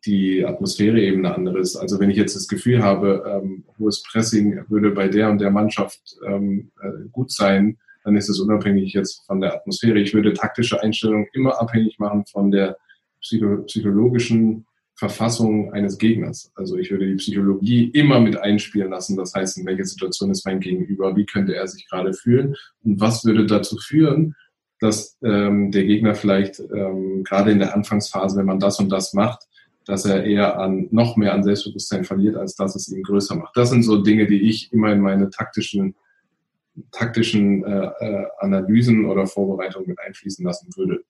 die 0.05 0.45
Atmosphäre 0.45 1.01
eben 1.01 1.25
eine 1.25 1.35
andere 1.35 1.59
ist. 1.59 1.75
Also 1.75 1.99
wenn 1.99 2.09
ich 2.09 2.17
jetzt 2.17 2.35
das 2.35 2.47
Gefühl 2.47 2.81
habe, 2.83 3.41
ähm, 3.43 3.65
hohes 3.77 4.03
Pressing 4.03 4.63
würde 4.69 4.91
bei 4.91 5.07
der 5.07 5.29
und 5.29 5.39
der 5.39 5.51
Mannschaft 5.51 5.99
ähm, 6.25 6.71
äh, 6.81 7.07
gut 7.11 7.31
sein, 7.31 7.77
dann 8.03 8.15
ist 8.15 8.29
es 8.29 8.39
unabhängig 8.39 8.93
jetzt 8.93 9.25
von 9.25 9.41
der 9.41 9.53
Atmosphäre. 9.53 9.99
Ich 9.99 10.13
würde 10.13 10.33
taktische 10.33 10.81
Einstellungen 10.81 11.27
immer 11.33 11.61
abhängig 11.61 11.99
machen 11.99 12.25
von 12.25 12.49
der 12.49 12.77
psycho 13.21 13.63
psychologischen 13.63 14.65
Verfassung 14.95 15.71
eines 15.71 15.97
Gegners. 15.97 16.51
Also 16.55 16.77
ich 16.77 16.91
würde 16.91 17.07
die 17.07 17.15
Psychologie 17.15 17.89
immer 17.89 18.19
mit 18.19 18.37
einspielen 18.37 18.91
lassen. 18.91 19.15
Das 19.15 19.33
heißt, 19.33 19.57
in 19.57 19.65
welcher 19.65 19.85
Situation 19.85 20.29
ist 20.29 20.45
mein 20.45 20.59
Gegenüber, 20.59 21.15
wie 21.15 21.25
könnte 21.25 21.55
er 21.55 21.67
sich 21.67 21.87
gerade 21.87 22.13
fühlen 22.13 22.55
und 22.83 22.99
was 22.99 23.23
würde 23.23 23.45
dazu 23.45 23.77
führen, 23.77 24.35
dass 24.81 25.17
ähm, 25.23 25.71
der 25.71 25.85
Gegner 25.85 26.15
vielleicht 26.15 26.59
ähm, 26.59 27.23
gerade 27.23 27.51
in 27.51 27.59
der 27.59 27.75
Anfangsphase, 27.75 28.37
wenn 28.37 28.45
man 28.45 28.59
das 28.59 28.79
und 28.79 28.89
das 28.89 29.13
macht, 29.13 29.43
dass 29.89 30.05
er 30.05 30.23
eher 30.23 30.59
an 30.59 30.87
noch 30.91 31.17
mehr 31.17 31.33
an 31.33 31.43
Selbstbewusstsein 31.43 32.03
verliert, 32.03 32.35
als 32.35 32.55
dass 32.55 32.75
es 32.75 32.91
ihn 32.91 33.03
größer 33.03 33.35
macht. 33.35 33.57
Das 33.57 33.69
sind 33.69 33.83
so 33.83 34.01
Dinge, 34.01 34.27
die 34.27 34.49
ich 34.49 34.71
immer 34.71 34.91
in 34.91 35.01
meine 35.01 35.29
taktischen 35.29 35.95
taktischen 36.91 37.63
äh, 37.63 37.91
äh, 37.99 38.25
Analysen 38.39 39.05
oder 39.05 39.27
Vorbereitungen 39.27 39.89
mit 39.89 39.99
einfließen 39.99 40.45
lassen 40.45 40.69
würde. 40.75 41.03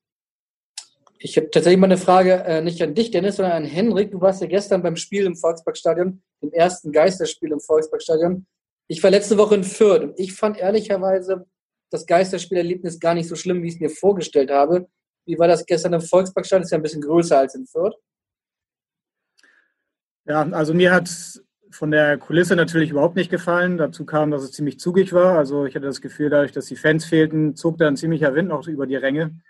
Ich 1.19 1.35
habe 1.37 1.49
tatsächlich 1.49 1.79
mal 1.79 1.87
eine 1.87 1.97
Frage, 1.97 2.43
äh, 2.45 2.61
nicht 2.61 2.81
an 2.81 2.95
dich, 2.95 3.11
Dennis, 3.11 3.35
sondern 3.35 3.63
an 3.63 3.65
Henrik. 3.65 4.11
Du 4.11 4.21
warst 4.21 4.41
ja 4.41 4.47
gestern 4.47 4.81
beim 4.81 4.95
Spiel 4.95 5.25
im 5.25 5.35
Volksparkstadion, 5.35 6.21
dem 6.41 6.53
ersten 6.53 6.91
Geisterspiel 6.91 7.51
im 7.51 7.59
Volksparkstadion. 7.59 8.45
Ich 8.87 9.03
war 9.03 9.11
letzte 9.11 9.37
Woche 9.37 9.55
in 9.55 9.63
Fürth 9.63 10.01
und 10.01 10.19
ich 10.19 10.33
fand 10.33 10.57
ehrlicherweise 10.57 11.45
das 11.91 12.05
Geisterspielerlebnis 12.05 12.99
gar 12.99 13.15
nicht 13.15 13.27
so 13.27 13.35
schlimm, 13.35 13.61
wie 13.61 13.67
ich 13.67 13.75
es 13.75 13.79
mir 13.79 13.89
vorgestellt 13.89 14.49
habe. 14.49 14.87
Wie 15.25 15.37
war 15.37 15.47
das 15.47 15.65
gestern 15.65 15.93
im 15.93 16.01
Volksparkstadion? 16.01 16.63
Ist 16.63 16.71
ja 16.71 16.77
ein 16.77 16.83
bisschen 16.83 17.01
größer 17.01 17.37
als 17.37 17.53
in 17.53 17.67
Fürth. 17.67 17.95
Ja, 20.29 20.43
also 20.51 20.75
mir 20.75 20.93
hat 20.93 21.09
von 21.71 21.89
der 21.89 22.19
Kulisse 22.19 22.55
natürlich 22.55 22.91
überhaupt 22.91 23.15
nicht 23.15 23.31
gefallen. 23.31 23.79
Dazu 23.79 24.05
kam, 24.05 24.29
dass 24.29 24.43
es 24.43 24.51
ziemlich 24.51 24.79
zugig 24.79 25.11
war. 25.11 25.35
Also 25.35 25.65
ich 25.65 25.75
hatte 25.75 25.87
das 25.87 26.01
Gefühl, 26.01 26.29
dadurch, 26.29 26.51
dass 26.51 26.67
die 26.67 26.75
Fans 26.75 27.03
fehlten, 27.05 27.55
zog 27.55 27.79
da 27.79 27.87
ein 27.87 27.97
ziemlicher 27.97 28.35
Wind 28.35 28.49
noch 28.49 28.67
über 28.67 28.85
die 28.85 28.95
Ränge. 28.95 29.41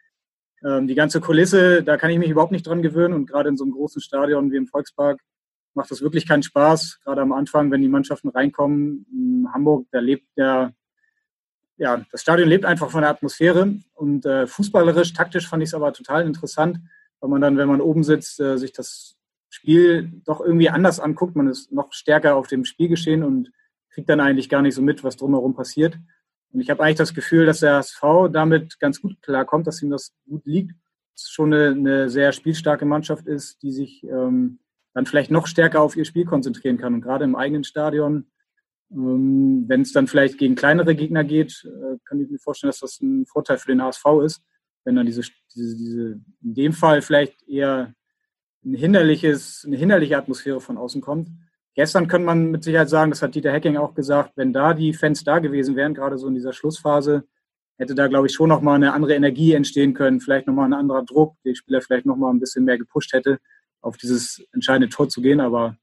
Ähm, 0.64 0.88
die 0.88 0.96
ganze 0.96 1.20
Kulisse, 1.20 1.84
da 1.84 1.98
kann 1.98 2.12
ich 2.12 2.18
mich 2.18 2.30
überhaupt 2.30 2.54
nicht 2.54 2.66
dran 2.66 2.82
gewöhnen. 2.82 3.14
Und 3.14 3.26
gerade 3.26 3.50
in 3.50 3.58
so 3.58 3.66
einem 3.66 3.74
großen 3.74 4.02
Stadion 4.02 4.54
wie 4.54 4.56
im 4.56 4.68
Volkspark 4.68 5.20
macht 5.74 5.92
das 5.92 6.02
wirklich 6.02 6.26
keinen 6.26 6.44
Spaß. 6.44 7.02
Gerade 7.04 7.22
am 7.24 7.34
Anfang, 7.34 7.72
wenn 7.72 7.82
die 7.82 7.90
Mannschaften 7.90 8.30
reinkommen. 8.30 9.06
In 9.12 9.54
Hamburg, 9.54 9.86
da 9.92 10.00
lebt 10.00 10.30
der, 10.38 10.74
ja, 11.76 12.06
das 12.10 12.22
Stadion 12.22 12.48
lebt 12.48 12.64
einfach 12.64 12.90
von 12.90 13.02
der 13.02 13.10
Atmosphäre. 13.10 13.76
Und 13.96 14.26
äh, 14.26 14.48
fußballerisch, 14.48 15.12
taktisch 15.12 15.50
fand 15.50 15.62
ich 15.62 15.70
es 15.70 15.74
aber 15.74 15.92
total 15.92 16.26
interessant, 16.26 16.80
weil 17.20 17.30
man 17.30 17.42
dann, 17.42 17.58
wenn 17.58 17.68
man 17.68 17.82
oben 17.82 18.06
sitzt, 18.06 18.40
äh, 18.40 18.58
sich 18.58 18.72
das 18.72 19.19
Spiel 19.50 20.12
doch 20.26 20.42
irgendwie 20.42 20.70
anders 20.70 21.00
anguckt. 21.00 21.36
Man 21.36 21.48
ist 21.48 21.72
noch 21.72 21.92
stärker 21.92 22.36
auf 22.36 22.48
dem 22.48 22.66
Spielgeschehen 22.66 23.24
und 23.24 23.52
kriegt 23.92 24.10
dann 24.10 24.20
eigentlich 24.20 24.50
gar 24.50 24.62
nicht 24.62 24.76
so 24.76 24.82
mit, 24.82 25.04
was 25.04 25.18
drumherum 25.18 25.56
passiert. 25.56 25.98
Und 26.52 26.62
ich 26.62 26.70
habe 26.70 26.84
eigentlich 26.84 26.98
das 26.98 27.14
Gefühl, 27.14 27.46
dass 27.46 27.60
der 27.60 27.76
HSV 27.76 28.02
damit 28.32 28.80
ganz 28.80 29.02
gut 29.02 29.22
klarkommt, 29.22 29.68
dass 29.68 29.82
ihm 29.82 29.90
das 29.90 30.16
gut 30.28 30.46
liegt. 30.46 30.74
Es 31.16 31.30
schon 31.30 31.54
eine, 31.54 31.70
eine 31.70 32.10
sehr 32.10 32.32
spielstarke 32.32 32.86
Mannschaft 32.86 33.28
ist, 33.28 33.62
die 33.62 33.72
sich 33.72 34.04
ähm, 34.04 34.60
dann 34.94 35.06
vielleicht 35.06 35.32
noch 35.32 35.48
stärker 35.48 35.82
auf 35.82 35.96
ihr 35.96 36.06
Spiel 36.06 36.26
konzentrieren 36.26 36.78
kann. 36.78 36.94
Und 36.94 37.02
gerade 37.02 37.26
im 37.26 37.36
eigenen 37.36 37.64
Stadion, 37.64 38.28
ähm, 38.92 39.66
wenn 39.68 39.82
es 39.82 39.92
dann 39.92 40.08
vielleicht 40.08 40.38
gegen 40.38 40.56
kleinere 40.56 40.96
Gegner 40.96 41.24
geht, 41.24 41.66
äh, 41.66 41.98
kann 42.06 42.20
ich 42.20 42.30
mir 42.30 42.40
vorstellen, 42.40 42.70
dass 42.70 42.80
das 42.80 43.00
ein 43.02 43.26
Vorteil 43.26 43.58
für 43.58 43.72
den 43.72 43.84
HSV 43.84 44.06
ist, 44.24 44.42
wenn 44.86 44.96
dann 44.96 45.06
diese, 45.06 45.22
diese, 45.54 45.78
diese 45.78 46.22
in 46.42 46.54
dem 46.54 46.74
Fall 46.74 47.02
vielleicht 47.02 47.48
eher 47.48 47.94
ein 48.66 48.74
hinderliches, 48.74 49.64
eine 49.66 49.78
hinderliche 49.78 50.18
Atmosphäre 50.18 50.62
von 50.62 50.78
außen 50.78 51.02
kommt. 51.02 51.30
Gestern 51.76 52.08
kann 52.08 52.24
man 52.24 52.52
mit 52.52 52.64
Sicherheit 52.64 52.90
sagen, 52.90 53.12
das 53.12 53.22
hat 53.22 53.36
Dieter 53.36 53.52
Hecking 53.52 53.78
auch 53.78 53.94
gesagt, 53.94 54.34
wenn 54.36 54.52
da 54.52 54.74
die 54.74 54.94
Fans 54.94 55.24
da 55.24 55.40
gewesen 55.40 55.76
wären, 55.76 55.94
gerade 55.94 56.18
so 56.18 56.28
in 56.28 56.36
dieser 56.36 56.52
Schlussphase, 56.52 57.24
hätte 57.78 57.96
da, 57.96 58.08
glaube 58.08 58.28
ich, 58.28 58.34
schon 58.34 58.50
nochmal 58.50 58.76
eine 58.76 58.94
andere 58.94 59.16
Energie 59.16 59.54
entstehen 59.54 59.94
können, 59.94 60.20
vielleicht 60.20 60.48
nochmal 60.48 60.66
ein 60.66 60.74
anderer 60.74 61.04
Druck, 61.04 61.36
den 61.46 61.56
Spieler 61.56 61.82
vielleicht 61.82 62.06
nochmal 62.06 62.34
ein 62.34 62.40
bisschen 62.40 62.66
mehr 62.66 62.78
gepusht 62.78 63.14
hätte, 63.14 63.40
auf 63.82 63.96
dieses 63.96 64.44
entscheidende 64.52 64.90
Tor 64.90 65.08
zu 65.08 65.22
gehen. 65.22 65.40
Aber 65.40 65.78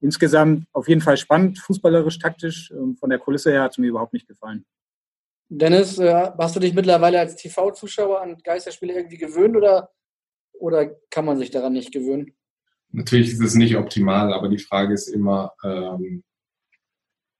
insgesamt 0.00 0.66
auf 0.72 0.88
jeden 0.88 1.00
Fall 1.00 1.16
spannend, 1.16 1.58
fußballerisch, 1.58 2.20
taktisch. 2.20 2.70
Ähm, 2.70 2.96
von 2.96 3.10
der 3.10 3.18
Kulisse 3.18 3.50
her 3.50 3.62
hat 3.62 3.72
es 3.72 3.78
mir 3.78 3.88
überhaupt 3.88 4.12
nicht 4.12 4.28
gefallen. 4.28 4.64
Dennis, 5.48 5.98
äh, 5.98 6.30
hast 6.38 6.54
du 6.54 6.60
dich 6.60 6.74
mittlerweile 6.74 7.18
als 7.18 7.34
TV-Zuschauer 7.34 8.20
an 8.20 8.36
Geisterspiele 8.44 8.94
irgendwie 8.94 9.18
gewöhnt 9.18 9.56
oder 9.56 9.90
oder 10.60 10.86
kann 11.10 11.24
man 11.24 11.38
sich 11.38 11.50
daran 11.50 11.72
nicht 11.72 11.92
gewöhnen? 11.92 12.32
Natürlich 12.92 13.32
ist 13.32 13.40
es 13.40 13.54
nicht 13.54 13.76
optimal, 13.76 14.32
aber 14.32 14.48
die 14.48 14.58
Frage 14.58 14.94
ist 14.94 15.08
immer, 15.08 15.52
ähm, 15.64 16.22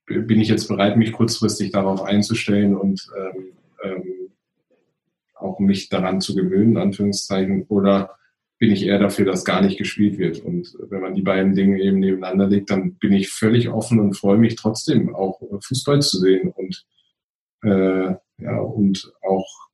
bin 0.07 0.41
ich 0.41 0.49
jetzt 0.49 0.69
bereit, 0.69 0.97
mich 0.97 1.13
kurzfristig 1.13 1.73
darauf 1.73 2.03
einzustellen 2.03 2.77
und 2.77 3.09
ähm, 3.17 3.53
ähm, 3.83 4.31
auch 5.35 5.59
mich 5.59 5.89
daran 5.89 6.21
zu 6.21 6.35
gewöhnen, 6.35 6.77
Anführungszeichen, 6.77 7.65
oder 7.69 8.17
bin 8.59 8.71
ich 8.71 8.85
eher 8.85 8.99
dafür, 8.99 9.25
dass 9.25 9.45
gar 9.45 9.63
nicht 9.63 9.79
gespielt 9.79 10.19
wird. 10.19 10.41
Und 10.41 10.77
wenn 10.91 11.01
man 11.01 11.15
die 11.15 11.23
beiden 11.23 11.55
Dinge 11.55 11.81
eben 11.81 11.99
nebeneinander 11.99 12.47
legt, 12.47 12.71
dann 12.71 12.95
bin 12.97 13.13
ich 13.13 13.31
völlig 13.31 13.71
offen 13.71 13.99
und 14.01 14.15
freue 14.15 14.37
mich 14.37 14.57
trotzdem 14.57 15.15
auch 15.15 15.41
Fußball 15.63 16.03
zu 16.03 16.19
sehen 16.19 16.53
und 16.55 16.85
äh, 17.63 18.15
ja 18.39 18.59
und 18.59 19.13
auch 19.23 19.70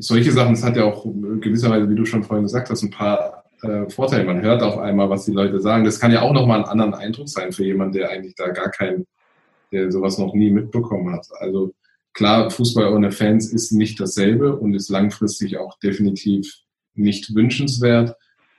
solche 0.00 0.32
Sachen, 0.32 0.54
es 0.54 0.64
hat 0.64 0.76
ja 0.76 0.84
auch 0.84 1.04
gewisserweise, 1.04 1.88
wie 1.88 1.94
du 1.94 2.04
schon 2.04 2.22
vorhin 2.22 2.44
gesagt 2.44 2.70
hast, 2.70 2.82
ein 2.82 2.90
paar 2.90 3.44
äh, 3.62 3.88
Vorteile. 3.88 4.24
Man 4.24 4.42
hört 4.42 4.62
auf 4.62 4.78
einmal, 4.78 5.10
was 5.10 5.24
die 5.24 5.32
Leute 5.32 5.60
sagen. 5.60 5.84
Das 5.84 6.00
kann 6.00 6.12
ja 6.12 6.22
auch 6.22 6.32
nochmal 6.32 6.58
einen 6.58 6.68
anderen 6.68 6.94
Eindruck 6.94 7.28
sein 7.28 7.52
für 7.52 7.64
jemanden, 7.64 7.94
der 7.94 8.10
eigentlich 8.10 8.34
da 8.34 8.48
gar 8.48 8.70
keinen, 8.70 9.06
der 9.72 9.90
sowas 9.90 10.18
noch 10.18 10.34
nie 10.34 10.50
mitbekommen 10.50 11.12
hat. 11.14 11.26
Also 11.38 11.74
klar, 12.12 12.50
Fußball 12.50 12.92
ohne 12.92 13.12
Fans 13.12 13.52
ist 13.52 13.72
nicht 13.72 14.00
dasselbe 14.00 14.56
und 14.56 14.74
ist 14.74 14.88
langfristig 14.88 15.58
auch 15.58 15.78
definitiv 15.78 16.52
nicht 16.94 17.34
wünschenswert. 17.34 18.14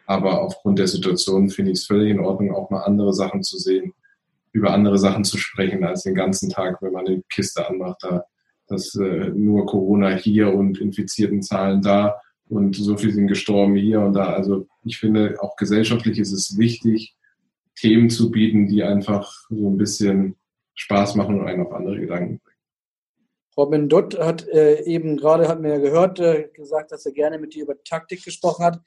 Aber 0.05 0.41
aufgrund 0.41 0.79
der 0.79 0.87
Situation 0.87 1.49
finde 1.49 1.71
ich 1.71 1.79
es 1.79 1.85
völlig 1.85 2.11
in 2.11 2.19
Ordnung, 2.19 2.55
auch 2.55 2.69
mal 2.69 2.83
andere 2.83 3.13
Sachen 3.13 3.43
zu 3.43 3.57
sehen, 3.57 3.93
über 4.53 4.71
andere 4.71 4.97
Sachen 4.97 5.25
zu 5.25 5.37
sprechen, 5.37 5.83
als 5.83 6.03
den 6.03 6.15
ganzen 6.15 6.49
Tag, 6.49 6.81
wenn 6.81 6.93
man 6.93 7.05
eine 7.05 7.21
Kiste 7.29 7.67
anmacht, 7.67 7.97
da 8.01 8.23
dass 8.67 8.95
äh, 8.95 9.29
nur 9.29 9.65
Corona 9.65 10.15
hier 10.15 10.53
und 10.53 10.79
infizierten 10.79 11.41
Zahlen 11.41 11.81
da 11.81 12.21
und 12.49 12.75
so 12.75 12.97
viel 12.97 13.13
sind 13.13 13.27
gestorben 13.27 13.75
hier 13.75 14.01
und 14.01 14.13
da. 14.13 14.33
Also 14.33 14.67
ich 14.83 14.97
finde, 14.97 15.35
auch 15.41 15.55
gesellschaftlich 15.55 16.19
ist 16.19 16.31
es 16.31 16.57
wichtig, 16.57 17.15
Themen 17.75 18.09
zu 18.09 18.31
bieten, 18.31 18.67
die 18.67 18.83
einfach 18.83 19.31
so 19.49 19.69
ein 19.69 19.77
bisschen 19.77 20.35
Spaß 20.75 21.15
machen 21.15 21.39
und 21.39 21.47
einen 21.47 21.65
auf 21.65 21.73
andere 21.73 21.99
Gedanken 21.99 22.39
bringen. 22.39 22.57
Robin 23.57 23.89
Dutt 23.89 24.19
hat 24.19 24.47
äh, 24.47 24.83
eben 24.83 25.17
gerade, 25.17 25.47
hat 25.47 25.59
mir 25.59 25.69
ja 25.69 25.77
gehört, 25.79 26.19
äh, 26.19 26.49
gesagt, 26.53 26.91
dass 26.91 27.05
er 27.05 27.11
gerne 27.11 27.39
mit 27.39 27.55
dir 27.55 27.63
über 27.63 27.81
Taktik 27.83 28.23
gesprochen 28.23 28.63
hat. 28.63 28.79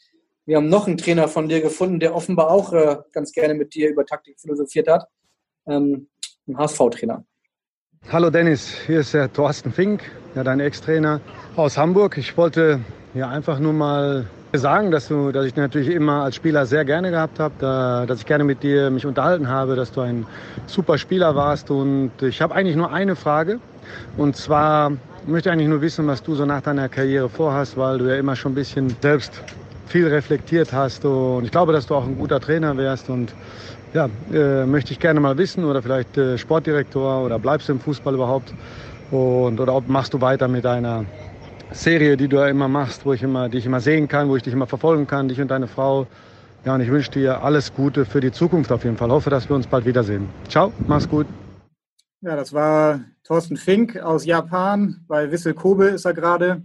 Wir 0.47 0.57
haben 0.57 0.69
noch 0.69 0.87
einen 0.87 0.97
Trainer 0.97 1.29
von 1.29 1.49
dir 1.49 1.61
gefunden, 1.61 1.99
der 1.99 2.15
offenbar 2.15 2.51
auch 2.51 2.73
äh, 2.73 2.99
ganz 3.13 3.33
gerne 3.33 3.55
mit 3.55 3.75
dir 3.75 3.91
über 3.91 4.07
Taktik 4.07 4.41
philosophiert 4.41 4.89
hat. 4.89 5.09
Ähm, 5.67 6.09
ein 6.47 6.57
HSV-Trainer. 6.57 7.25
Hallo 8.13 8.29
Dennis, 8.29 8.75
hier 8.89 9.01
ist 9.01 9.15
der 9.15 9.33
Thorsten 9.33 9.71
Fink, 9.71 10.03
ja, 10.35 10.43
dein 10.43 10.59
Ex-Trainer 10.59 11.21
aus 11.55 11.79
Hamburg. 11.79 12.19
Ich 12.19 12.37
wollte 12.37 12.81
ja 13.15 13.29
einfach 13.29 13.61
nur 13.61 13.73
mal 13.73 14.27
sagen, 14.53 14.91
dass, 14.91 15.07
du, 15.07 15.31
dass 15.31 15.47
ich 15.47 15.55
natürlich 15.55 15.91
immer 15.91 16.25
als 16.25 16.35
Spieler 16.35 16.67
sehr 16.67 16.85
gerne 16.85 17.13
gehabt 17.13 17.39
habe, 17.39 18.07
dass 18.09 18.19
ich 18.19 18.27
gerne 18.27 18.43
mit 18.43 18.65
dir 18.65 18.91
mich 18.91 19.07
unterhalten 19.07 19.49
habe, 19.49 19.77
dass 19.77 19.93
du 19.93 20.01
ein 20.01 20.27
super 20.67 20.99
Spieler 20.99 21.37
warst. 21.37 21.71
Und 21.71 22.11
ich 22.21 22.43
habe 22.43 22.53
eigentlich 22.53 22.75
nur 22.75 22.93
eine 22.93 23.15
Frage. 23.15 23.61
Und 24.17 24.35
zwar 24.35 24.91
möchte 25.29 25.49
ich 25.49 25.53
eigentlich 25.53 25.69
nur 25.69 25.81
wissen, 25.81 26.09
was 26.09 26.21
du 26.21 26.35
so 26.35 26.45
nach 26.45 26.63
deiner 26.63 26.89
Karriere 26.89 27.29
vorhast, 27.29 27.77
weil 27.77 27.99
du 27.99 28.09
ja 28.09 28.17
immer 28.17 28.35
schon 28.35 28.53
ein 28.53 28.57
bisschen 28.57 28.97
selbst 29.01 29.41
viel 29.87 30.09
reflektiert 30.09 30.73
hast. 30.73 31.05
Und 31.05 31.45
ich 31.45 31.53
glaube, 31.53 31.73
dass 31.73 31.87
du 31.87 31.95
auch 31.95 32.07
ein 32.07 32.19
guter 32.19 32.41
Trainer 32.41 32.77
wärst. 32.77 33.09
Und 33.09 33.33
ja, 33.93 34.09
äh, 34.33 34.67
möchte 34.67 34.93
ich 34.93 35.01
gerne 35.01 35.21
mal 35.21 35.37
wissen 35.37 35.65
oder 35.65 35.83
vielleicht 35.83 36.17
äh, 36.17 36.39
Sportdirektor 36.39 37.25
oder 37.25 37.39
bleibst 37.39 37.69
du 37.69 37.73
im 37.73 37.81
Fußball 37.81 38.15
überhaupt? 38.15 38.53
Und, 39.11 39.59
oder 39.59 39.81
machst 39.89 40.15
du 40.15 40.21
weiter 40.21 40.47
mit 40.47 40.65
deiner 40.65 41.05
Serie, 41.73 42.17
die 42.17 42.29
du 42.29 42.37
ja 42.37 42.49
immer 42.49 42.69
machst, 42.69 43.05
wo 43.05 43.13
ich 43.13 43.23
immer, 43.23 43.49
die 43.49 43.59
ich 43.59 43.67
immer 43.67 43.81
sehen 43.81 44.07
kann, 44.09 44.29
wo 44.29 44.37
ich 44.37 44.43
dich 44.43 44.53
immer 44.53 44.67
verfolgen 44.67 45.07
kann, 45.07 45.29
dich 45.29 45.41
und 45.41 45.49
deine 45.51 45.67
Frau. 45.67 46.07
Ja, 46.65 46.75
und 46.75 46.81
ich 46.83 46.91
wünsche 46.91 47.11
dir 47.11 47.43
alles 47.43 47.73
Gute 47.75 48.05
für 48.05 48.21
die 48.21 48.33
Zukunft 48.33 48.71
auf 48.71 48.85
jeden 48.85 48.97
Fall. 48.97 49.11
Hoffe, 49.11 49.31
dass 49.31 49.49
wir 49.49 49.57
uns 49.57 49.67
bald 49.67 49.87
wiedersehen. 49.87 50.29
Ciao, 50.49 50.73
mach's 50.87 51.09
gut. 51.09 51.27
Ja, 52.21 52.37
das 52.37 52.53
war 52.53 53.01
Thorsten 53.25 53.57
Fink 53.57 53.97
aus 53.97 54.27
Japan. 54.27 55.05
Bei 55.09 55.31
Wissel 55.31 55.55
Kobe 55.55 55.87
ist 55.87 56.05
er 56.05 56.13
gerade. 56.13 56.63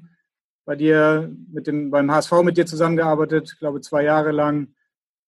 Bei 0.66 0.76
dir 0.76 1.32
mit 1.52 1.68
dem, 1.68 1.92
beim 1.92 2.12
HSV 2.12 2.44
mit 2.44 2.58
dir 2.58 2.66
zusammengearbeitet, 2.66 3.52
ich 3.54 3.60
glaube 3.60 3.82
zwei 3.82 4.04
Jahre 4.04 4.32
lang. 4.32 4.75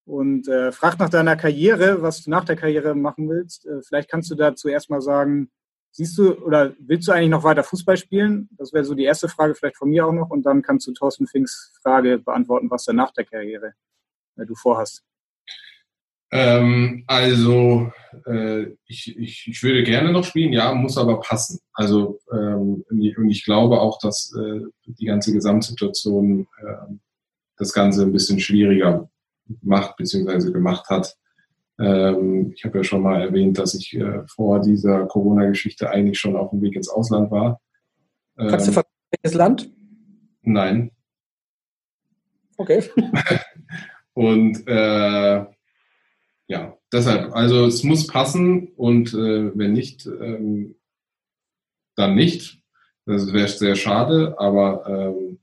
Und 0.08 0.48
äh, 0.48 0.72
fragt 0.72 1.00
nach 1.00 1.10
deiner 1.10 1.36
Karriere, 1.36 2.02
was 2.02 2.24
du 2.24 2.30
nach 2.30 2.46
der 2.46 2.56
Karriere 2.56 2.96
machen 2.96 3.28
willst. 3.28 3.65
Äh, 3.65 3.82
vielleicht 3.82 4.10
kannst 4.10 4.32
du 4.32 4.36
dazu 4.36 4.70
erstmal 4.70 5.02
sagen, 5.02 5.52
siehst 5.91 6.17
du 6.17 6.34
oder 6.46 6.74
willst 6.80 7.10
du 7.10 7.12
eigentlich 7.12 7.30
noch 7.30 7.43
weiter 7.43 7.62
Fußball 7.63 7.98
spielen? 7.98 8.48
Das 8.58 8.72
wäre 8.72 8.86
so 8.86 8.96
die 8.96 9.04
erste 9.04 9.28
Frage, 9.28 9.54
vielleicht 9.54 9.76
von 9.76 9.89
mir 9.89 10.08
auch 10.08 10.13
noch. 10.13 10.30
Und 10.30 10.46
dann 10.46 10.62
kannst 10.62 10.88
du 10.88 10.93
Thorsten 10.93 11.28
Finks 11.28 11.74
Frage 11.84 12.20
beantworten, 12.20 12.72
was 12.72 12.86
dann 12.86 12.96
nach 12.96 13.12
der 13.12 13.26
Karriere 13.26 13.74
äh, 14.38 14.46
du 14.46 14.56
vorhast. 14.56 15.04
Ähm, 16.32 17.04
also 17.08 17.91
äh, 18.28 18.67
ich, 18.86 19.13
ich, 19.17 19.46
ich 19.46 19.62
würde 19.62 19.84
gerne 19.84 20.13
noch 20.13 20.24
spielen, 20.24 20.54
ja, 20.54 20.74
muss 20.74 20.98
aber 20.98 21.20
passen. 21.20 21.60
Also 21.74 22.17
ähm, 22.32 22.86
und 22.89 23.30
ich 23.30 23.43
glaube 23.43 23.82
auch, 23.82 24.00
dass 24.00 24.34
äh, 24.39 24.62
die 24.86 25.06
ganze 25.06 25.34
Gesamtsituation 25.34 26.48
äh, 26.62 26.93
das 27.58 27.74
Ganze 27.74 28.04
ein 28.04 28.13
bisschen 28.13 28.39
schwieriger 28.39 29.10
macht 29.62 29.97
bzw. 29.97 30.51
gemacht 30.51 30.89
hat. 30.89 31.15
Ähm, 31.79 32.53
ich 32.55 32.65
habe 32.65 32.79
ja 32.79 32.83
schon 32.83 33.01
mal 33.01 33.21
erwähnt, 33.21 33.57
dass 33.60 33.73
ich 33.75 33.95
äh, 33.95 34.25
vor 34.27 34.62
dieser 34.62 35.05
Corona-Geschichte 35.05 35.89
eigentlich 35.89 36.19
schon 36.19 36.36
auf 36.36 36.49
dem 36.51 36.62
Weg 36.62 36.75
ins 36.75 36.89
Ausland 36.89 37.31
war. 37.31 37.62
Kannst 38.36 38.67
du 38.67 38.71
ähm, 38.71 38.83
welches 39.12 39.38
Land? 39.38 39.71
Nein. 40.41 40.91
Okay. 42.57 42.83
und 44.13 44.67
äh, 44.67 45.45
ja, 46.47 46.77
deshalb, 46.91 47.36
also 47.36 47.65
es 47.65 47.83
muss 47.83 48.07
passen 48.07 48.69
und 48.75 49.13
äh, 49.13 49.57
wenn 49.57 49.73
nicht, 49.73 50.05
ähm, 50.05 50.75
dann 51.95 52.15
nicht. 52.15 52.62
Das 53.05 53.33
wäre 53.33 53.47
sehr 53.47 53.75
schade, 53.75 54.36
aber 54.38 54.86
ähm, 54.88 55.39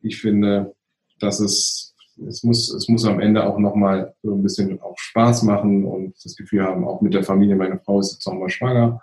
ich 0.00 0.20
finde, 0.20 0.74
dass 1.18 1.40
es, 1.40 1.93
es 2.28 2.42
muss, 2.42 2.72
es 2.72 2.88
muss 2.88 3.04
am 3.04 3.20
Ende 3.20 3.44
auch 3.44 3.58
nochmal 3.58 4.14
so 4.22 4.34
ein 4.34 4.42
bisschen 4.42 4.80
auch 4.80 4.96
Spaß 4.98 5.42
machen 5.42 5.84
und 5.84 6.14
das 6.24 6.36
Gefühl 6.36 6.62
haben, 6.62 6.86
auch 6.86 7.00
mit 7.00 7.14
der 7.14 7.24
Familie, 7.24 7.56
meine 7.56 7.78
Frau 7.78 8.00
ist 8.00 8.12
jetzt 8.12 8.26
nochmal 8.26 8.50
schwanger. 8.50 9.02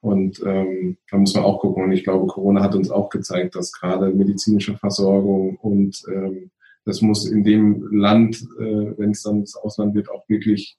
Und 0.00 0.42
ähm, 0.44 0.98
da 1.10 1.16
muss 1.16 1.34
man 1.34 1.44
auch 1.44 1.60
gucken. 1.60 1.84
Und 1.84 1.92
ich 1.92 2.04
glaube, 2.04 2.26
Corona 2.26 2.62
hat 2.62 2.74
uns 2.74 2.90
auch 2.90 3.08
gezeigt, 3.08 3.54
dass 3.56 3.72
gerade 3.72 4.10
medizinische 4.10 4.76
Versorgung 4.76 5.56
und 5.56 6.02
ähm, 6.08 6.50
das 6.84 7.00
muss 7.00 7.26
in 7.26 7.42
dem 7.44 7.88
Land, 7.90 8.42
äh, 8.58 8.98
wenn 8.98 9.12
es 9.12 9.22
dann 9.22 9.40
das 9.40 9.56
Ausland 9.56 9.94
wird, 9.94 10.10
auch 10.10 10.28
wirklich 10.28 10.76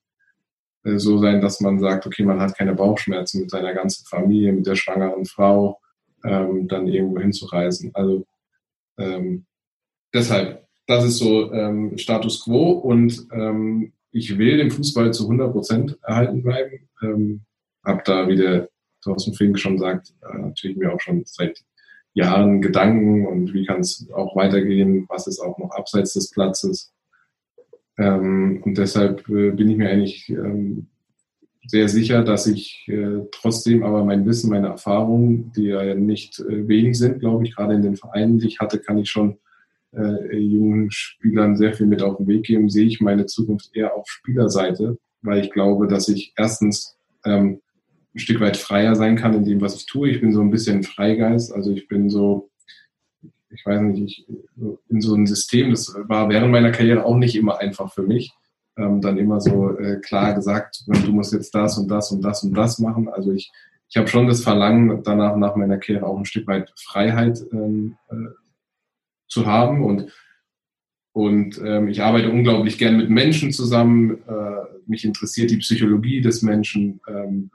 äh, 0.83 0.97
so 0.97 1.17
sein, 1.17 1.41
dass 1.41 1.61
man 1.61 1.79
sagt, 1.79 2.05
okay, 2.05 2.23
man 2.23 2.39
hat 2.39 2.55
keine 2.55 2.75
Bauchschmerzen 2.75 3.41
mit 3.41 3.49
seiner 3.49 3.73
ganzen 3.73 4.05
Familie, 4.05 4.53
mit 4.53 4.67
der 4.67 4.75
schwangeren 4.75 5.25
Frau, 5.25 5.79
ähm, 6.23 6.67
dann 6.67 6.87
irgendwo 6.87 7.19
hinzureisen. 7.19 7.91
Also 7.93 8.25
ähm, 8.97 9.45
deshalb, 10.13 10.64
das 10.87 11.03
ist 11.03 11.17
so 11.17 11.51
ähm, 11.51 11.97
Status 11.97 12.43
quo 12.43 12.71
und 12.71 13.27
ähm, 13.31 13.93
ich 14.11 14.37
will 14.37 14.57
den 14.57 14.71
Fußball 14.71 15.13
zu 15.13 15.23
100 15.23 15.51
Prozent 15.51 15.97
erhalten 16.03 16.41
bleiben. 16.41 16.87
Ähm, 17.01 17.41
hab 17.83 18.05
da, 18.05 18.27
wie 18.27 18.35
der 18.35 18.69
Thorsten 19.01 19.33
Fink 19.33 19.59
schon 19.59 19.77
sagt, 19.77 20.13
äh, 20.21 20.37
natürlich 20.37 20.77
mir 20.77 20.93
auch 20.93 21.01
schon 21.01 21.23
seit 21.25 21.63
Jahren 22.13 22.61
Gedanken 22.61 23.27
und 23.27 23.53
wie 23.53 23.65
kann 23.65 23.81
es 23.81 24.09
auch 24.13 24.35
weitergehen, 24.35 25.05
was 25.09 25.27
ist 25.27 25.39
auch 25.39 25.57
noch 25.57 25.71
abseits 25.71 26.13
des 26.13 26.31
Platzes. 26.31 26.93
Ähm, 27.97 28.61
und 28.63 28.77
deshalb 28.77 29.27
äh, 29.29 29.51
bin 29.51 29.69
ich 29.69 29.77
mir 29.77 29.89
eigentlich 29.89 30.29
ähm, 30.29 30.87
sehr 31.67 31.89
sicher, 31.89 32.23
dass 32.23 32.47
ich 32.47 32.87
äh, 32.87 33.21
trotzdem 33.31 33.83
aber 33.83 34.03
mein 34.03 34.25
Wissen, 34.25 34.49
meine 34.49 34.67
Erfahrungen, 34.67 35.51
die 35.53 35.65
ja 35.65 35.95
nicht 35.95 36.39
äh, 36.39 36.67
wenig 36.67 36.97
sind, 36.97 37.19
glaube 37.19 37.43
ich, 37.43 37.55
gerade 37.55 37.73
in 37.73 37.81
den 37.81 37.95
Vereinen, 37.95 38.39
die 38.39 38.47
ich 38.47 38.59
hatte, 38.59 38.79
kann 38.79 38.97
ich 38.97 39.09
schon 39.09 39.37
äh, 39.95 40.37
jungen 40.37 40.91
Spielern 40.91 41.55
sehr 41.55 41.73
viel 41.73 41.87
mit 41.87 42.01
auf 42.01 42.17
den 42.17 42.27
Weg 42.27 42.43
geben. 42.43 42.69
Sehe 42.69 42.85
ich 42.85 43.01
meine 43.01 43.25
Zukunft 43.25 43.75
eher 43.75 43.95
auf 43.95 44.07
Spielerseite, 44.07 44.97
weil 45.21 45.43
ich 45.43 45.51
glaube, 45.51 45.87
dass 45.87 46.07
ich 46.07 46.33
erstens 46.37 46.97
ähm, 47.25 47.61
ein 48.13 48.19
Stück 48.19 48.39
weit 48.39 48.57
freier 48.57 48.95
sein 48.95 49.15
kann 49.17 49.33
in 49.33 49.45
dem, 49.45 49.61
was 49.61 49.75
ich 49.75 49.85
tue. 49.85 50.09
Ich 50.09 50.21
bin 50.21 50.33
so 50.33 50.41
ein 50.41 50.51
bisschen 50.51 50.83
Freigeist, 50.83 51.53
also 51.53 51.71
ich 51.71 51.87
bin 51.87 52.09
so, 52.09 52.49
ich 53.49 53.65
weiß 53.65 53.81
nicht, 53.81 54.01
ich, 54.01 54.27
in 54.89 55.01
so 55.01 55.13
einem 55.13 55.27
System, 55.27 55.71
das 55.71 55.93
war 56.07 56.29
während 56.29 56.51
meiner 56.51 56.71
Karriere 56.71 57.05
auch 57.05 57.17
nicht 57.17 57.35
immer 57.35 57.59
einfach 57.59 57.93
für 57.93 58.03
mich. 58.03 58.33
Ähm, 58.77 58.99
dann 58.99 59.17
immer 59.17 59.39
so 59.39 59.77
äh, 59.77 60.01
klar 60.01 60.33
gesagt, 60.33 60.83
du 60.87 61.11
musst 61.13 61.31
jetzt 61.31 61.55
das 61.55 61.77
und 61.77 61.87
das 61.87 62.11
und 62.11 62.21
das 62.21 62.43
und 62.43 62.53
das 62.53 62.77
machen. 62.79 63.07
Also 63.07 63.31
ich, 63.31 63.49
ich 63.87 63.95
habe 63.95 64.07
schon 64.07 64.27
das 64.27 64.43
Verlangen, 64.43 65.01
danach 65.03 65.37
nach 65.37 65.55
meiner 65.55 65.77
Karriere 65.77 66.05
auch 66.05 66.17
ein 66.17 66.25
Stück 66.25 66.45
weit 66.47 66.73
Freiheit 66.75 67.41
ähm, 67.53 67.95
äh, 68.09 68.15
zu 69.27 69.45
haben 69.45 69.83
und 69.83 70.11
und 71.11 71.61
ähm, 71.63 71.87
ich 71.87 72.01
arbeite 72.01 72.29
unglaublich 72.29 72.77
gern 72.77 72.97
mit 72.97 73.09
Menschen 73.09 73.53
zusammen. 73.53 74.21
Äh, 74.27 74.65
mich 74.85 75.05
interessiert 75.05 75.49
die 75.49 75.59
Psychologie 75.59 76.19
des 76.19 76.41
Menschen. 76.41 76.99
Ähm, 77.07 77.51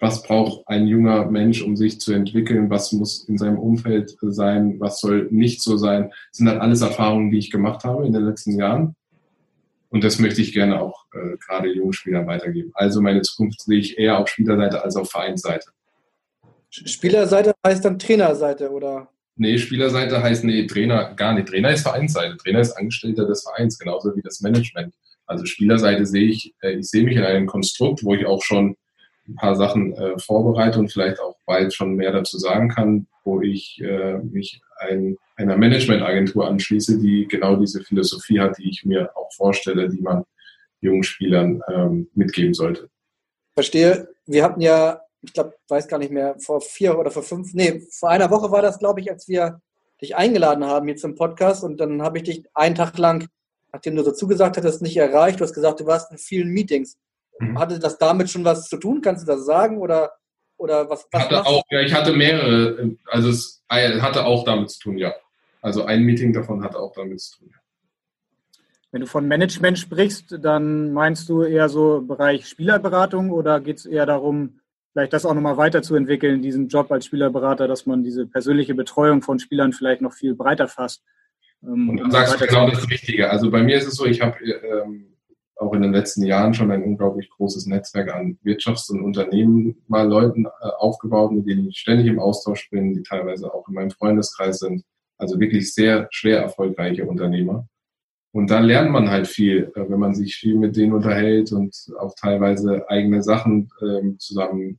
was 0.00 0.22
braucht 0.22 0.66
ein 0.66 0.86
junger 0.86 1.30
Mensch, 1.30 1.62
um 1.62 1.76
sich 1.76 2.00
zu 2.00 2.12
entwickeln, 2.12 2.70
was 2.70 2.92
muss 2.92 3.28
in 3.28 3.38
seinem 3.38 3.58
Umfeld 3.58 4.16
sein, 4.20 4.80
was 4.80 5.00
soll 5.00 5.28
nicht 5.30 5.62
so 5.62 5.76
sein. 5.76 6.08
Das 6.08 6.38
sind 6.38 6.48
halt 6.48 6.60
alles 6.60 6.80
Erfahrungen, 6.80 7.30
die 7.30 7.38
ich 7.38 7.50
gemacht 7.50 7.84
habe 7.84 8.06
in 8.06 8.12
den 8.12 8.24
letzten 8.24 8.58
Jahren. 8.58 8.96
Und 9.90 10.04
das 10.04 10.18
möchte 10.18 10.40
ich 10.40 10.52
gerne 10.52 10.80
auch 10.80 11.04
äh, 11.12 11.36
gerade 11.36 11.72
jungen 11.72 11.92
Spielern 11.92 12.26
weitergeben. 12.26 12.70
Also 12.74 13.00
meine 13.00 13.22
Zukunft 13.22 13.62
sehe 13.62 13.78
ich 13.78 13.98
eher 13.98 14.18
auf 14.18 14.28
Spielerseite 14.28 14.82
als 14.82 14.96
auf 14.96 15.10
Vereinsseite. 15.10 15.70
Spielerseite 16.70 17.54
heißt 17.66 17.84
dann 17.84 17.98
Trainerseite, 17.98 18.70
oder? 18.70 19.08
Nee, 19.40 19.56
Spielerseite 19.56 20.22
heißt 20.22 20.44
nee, 20.44 20.66
Trainer 20.66 21.14
gar 21.14 21.32
nicht. 21.32 21.48
Trainer 21.48 21.72
ist 21.72 21.80
Vereinsseite. 21.80 22.36
Trainer 22.36 22.60
ist 22.60 22.72
Angestellter 22.72 23.24
des 23.24 23.42
Vereins, 23.42 23.78
genauso 23.78 24.14
wie 24.14 24.20
das 24.20 24.42
Management. 24.42 24.92
Also 25.24 25.46
Spielerseite 25.46 26.04
sehe 26.04 26.28
ich, 26.28 26.54
äh, 26.60 26.72
ich 26.72 26.90
sehe 26.90 27.04
mich 27.04 27.16
in 27.16 27.24
einem 27.24 27.46
Konstrukt, 27.46 28.04
wo 28.04 28.14
ich 28.14 28.26
auch 28.26 28.42
schon 28.42 28.76
ein 29.26 29.36
paar 29.36 29.56
Sachen 29.56 29.94
äh, 29.94 30.18
vorbereite 30.18 30.78
und 30.78 30.92
vielleicht 30.92 31.20
auch 31.20 31.38
bald 31.46 31.72
schon 31.72 31.94
mehr 31.94 32.12
dazu 32.12 32.36
sagen 32.36 32.68
kann, 32.68 33.06
wo 33.24 33.40
ich 33.40 33.80
äh, 33.82 34.18
mich 34.18 34.60
ein, 34.78 35.16
einer 35.36 35.56
Managementagentur 35.56 36.46
anschließe, 36.46 36.98
die 36.98 37.26
genau 37.26 37.56
diese 37.56 37.80
Philosophie 37.80 38.40
hat, 38.40 38.58
die 38.58 38.68
ich 38.68 38.84
mir 38.84 39.10
auch 39.16 39.32
vorstelle, 39.32 39.88
die 39.88 40.02
man 40.02 40.24
jungen 40.82 41.02
Spielern 41.02 41.62
ähm, 41.72 42.08
mitgeben 42.12 42.52
sollte. 42.52 42.90
Verstehe. 43.54 44.06
Wir 44.26 44.44
hatten 44.44 44.60
ja, 44.60 45.00
ich 45.22 45.32
glaube, 45.32 45.54
weiß 45.68 45.88
gar 45.88 45.98
nicht 45.98 46.12
mehr, 46.12 46.36
vor 46.38 46.60
vier 46.60 46.98
oder 46.98 47.10
vor 47.10 47.22
fünf, 47.22 47.52
nee, 47.54 47.82
vor 47.90 48.10
einer 48.10 48.30
Woche 48.30 48.50
war 48.50 48.62
das, 48.62 48.78
glaube 48.78 49.00
ich, 49.00 49.10
als 49.10 49.28
wir 49.28 49.60
dich 50.00 50.16
eingeladen 50.16 50.64
haben 50.64 50.86
hier 50.86 50.96
zum 50.96 51.14
Podcast 51.14 51.62
und 51.62 51.78
dann 51.78 52.02
habe 52.02 52.18
ich 52.18 52.24
dich 52.24 52.44
einen 52.54 52.74
Tag 52.74 52.96
lang, 52.96 53.28
nachdem 53.72 53.96
du 53.96 54.02
so 54.02 54.12
zugesagt 54.12 54.56
hattest, 54.56 54.82
nicht 54.82 54.96
erreicht. 54.96 55.40
Du 55.40 55.44
hast 55.44 55.52
gesagt, 55.52 55.80
du 55.80 55.86
warst 55.86 56.10
in 56.10 56.18
vielen 56.18 56.48
Meetings. 56.48 56.96
Mhm. 57.38 57.58
Hatte 57.58 57.78
das 57.78 57.98
damit 57.98 58.30
schon 58.30 58.44
was 58.44 58.68
zu 58.68 58.78
tun? 58.78 59.02
Kannst 59.02 59.22
du 59.22 59.26
das 59.26 59.44
sagen? 59.44 59.78
Oder, 59.78 60.12
oder 60.56 60.88
was, 60.88 61.06
was 61.12 61.22
hatte 61.22 61.46
auch, 61.46 61.62
ja, 61.70 61.80
ich 61.80 61.92
hatte 61.92 62.12
mehrere, 62.12 62.96
also 63.06 63.28
es 63.28 63.62
hatte 63.68 64.24
auch 64.24 64.44
damit 64.44 64.70
zu 64.70 64.80
tun, 64.80 64.98
ja. 64.98 65.14
Also 65.62 65.84
ein 65.84 66.02
Meeting 66.02 66.32
davon 66.32 66.64
hatte 66.64 66.78
auch 66.78 66.92
damit 66.94 67.20
zu 67.20 67.38
tun, 67.38 67.48
ja. 67.50 67.58
Wenn 68.92 69.02
du 69.02 69.06
von 69.06 69.28
Management 69.28 69.78
sprichst, 69.78 70.38
dann 70.42 70.92
meinst 70.92 71.28
du 71.28 71.44
eher 71.44 71.68
so 71.68 72.00
Bereich 72.00 72.48
Spielerberatung 72.48 73.30
oder 73.30 73.60
geht 73.60 73.78
es 73.78 73.86
eher 73.86 74.04
darum, 74.04 74.59
vielleicht 74.92 75.12
das 75.12 75.24
auch 75.24 75.34
nochmal 75.34 75.56
weiterzuentwickeln, 75.56 76.42
diesen 76.42 76.68
Job 76.68 76.90
als 76.90 77.06
Spielerberater, 77.06 77.68
dass 77.68 77.86
man 77.86 78.02
diese 78.02 78.26
persönliche 78.26 78.74
Betreuung 78.74 79.22
von 79.22 79.38
Spielern 79.38 79.72
vielleicht 79.72 80.00
noch 80.00 80.12
viel 80.12 80.34
breiter 80.34 80.68
fasst? 80.68 81.02
Ähm, 81.62 81.90
und 81.90 81.96
dann 81.98 82.10
sagst 82.10 82.40
du 82.40 82.46
genau 82.46 82.68
das 82.68 82.88
Richtige. 82.90 83.30
Also 83.30 83.50
bei 83.50 83.62
mir 83.62 83.76
ist 83.76 83.86
es 83.86 83.94
so, 83.94 84.06
ich 84.06 84.20
habe 84.20 84.36
ähm, 84.44 85.10
auch 85.56 85.72
in 85.74 85.82
den 85.82 85.92
letzten 85.92 86.24
Jahren 86.24 86.54
schon 86.54 86.70
ein 86.70 86.82
unglaublich 86.82 87.28
großes 87.30 87.66
Netzwerk 87.66 88.12
an 88.14 88.38
Wirtschafts- 88.42 88.90
und 88.90 89.02
Unternehmerleuten 89.02 90.46
äh, 90.46 90.68
aufgebaut, 90.78 91.32
mit 91.32 91.46
denen 91.46 91.68
ich 91.68 91.78
ständig 91.78 92.06
im 92.06 92.18
Austausch 92.18 92.70
bin, 92.70 92.94
die 92.94 93.02
teilweise 93.02 93.52
auch 93.52 93.68
in 93.68 93.74
meinem 93.74 93.90
Freundeskreis 93.90 94.58
sind. 94.58 94.82
Also 95.18 95.38
wirklich 95.38 95.74
sehr 95.74 96.08
schwer 96.10 96.40
erfolgreiche 96.40 97.04
Unternehmer. 97.04 97.68
Und 98.32 98.50
da 98.50 98.60
lernt 98.60 98.90
man 98.90 99.10
halt 99.10 99.26
viel, 99.26 99.72
äh, 99.74 99.88
wenn 99.88 99.98
man 99.98 100.14
sich 100.14 100.36
viel 100.36 100.56
mit 100.56 100.76
denen 100.76 100.92
unterhält 100.92 101.52
und 101.52 101.74
auch 101.98 102.14
teilweise 102.14 102.88
eigene 102.88 103.22
Sachen 103.22 103.70
ähm, 103.82 104.18
zusammen, 104.18 104.78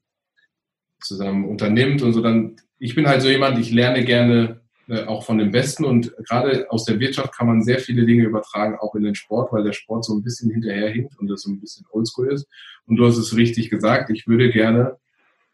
zusammen 1.01 1.45
unternimmt 1.47 2.01
und 2.01 2.13
so. 2.13 2.21
Dann, 2.21 2.55
ich 2.79 2.95
bin 2.95 3.07
halt 3.07 3.21
so 3.21 3.29
jemand, 3.29 3.59
ich 3.59 3.71
lerne 3.71 4.05
gerne 4.05 4.61
äh, 4.87 5.03
auch 5.05 5.23
von 5.23 5.37
dem 5.37 5.51
Besten. 5.51 5.85
Und 5.85 6.15
gerade 6.17 6.69
aus 6.69 6.85
der 6.85 6.99
Wirtschaft 6.99 7.35
kann 7.37 7.47
man 7.47 7.61
sehr 7.61 7.79
viele 7.79 8.05
Dinge 8.05 8.23
übertragen, 8.23 8.77
auch 8.79 8.95
in 8.95 9.03
den 9.03 9.15
Sport, 9.15 9.51
weil 9.53 9.63
der 9.63 9.73
Sport 9.73 10.05
so 10.05 10.13
ein 10.13 10.23
bisschen 10.23 10.51
hinterherhinkt 10.51 11.17
und 11.19 11.27
das 11.27 11.41
so 11.41 11.51
ein 11.51 11.59
bisschen 11.59 11.85
oldschool 11.91 12.31
ist. 12.31 12.47
Und 12.85 12.97
du 12.97 13.05
hast 13.05 13.17
es 13.17 13.35
richtig 13.35 13.69
gesagt, 13.69 14.09
ich 14.09 14.27
würde 14.27 14.49
gerne, 14.49 14.97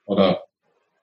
oder 0.05 0.43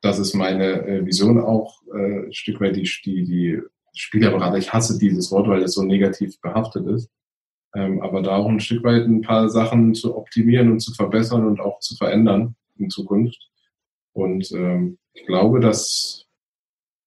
das 0.01 0.19
ist 0.19 0.35
meine 0.35 0.87
äh, 0.87 1.07
Vision 1.07 1.41
auch, 1.41 1.83
äh, 1.95 2.27
ein 2.27 2.33
Stück 2.33 2.61
weit 2.61 2.77
die, 2.77 2.89
die, 3.05 3.25
die 3.25 3.63
Spielerberater, 3.95 4.59
ich 4.59 4.73
hasse 4.73 4.99
dieses 4.99 5.31
Wort, 5.31 5.49
weil 5.49 5.63
es 5.63 5.75
so 5.75 5.83
negativ 5.83 6.41
behaftet 6.41 6.87
ist. 6.87 7.11
Ähm, 7.75 8.03
aber 8.03 8.23
da 8.23 8.37
auch 8.37 8.49
ein 8.49 8.61
Stück 8.61 8.85
weit 8.85 9.05
ein 9.05 9.23
paar 9.23 9.49
Sachen 9.49 9.95
zu 9.95 10.17
optimieren 10.17 10.71
und 10.71 10.81
zu 10.81 10.93
verbessern 10.93 11.47
und 11.47 11.61
auch 11.61 11.81
zu 11.81 11.97
verändern. 11.97 12.57
in 12.77 12.91
Zukunft. 12.91 13.51
Und 14.13 14.51
ähm, 14.53 14.99
ich 15.13 15.27
glaube, 15.27 15.61
dass, 15.61 16.27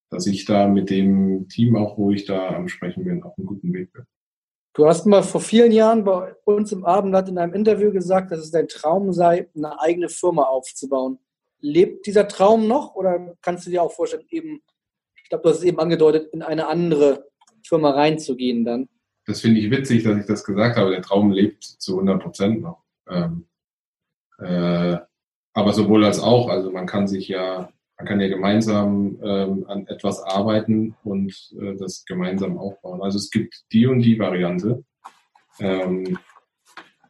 dass 0.10 0.28
ich 0.28 0.46
da 0.46 0.68
mit 0.68 0.90
dem 0.90 1.48
Team 1.50 1.76
auch, 1.76 1.98
wo 1.98 2.12
ich 2.12 2.26
da 2.26 2.50
am 2.50 2.68
Sprechen 2.68 3.04
bin, 3.06 3.24
auf 3.24 3.38
einem 3.38 3.48
guten 3.48 3.74
Weg 3.74 3.92
bin. 3.94 4.06
Du 4.74 4.86
hast 4.86 5.06
mal 5.08 5.24
vor 5.24 5.42
vielen 5.42 5.72
Jahren 5.72 6.04
bei 6.04 6.36
uns 6.46 6.72
im 6.72 6.86
Abendblatt 6.86 7.30
in 7.30 7.38
einem 7.38 7.54
Interview 7.54 7.92
gesagt, 7.92 8.32
dass 8.32 8.40
es 8.42 8.52
dein 8.52 8.68
Traum 8.68 9.12
sei, 9.12 9.50
eine 9.56 9.80
eigene 9.82 10.08
Firma 10.08 10.44
aufzubauen. 10.44 11.18
Lebt 11.60 12.06
dieser 12.06 12.28
Traum 12.28 12.68
noch 12.68 12.94
oder 12.94 13.36
kannst 13.42 13.66
du 13.66 13.72
dir 13.72 13.82
auch 13.82 13.92
vorstellen, 13.92 14.26
eben, 14.30 14.62
ich 15.28 15.30
glaube, 15.30 15.44
du 15.44 15.50
hast 15.50 15.58
es 15.58 15.66
eben 15.66 15.78
angedeutet, 15.78 16.32
in 16.32 16.42
eine 16.42 16.68
andere 16.68 17.26
Firma 17.68 17.90
reinzugehen 17.90 18.64
dann? 18.64 18.88
Das 19.26 19.42
finde 19.42 19.60
ich 19.60 19.70
witzig, 19.70 20.04
dass 20.04 20.18
ich 20.18 20.26
das 20.26 20.46
gesagt 20.46 20.78
habe. 20.78 20.92
Der 20.92 21.02
Traum 21.02 21.32
lebt 21.32 21.66
zu 21.66 21.96
100 21.96 22.24
Prozent 22.24 22.62
noch. 22.62 22.82
Ähm, 23.10 23.46
äh, 24.40 24.96
aber 25.54 25.74
sowohl 25.74 26.06
als 26.06 26.22
auch. 26.22 26.48
Also 26.48 26.72
man 26.72 26.86
kann 26.86 27.10
sich 27.10 27.28
ja 27.28 27.70
man 27.98 28.08
kann 28.08 28.22
ja 28.22 28.30
gemeinsam 28.30 29.20
ähm, 29.22 29.66
an 29.68 29.86
etwas 29.88 30.24
arbeiten 30.24 30.96
und 31.04 31.54
äh, 31.60 31.76
das 31.76 32.06
gemeinsam 32.06 32.58
aufbauen. 32.58 33.02
Also 33.02 33.18
es 33.18 33.30
gibt 33.30 33.66
die 33.74 33.86
und 33.86 34.00
die 34.00 34.18
Variante. 34.18 34.86
Ähm, 35.60 36.18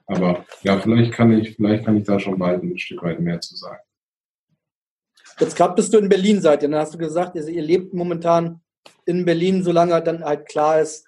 aber 0.07 0.43
ja, 0.63 0.79
vielleicht 0.79 1.11
kann 1.11 1.37
ich, 1.37 1.55
vielleicht 1.55 1.85
kann 1.85 1.97
ich 1.97 2.05
da 2.05 2.19
schon 2.19 2.39
bald 2.39 2.63
ein 2.63 2.79
Stück 2.79 3.03
weit 3.03 3.19
mehr 3.19 3.41
zu 3.41 3.55
sagen. 3.55 3.83
Jetzt 5.39 5.55
gerade 5.55 5.75
bist 5.75 5.93
du 5.93 5.97
in 5.97 6.09
Berlin 6.09 6.41
seid 6.41 6.63
ihr. 6.63 6.69
Dann 6.69 6.79
hast 6.79 6.93
du 6.93 6.97
gesagt, 6.97 7.35
also 7.35 7.49
ihr 7.49 7.61
lebt 7.61 7.93
momentan 7.93 8.61
in 9.05 9.25
Berlin, 9.25 9.63
solange 9.63 10.01
dann 10.01 10.23
halt 10.23 10.47
klar 10.47 10.81
ist, 10.81 11.05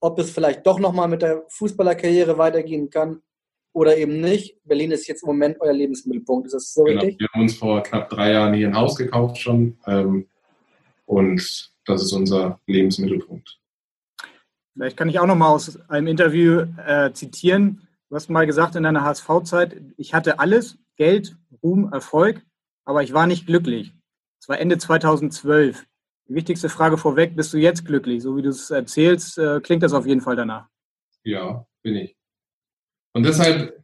ob 0.00 0.18
es 0.18 0.30
vielleicht 0.30 0.66
doch 0.66 0.78
nochmal 0.78 1.08
mit 1.08 1.22
der 1.22 1.44
Fußballerkarriere 1.48 2.38
weitergehen 2.38 2.90
kann 2.90 3.22
oder 3.72 3.96
eben 3.96 4.20
nicht. 4.20 4.56
Berlin 4.64 4.90
ist 4.90 5.06
jetzt 5.06 5.22
im 5.22 5.28
Moment 5.28 5.60
euer 5.60 5.72
Lebensmittelpunkt. 5.72 6.46
Ist 6.46 6.54
das 6.54 6.72
so 6.72 6.84
genau. 6.84 7.00
richtig? 7.00 7.20
Wir 7.20 7.28
haben 7.32 7.42
uns 7.42 7.56
vor 7.56 7.82
knapp 7.82 8.08
drei 8.08 8.32
Jahren 8.32 8.54
hier 8.54 8.68
ein 8.68 8.76
Haus 8.76 8.96
gekauft 8.96 9.38
schon 9.38 9.78
ähm, 9.86 10.26
und 11.06 11.72
das 11.86 12.02
ist 12.02 12.12
unser 12.12 12.60
Lebensmittelpunkt. 12.66 13.58
Vielleicht 14.74 14.96
kann 14.96 15.08
ich 15.08 15.18
auch 15.18 15.26
noch 15.26 15.36
mal 15.36 15.48
aus 15.48 15.78
einem 15.88 16.06
Interview 16.06 16.64
äh, 16.86 17.12
zitieren. 17.12 17.86
Du 18.08 18.16
hast 18.16 18.30
mal 18.30 18.46
gesagt 18.46 18.76
in 18.76 18.82
deiner 18.82 19.04
HSV-Zeit, 19.04 19.80
ich 19.96 20.14
hatte 20.14 20.38
alles, 20.38 20.78
Geld, 20.96 21.36
Ruhm, 21.62 21.92
Erfolg, 21.92 22.42
aber 22.84 23.02
ich 23.02 23.12
war 23.12 23.26
nicht 23.26 23.46
glücklich. 23.46 23.92
Es 24.40 24.48
war 24.48 24.58
Ende 24.58 24.78
2012. 24.78 25.86
Die 26.28 26.34
wichtigste 26.34 26.68
Frage 26.68 26.96
vorweg, 26.96 27.36
bist 27.36 27.52
du 27.52 27.58
jetzt 27.58 27.84
glücklich? 27.84 28.22
So 28.22 28.36
wie 28.36 28.42
du 28.42 28.50
es 28.50 28.70
erzählst, 28.70 29.38
äh, 29.38 29.60
klingt 29.60 29.82
das 29.82 29.92
auf 29.92 30.06
jeden 30.06 30.20
Fall 30.20 30.36
danach. 30.36 30.66
Ja, 31.24 31.66
bin 31.82 31.96
ich. 31.96 32.16
Und 33.12 33.26
deshalb, 33.26 33.82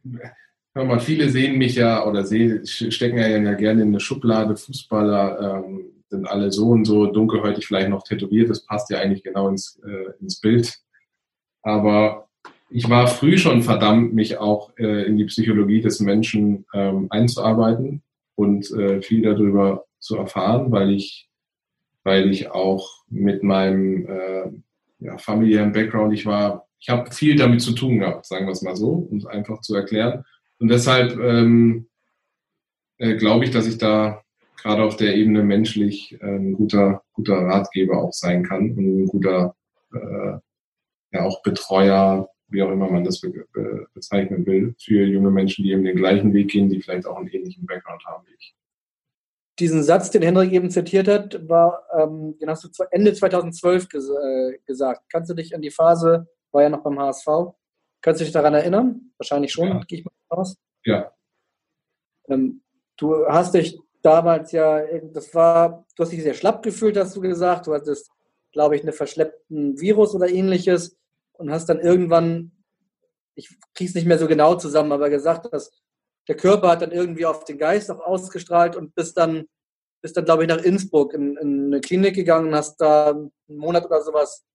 hör 0.73 0.85
mal, 0.85 0.99
viele 0.99 1.29
sehen 1.29 1.57
mich 1.57 1.75
ja 1.75 2.05
oder 2.05 2.23
sehen, 2.25 2.65
stecken 2.65 3.17
ja, 3.17 3.27
ja 3.27 3.53
gerne 3.53 3.83
in 3.83 3.89
eine 3.89 3.99
Schublade, 3.99 4.55
Fußballer 4.55 5.63
ähm, 5.65 6.03
sind 6.09 6.27
alle 6.27 6.51
so 6.51 6.69
und 6.69 6.85
so 6.85 7.07
dunkelhäutig 7.07 7.67
vielleicht 7.67 7.89
noch 7.89 8.03
tätowiert, 8.03 8.49
das 8.49 8.65
passt 8.65 8.89
ja 8.89 8.99
eigentlich 8.99 9.23
genau 9.23 9.49
ins, 9.49 9.79
äh, 9.85 10.13
ins 10.21 10.39
Bild. 10.39 10.79
Aber 11.63 12.29
ich 12.69 12.89
war 12.89 13.07
früh 13.07 13.37
schon 13.37 13.61
verdammt, 13.61 14.13
mich 14.13 14.37
auch 14.37 14.71
äh, 14.77 15.03
in 15.03 15.17
die 15.17 15.25
Psychologie 15.25 15.81
des 15.81 15.99
Menschen 15.99 16.65
ähm, 16.73 17.07
einzuarbeiten 17.09 18.03
und 18.37 18.71
äh, 18.71 19.01
viel 19.01 19.23
darüber 19.23 19.85
zu 19.99 20.15
erfahren, 20.15 20.71
weil 20.71 20.91
ich, 20.91 21.29
weil 22.03 22.29
ich 22.29 22.51
auch 22.51 23.03
mit 23.09 23.43
meinem 23.43 24.05
äh, 24.07 24.51
ja, 24.99 25.17
familiären 25.17 25.73
Background, 25.73 26.13
ich 26.13 26.25
war 26.25 26.67
ich 26.79 26.89
habe 26.89 27.11
viel 27.11 27.35
damit 27.35 27.61
zu 27.61 27.73
tun 27.73 27.99
gehabt, 27.99 28.25
sagen 28.25 28.45
wir 28.45 28.51
es 28.51 28.61
mal 28.61 28.75
so, 28.75 29.07
um 29.09 29.17
es 29.17 29.25
einfach 29.25 29.61
zu 29.61 29.75
erklären. 29.75 30.23
Und 30.59 30.69
deshalb 30.69 31.17
ähm, 31.19 31.87
äh, 32.97 33.15
glaube 33.15 33.45
ich, 33.45 33.51
dass 33.51 33.67
ich 33.67 33.77
da 33.77 34.21
gerade 34.61 34.83
auf 34.83 34.95
der 34.95 35.15
Ebene 35.15 35.43
menschlich 35.43 36.17
ein 36.21 36.53
guter, 36.53 37.03
guter 37.13 37.35
Ratgeber 37.35 37.97
auch 37.97 38.13
sein 38.13 38.43
kann 38.43 38.71
und 38.71 39.03
ein 39.03 39.07
guter 39.07 39.55
äh, 39.93 40.37
ja 41.11 41.23
auch 41.23 41.41
Betreuer, 41.41 42.29
wie 42.49 42.63
auch 42.63 42.71
immer 42.71 42.89
man 42.89 43.03
das 43.03 43.21
be 43.21 43.45
be 43.51 43.87
bezeichnen 43.93 44.45
will, 44.45 44.75
für 44.79 45.03
junge 45.03 45.31
Menschen, 45.31 45.63
die 45.63 45.71
eben 45.71 45.83
den 45.83 45.97
gleichen 45.97 46.33
Weg 46.33 46.49
gehen, 46.49 46.69
die 46.69 46.81
vielleicht 46.81 47.05
auch 47.05 47.17
einen 47.17 47.27
ähnlichen 47.27 47.65
Background 47.65 48.03
haben 48.05 48.25
wie 48.27 48.33
ich. 48.37 48.55
Diesen 49.59 49.83
Satz, 49.83 50.11
den 50.11 50.21
Henrik 50.21 50.51
eben 50.51 50.69
zitiert 50.69 51.07
hat, 51.07 51.49
war, 51.49 51.83
ähm, 51.97 52.37
den 52.39 52.49
hast 52.49 52.63
du 52.63 52.83
Ende 52.91 53.13
2012 53.13 53.89
ges 53.89 54.09
äh, 54.09 54.57
gesagt. 54.65 55.01
Kannst 55.09 55.29
du 55.29 55.33
dich 55.33 55.55
an 55.55 55.61
die 55.61 55.71
Phase 55.71 56.27
war 56.51 56.63
ja 56.63 56.69
noch 56.69 56.83
beim 56.83 56.99
HSV. 56.99 57.27
Kannst 58.01 58.21
du 58.21 58.25
dich 58.25 58.33
daran 58.33 58.53
erinnern? 58.53 59.11
Wahrscheinlich 59.17 59.51
schon, 59.51 59.67
ja. 59.67 59.81
gehe 59.87 59.99
ich 59.99 60.05
mal 60.05 60.11
aus. 60.29 60.57
Ja. 60.85 61.11
Ähm, 62.29 62.63
du 62.97 63.27
hast 63.27 63.53
dich 63.53 63.79
damals 64.01 64.51
ja, 64.51 64.81
das 65.13 65.33
war, 65.33 65.85
du 65.95 66.03
hast 66.03 66.11
dich 66.11 66.23
sehr 66.23 66.33
schlapp 66.33 66.63
gefühlt, 66.63 66.97
hast 66.97 67.15
du 67.15 67.21
gesagt. 67.21 67.67
Du 67.67 67.73
hattest, 67.73 68.09
glaube 68.51 68.75
ich, 68.75 68.83
einen 68.83 68.93
verschleppten 68.93 69.79
Virus 69.79 70.15
oder 70.15 70.29
ähnliches 70.29 70.97
und 71.39 71.51
hast 71.51 71.67
dann 71.67 71.79
irgendwann, 71.79 72.51
ich 73.35 73.49
kriege 73.73 73.89
es 73.89 73.95
nicht 73.95 74.07
mehr 74.07 74.17
so 74.19 74.27
genau 74.27 74.55
zusammen, 74.55 74.91
aber 74.91 75.09
gesagt, 75.09 75.51
dass 75.53 75.71
der 76.27 76.35
Körper 76.35 76.69
hat 76.69 76.81
dann 76.81 76.91
irgendwie 76.91 77.25
auf 77.25 77.45
den 77.45 77.57
Geist 77.57 77.89
auch 77.89 77.99
ausgestrahlt 77.99 78.75
und 78.75 78.93
bist 78.95 79.17
dann, 79.17 79.45
bist 80.01 80.17
dann, 80.17 80.25
glaube 80.25 80.43
ich, 80.43 80.49
nach 80.49 80.61
Innsbruck 80.61 81.13
in, 81.13 81.37
in 81.37 81.67
eine 81.67 81.81
Klinik 81.81 82.15
gegangen 82.15 82.49
und 82.49 82.55
hast 82.55 82.77
da 82.77 83.11
einen 83.11 83.31
Monat 83.47 83.85
oder 83.85 84.01
sowas 84.01 84.45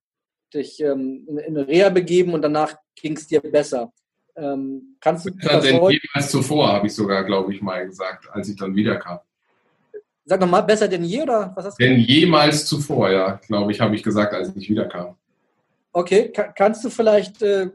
dich 0.53 0.81
ähm, 0.81 1.27
in, 1.29 1.39
in 1.39 1.57
eine 1.57 1.67
Reha 1.67 1.89
begeben 1.89 2.35
und 2.35 2.43
danach 2.43 2.77
ging 2.95 3.17
es 3.17 3.27
dir 3.27 3.41
besser. 3.41 3.93
Ähm, 4.37 4.97
kannst 5.01 5.27
du 5.27 5.35
besser 5.35 5.61
denn 5.61 5.75
jemals 5.75 6.31
zuvor, 6.31 6.73
habe 6.73 6.87
ich 6.87 6.95
sogar, 6.95 7.25
glaube 7.25 7.53
ich, 7.55 7.61
mal 7.61 7.87
gesagt, 7.87 8.29
als 8.31 8.49
ich 8.49 8.57
dann 8.57 8.75
wiederkam. 8.75 9.21
Sag 10.25 10.41
nochmal, 10.41 10.63
besser 10.63 10.89
denn 10.89 11.05
je 11.05 11.23
oder 11.23 11.53
was 11.55 11.67
hast 11.67 11.81
du 11.81 11.85
Denn 11.85 11.99
jemals 11.99 12.65
zuvor, 12.65 13.11
ja, 13.11 13.41
glaube 13.47 13.73
ich, 13.73 13.81
habe 13.81 13.95
ich 13.95 14.03
gesagt, 14.03 14.33
als 14.33 14.55
ich 14.55 14.71
wiederkam. 14.71 15.17
Okay, 15.93 16.31
Ka 16.33 16.53
kannst 16.53 16.85
du 16.85 16.91
vielleicht 16.91 17.43
äh, 17.43 17.71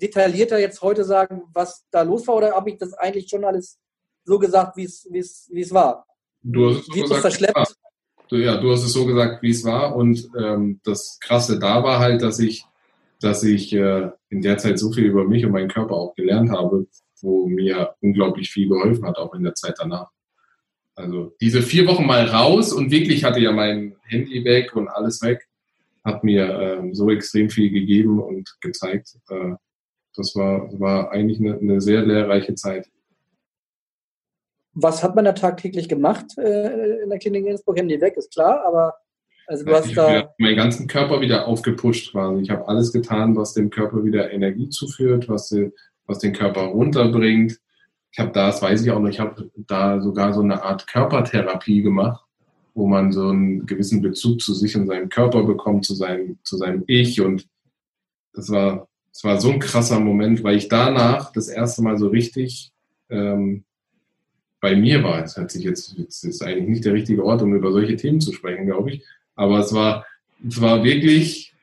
detaillierter 0.00 0.58
jetzt 0.58 0.80
heute 0.82 1.04
sagen, 1.04 1.42
was 1.52 1.84
da 1.90 2.02
los 2.02 2.26
war 2.26 2.36
oder 2.36 2.52
habe 2.52 2.70
ich 2.70 2.78
das 2.78 2.94
eigentlich 2.94 3.28
schon 3.28 3.44
alles 3.44 3.78
so 4.24 4.38
gesagt, 4.38 4.76
wie 4.76 4.84
es 4.84 5.70
war? 5.72 6.06
Du 6.42 6.70
hast 6.70 6.78
es 6.78 6.86
so 6.86 7.02
gesagt, 7.02 7.20
verschleppt? 7.20 7.76
du, 8.28 8.36
ja, 8.36 8.56
du 8.56 8.70
hast 8.70 8.84
es 8.84 8.92
so 8.92 9.06
gesagt, 9.06 9.42
wie 9.42 9.50
es 9.50 9.64
war. 9.64 9.94
Und 9.96 10.28
ähm, 10.38 10.80
das 10.84 11.18
Krasse 11.20 11.58
da 11.58 11.82
war 11.82 11.98
halt, 11.98 12.22
dass 12.22 12.38
ich, 12.38 12.64
dass 13.20 13.42
ich 13.42 13.72
äh, 13.72 14.10
in 14.28 14.42
der 14.42 14.58
Zeit 14.58 14.78
so 14.78 14.92
viel 14.92 15.04
über 15.04 15.24
mich 15.24 15.44
und 15.44 15.52
meinen 15.52 15.68
Körper 15.68 15.94
auch 15.94 16.14
gelernt 16.14 16.50
habe, 16.50 16.86
wo 17.20 17.46
mir 17.46 17.94
unglaublich 18.00 18.50
viel 18.50 18.68
geholfen 18.68 19.06
hat, 19.06 19.18
auch 19.18 19.34
in 19.34 19.44
der 19.44 19.54
Zeit 19.54 19.76
danach. 19.78 20.10
Also 20.94 21.34
diese 21.40 21.62
vier 21.62 21.86
Wochen 21.86 22.06
mal 22.06 22.26
raus 22.26 22.72
und 22.72 22.90
wirklich 22.90 23.24
hatte 23.24 23.40
ja 23.40 23.52
mein 23.52 23.96
Handy 24.02 24.44
weg 24.44 24.76
und 24.76 24.88
alles 24.88 25.22
weg, 25.22 25.48
hat 26.04 26.22
mir 26.22 26.48
ähm, 26.60 26.94
so 26.94 27.10
extrem 27.10 27.50
viel 27.50 27.70
gegeben 27.70 28.20
und 28.20 28.56
gezeigt. 28.60 29.16
Äh, 29.30 29.54
das 30.16 30.34
war, 30.36 30.68
war 30.78 31.10
eigentlich 31.10 31.40
eine, 31.40 31.58
eine 31.58 31.80
sehr 31.80 32.02
lehrreiche 32.02 32.54
Zeit. 32.54 32.88
Was 34.74 35.02
hat 35.02 35.14
man 35.14 35.24
da 35.24 35.32
tagtäglich 35.32 35.88
gemacht 35.88 36.36
äh, 36.36 37.02
in 37.02 37.10
der 37.10 37.18
Klinik 37.18 37.44
in 37.44 37.52
Innsbruck? 37.52 37.78
Handy 37.78 38.00
weg, 38.00 38.16
ist 38.16 38.32
klar, 38.32 38.64
aber 38.66 38.94
also 39.46 39.64
du 39.64 39.74
hast 39.74 39.86
ich 39.86 39.94
da. 39.94 40.34
meinen 40.38 40.56
ganzen 40.56 40.86
Körper 40.86 41.20
wieder 41.20 41.46
aufgepusht 41.46 42.12
quasi. 42.12 42.42
Ich 42.42 42.50
habe 42.50 42.66
alles 42.66 42.92
getan, 42.92 43.36
was 43.36 43.54
dem 43.54 43.70
Körper 43.70 44.04
wieder 44.04 44.32
Energie 44.32 44.68
zuführt, 44.70 45.28
was, 45.28 45.48
die, 45.48 45.70
was 46.06 46.18
den 46.18 46.32
Körper 46.32 46.62
runterbringt. 46.62 47.58
Ich 48.10 48.18
habe 48.18 48.32
da, 48.32 48.46
das 48.46 48.62
weiß 48.62 48.84
ich 48.84 48.90
auch 48.90 49.00
noch, 49.00 49.08
ich 49.08 49.20
habe 49.20 49.50
da 49.54 50.00
sogar 50.00 50.32
so 50.32 50.40
eine 50.40 50.62
Art 50.62 50.86
Körpertherapie 50.86 51.82
gemacht, 51.82 52.23
wo 52.74 52.86
man 52.86 53.12
so 53.12 53.28
einen 53.28 53.66
gewissen 53.66 54.02
Bezug 54.02 54.40
zu 54.40 54.52
sich 54.52 54.76
und 54.76 54.86
seinem 54.86 55.08
Körper 55.08 55.44
bekommt, 55.44 55.84
zu 55.84 55.94
seinem, 55.94 56.38
zu 56.42 56.56
seinem 56.56 56.82
Ich. 56.86 57.20
Und 57.20 57.46
das 58.32 58.50
war, 58.50 58.88
das 59.12 59.22
war 59.22 59.40
so 59.40 59.50
ein 59.50 59.60
krasser 59.60 60.00
Moment, 60.00 60.42
weil 60.42 60.56
ich 60.56 60.68
danach 60.68 61.32
das 61.32 61.48
erste 61.48 61.82
Mal 61.82 61.98
so 61.98 62.08
richtig 62.08 62.72
ähm, 63.10 63.64
bei 64.60 64.74
mir 64.74 65.04
war. 65.04 65.22
Es 65.22 65.36
hört 65.36 65.52
sich 65.52 65.64
jetzt, 65.64 65.96
es 65.98 66.24
ist 66.24 66.42
eigentlich 66.42 66.68
nicht 66.68 66.84
der 66.84 66.94
richtige 66.94 67.24
Ort, 67.24 67.42
um 67.42 67.54
über 67.54 67.70
solche 67.70 67.96
Themen 67.96 68.20
zu 68.20 68.32
sprechen, 68.32 68.66
glaube 68.66 68.92
ich. 68.92 69.04
Aber 69.36 69.60
es 69.60 69.72
war, 69.72 70.04
es 70.46 70.60
war 70.60 70.82
wirklich 70.82 71.54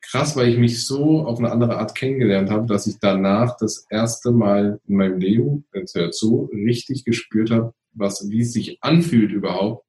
krass, 0.00 0.34
weil 0.36 0.48
ich 0.48 0.58
mich 0.58 0.84
so 0.84 1.26
auf 1.26 1.38
eine 1.38 1.50
andere 1.50 1.78
Art 1.78 1.94
kennengelernt 1.94 2.50
habe, 2.50 2.66
dass 2.66 2.86
ich 2.86 2.96
danach 3.00 3.56
das 3.56 3.86
erste 3.90 4.30
Mal 4.30 4.80
in 4.86 4.96
meinem 4.96 5.18
Leben, 5.18 5.64
jetzt 5.74 5.94
hört 5.94 6.14
so, 6.14 6.50
richtig 6.52 7.04
gespürt 7.04 7.50
habe, 7.50 7.74
was, 7.92 8.30
wie 8.30 8.40
es 8.40 8.52
sich 8.52 8.78
anfühlt 8.82 9.32
überhaupt, 9.32 9.84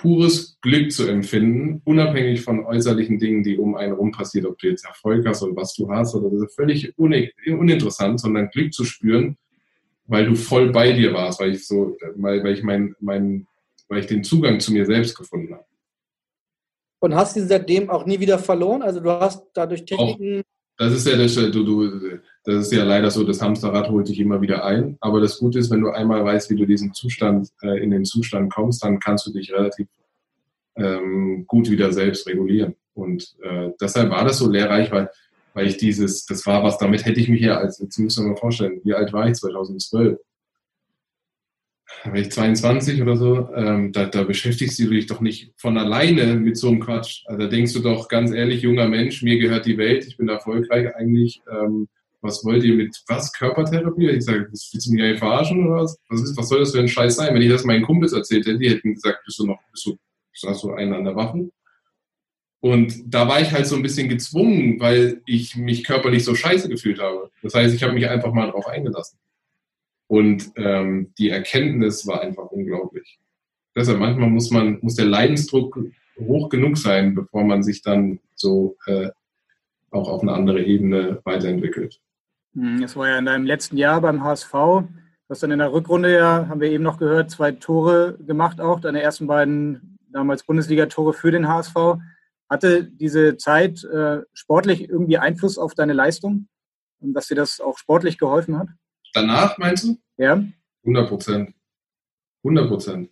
pures 0.00 0.58
Glück 0.60 0.92
zu 0.92 1.06
empfinden, 1.06 1.80
unabhängig 1.84 2.42
von 2.42 2.64
äußerlichen 2.64 3.18
Dingen, 3.18 3.42
die 3.42 3.58
um 3.58 3.74
einen 3.74 3.94
rum 3.94 4.12
passiert, 4.12 4.46
ob 4.46 4.58
du 4.58 4.68
jetzt 4.68 4.84
Erfolg 4.84 5.26
hast 5.26 5.42
oder 5.42 5.56
was 5.56 5.74
du 5.74 5.90
hast, 5.90 6.14
oder 6.14 6.30
das 6.30 6.42
ist 6.42 6.54
völlig 6.54 6.96
uninteressant, 6.98 8.20
sondern 8.20 8.50
Glück 8.50 8.72
zu 8.72 8.84
spüren, 8.84 9.36
weil 10.06 10.26
du 10.26 10.34
voll 10.34 10.70
bei 10.70 10.92
dir 10.92 11.12
warst, 11.12 11.40
weil 11.40 11.52
ich 11.52 11.66
so, 11.66 11.96
weil, 12.16 12.42
weil 12.44 12.54
ich 12.54 12.62
mein, 12.62 12.94
mein, 13.00 13.46
weil 13.88 14.00
ich 14.00 14.06
den 14.06 14.24
Zugang 14.24 14.60
zu 14.60 14.72
mir 14.72 14.86
selbst 14.86 15.16
gefunden 15.16 15.54
habe. 15.54 15.64
Und 17.00 17.14
hast 17.14 17.36
ihn 17.36 17.46
seitdem 17.46 17.90
auch 17.90 18.06
nie 18.06 18.18
wieder 18.20 18.38
verloren? 18.38 18.82
Also 18.82 19.00
du 19.00 19.10
hast 19.10 19.44
dadurch 19.54 19.84
Techniken. 19.84 20.40
Auch, 20.40 20.44
das 20.78 20.92
ist 20.94 21.06
ja 21.06 21.16
das, 21.16 21.34
du, 21.34 21.50
du, 21.50 22.20
Das 22.46 22.66
ist 22.66 22.72
ja 22.72 22.84
leider 22.84 23.10
so, 23.10 23.24
das 23.24 23.42
Hamsterrad 23.42 23.90
holt 23.90 24.06
dich 24.06 24.20
immer 24.20 24.40
wieder 24.40 24.64
ein. 24.64 24.96
Aber 25.00 25.20
das 25.20 25.38
Gute 25.38 25.58
ist, 25.58 25.68
wenn 25.72 25.80
du 25.80 25.90
einmal 25.90 26.24
weißt, 26.24 26.48
wie 26.48 26.54
du 26.54 26.64
diesen 26.64 26.94
Zustand, 26.94 27.48
äh, 27.60 27.82
in 27.82 27.90
den 27.90 28.04
Zustand 28.04 28.54
kommst, 28.54 28.84
dann 28.84 29.00
kannst 29.00 29.26
du 29.26 29.32
dich 29.32 29.52
relativ 29.52 29.88
ähm, 30.76 31.44
gut 31.48 31.68
wieder 31.68 31.92
selbst 31.92 32.24
regulieren. 32.28 32.76
Und 32.94 33.34
äh, 33.42 33.70
deshalb 33.80 34.10
war 34.10 34.24
das 34.24 34.38
so 34.38 34.48
lehrreich, 34.48 34.92
weil, 34.92 35.10
weil 35.54 35.66
ich 35.66 35.76
dieses, 35.76 36.24
das 36.24 36.46
war 36.46 36.62
was, 36.62 36.78
damit 36.78 37.04
hätte 37.04 37.18
ich 37.18 37.28
mich 37.28 37.40
ja 37.40 37.58
als, 37.58 37.80
jetzt 37.80 37.98
müssen 37.98 38.24
wir 38.24 38.30
mal 38.30 38.38
vorstellen, 38.38 38.80
wie 38.84 38.94
alt 38.94 39.12
war 39.12 39.28
ich 39.28 39.34
2012? 39.34 40.16
War 42.04 42.14
ich 42.14 42.30
22 42.30 43.02
oder 43.02 43.16
so, 43.16 43.48
ähm, 43.56 43.90
da, 43.90 44.06
da 44.06 44.22
beschäftigst 44.22 44.78
du 44.78 44.88
dich 44.88 45.06
doch 45.06 45.20
nicht 45.20 45.52
von 45.56 45.76
alleine 45.78 46.36
mit 46.36 46.56
so 46.56 46.68
einem 46.68 46.78
Quatsch. 46.78 47.24
Also 47.26 47.42
da 47.42 47.48
denkst 47.48 47.72
du 47.72 47.80
doch 47.80 48.08
ganz 48.08 48.30
ehrlich, 48.30 48.62
junger 48.62 48.86
Mensch, 48.86 49.24
mir 49.24 49.38
gehört 49.40 49.66
die 49.66 49.78
Welt, 49.78 50.06
ich 50.06 50.16
bin 50.16 50.28
erfolgreich 50.28 50.94
eigentlich. 50.94 51.42
Ähm, 51.50 51.88
was 52.26 52.44
wollt 52.44 52.64
ihr 52.64 52.74
mit 52.74 52.96
was? 53.06 53.32
Körpertherapie? 53.32 54.10
Ich 54.10 54.24
sage, 54.24 54.46
willst 54.50 54.86
du 54.86 54.92
mich 54.92 55.02
eigentlich 55.02 55.18
verarschen 55.18 55.66
oder 55.66 55.82
was? 55.82 55.98
Was, 56.08 56.22
ist, 56.22 56.36
was 56.36 56.48
soll 56.48 56.60
das 56.60 56.72
für 56.72 56.80
ein 56.80 56.88
Scheiß 56.88 57.16
sein? 57.16 57.34
Wenn 57.34 57.42
ich 57.42 57.50
das 57.50 57.64
meinen 57.64 57.84
Kumpels 57.84 58.12
erzählt 58.12 58.46
hätte, 58.46 58.58
die 58.58 58.70
hätten 58.70 58.94
gesagt, 58.94 59.24
bist 59.24 59.38
du 59.38 59.46
noch, 59.46 59.58
bist 59.70 59.86
du, 59.86 59.96
hast 60.46 60.62
du 60.62 60.72
einen 60.72 60.92
an 60.92 61.04
der 61.04 61.16
Waffen? 61.16 61.52
Und 62.60 62.94
da 63.06 63.28
war 63.28 63.40
ich 63.40 63.52
halt 63.52 63.66
so 63.66 63.76
ein 63.76 63.82
bisschen 63.82 64.08
gezwungen, 64.08 64.80
weil 64.80 65.22
ich 65.26 65.56
mich 65.56 65.84
körperlich 65.84 66.24
so 66.24 66.34
scheiße 66.34 66.68
gefühlt 66.68 67.00
habe. 67.00 67.30
Das 67.42 67.54
heißt, 67.54 67.74
ich 67.74 67.82
habe 67.82 67.92
mich 67.92 68.08
einfach 68.08 68.32
mal 68.32 68.46
darauf 68.46 68.66
eingelassen. 68.66 69.18
Und 70.08 70.52
ähm, 70.56 71.12
die 71.18 71.30
Erkenntnis 71.30 72.06
war 72.06 72.22
einfach 72.22 72.46
unglaublich. 72.46 73.18
Deshalb 73.74 73.98
manchmal 73.98 74.30
muss 74.30 74.50
man, 74.50 74.78
muss 74.80 74.94
der 74.94 75.06
Leidensdruck 75.06 75.78
hoch 76.18 76.48
genug 76.48 76.78
sein, 76.78 77.14
bevor 77.14 77.44
man 77.44 77.62
sich 77.62 77.82
dann 77.82 78.20
so 78.34 78.76
äh, 78.86 79.10
auch 79.90 80.08
auf 80.08 80.22
eine 80.22 80.32
andere 80.32 80.62
Ebene 80.62 81.20
weiterentwickelt. 81.24 82.00
Hm, 82.56 82.82
es 82.82 82.96
war 82.96 83.08
ja 83.08 83.18
in 83.18 83.26
deinem 83.26 83.44
letzten 83.44 83.76
Jahr 83.76 84.00
beim 84.00 84.24
HSV. 84.24 84.50
Du 84.52 84.88
hast 85.28 85.42
dann 85.42 85.50
in 85.50 85.58
der 85.58 85.72
Rückrunde 85.72 86.14
ja, 86.14 86.48
haben 86.48 86.60
wir 86.60 86.70
eben 86.70 86.82
noch 86.82 86.98
gehört, 86.98 87.30
zwei 87.30 87.52
Tore 87.52 88.16
gemacht 88.26 88.60
auch, 88.60 88.80
deine 88.80 89.02
ersten 89.02 89.26
beiden 89.26 89.98
damals 90.10 90.44
Bundesliga-Tore 90.44 91.12
für 91.12 91.30
den 91.30 91.48
HSV. 91.48 91.74
Hatte 92.48 92.84
diese 92.84 93.36
Zeit 93.36 93.84
äh, 93.84 94.22
sportlich 94.32 94.88
irgendwie 94.88 95.18
Einfluss 95.18 95.58
auf 95.58 95.74
deine 95.74 95.92
Leistung 95.92 96.48
und 97.00 97.12
dass 97.12 97.26
dir 97.26 97.34
das 97.34 97.60
auch 97.60 97.76
sportlich 97.76 98.18
geholfen 98.18 98.56
hat? 98.56 98.68
Danach 99.12 99.58
meinst 99.58 99.84
du? 99.84 99.98
Ja. 100.16 100.42
100 100.84 101.08
Prozent. 101.08 101.54
100 102.44 102.68
Prozent. 102.68 103.10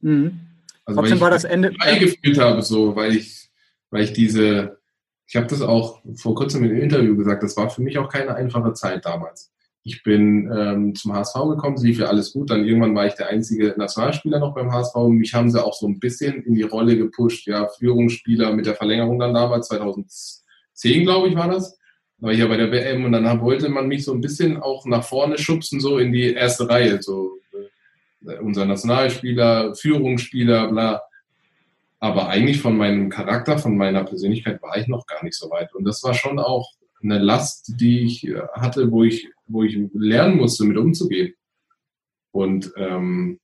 Mhm. 0.00 0.40
Also, 0.84 1.00
Trotzdem 1.00 1.20
war 1.20 1.30
das 1.30 1.44
Ende. 1.44 1.72
Ich 1.72 1.98
gefühlt 1.98 2.38
habe, 2.38 2.60
so, 2.62 2.94
weil 2.94 3.16
ich, 3.16 3.50
weil 3.90 4.02
ich 4.02 4.12
diese, 4.12 4.80
ich 5.26 5.36
habe 5.36 5.46
das 5.46 5.60
auch 5.60 6.00
vor 6.14 6.34
kurzem 6.34 6.64
in 6.64 6.70
einem 6.70 6.82
Interview 6.82 7.16
gesagt, 7.16 7.42
das 7.42 7.56
war 7.56 7.68
für 7.68 7.82
mich 7.82 7.98
auch 7.98 8.08
keine 8.08 8.34
einfache 8.34 8.72
Zeit 8.74 9.04
damals. 9.04 9.52
Ich 9.82 10.02
bin 10.02 10.50
ähm, 10.52 10.94
zum 10.96 11.12
HSV 11.12 11.34
gekommen, 11.50 11.76
es 11.76 11.82
lief 11.82 12.02
alles 12.02 12.32
gut. 12.32 12.50
Dann 12.50 12.64
irgendwann 12.64 12.94
war 12.94 13.06
ich 13.06 13.14
der 13.14 13.28
einzige 13.28 13.74
Nationalspieler 13.76 14.40
noch 14.40 14.54
beim 14.54 14.72
HSV. 14.72 14.96
Mich 15.10 15.32
haben 15.32 15.50
sie 15.50 15.64
auch 15.64 15.74
so 15.74 15.86
ein 15.86 16.00
bisschen 16.00 16.42
in 16.42 16.54
die 16.54 16.62
Rolle 16.62 16.96
gepusht, 16.96 17.46
ja, 17.46 17.68
Führungsspieler 17.68 18.52
mit 18.52 18.66
der 18.66 18.74
Verlängerung 18.74 19.20
dann 19.20 19.34
damals, 19.34 19.68
2010, 19.68 21.04
glaube 21.04 21.28
ich, 21.28 21.36
war 21.36 21.48
das. 21.48 21.78
War 22.18 22.32
ich 22.32 22.38
ja 22.38 22.46
bei 22.46 22.56
der 22.56 22.72
WM 22.72 23.04
und 23.04 23.12
dann 23.12 23.40
wollte 23.40 23.68
man 23.68 23.86
mich 23.86 24.04
so 24.04 24.12
ein 24.12 24.20
bisschen 24.20 24.56
auch 24.56 24.86
nach 24.86 25.04
vorne 25.04 25.38
schubsen, 25.38 25.80
so 25.80 25.98
in 25.98 26.12
die 26.12 26.32
erste 26.32 26.68
Reihe. 26.68 27.00
So 27.00 27.38
äh, 28.26 28.38
unser 28.38 28.64
Nationalspieler, 28.64 29.74
Führungsspieler, 29.74 30.68
bla. 30.68 31.02
Aber 31.98 32.28
eigentlich 32.28 32.60
von 32.60 32.76
meinem 32.76 33.08
Charakter, 33.08 33.58
von 33.58 33.76
meiner 33.76 34.04
Persönlichkeit 34.04 34.62
war 34.62 34.76
ich 34.76 34.86
noch 34.86 35.06
gar 35.06 35.24
nicht 35.24 35.36
so 35.36 35.50
weit. 35.50 35.74
Und 35.74 35.84
das 35.84 36.02
war 36.04 36.14
schon 36.14 36.38
auch 36.38 36.72
eine 37.02 37.18
Last, 37.18 37.80
die 37.80 38.04
ich 38.04 38.26
äh, 38.26 38.42
hatte, 38.54 38.90
wo 38.90 39.04
ich, 39.04 39.28
wo 39.46 39.62
ich 39.62 39.78
lernen 39.94 40.36
musste, 40.36 40.64
mit 40.64 40.76
umzugehen. 40.76 41.34
Und 42.32 42.72
ähm, 42.76 43.40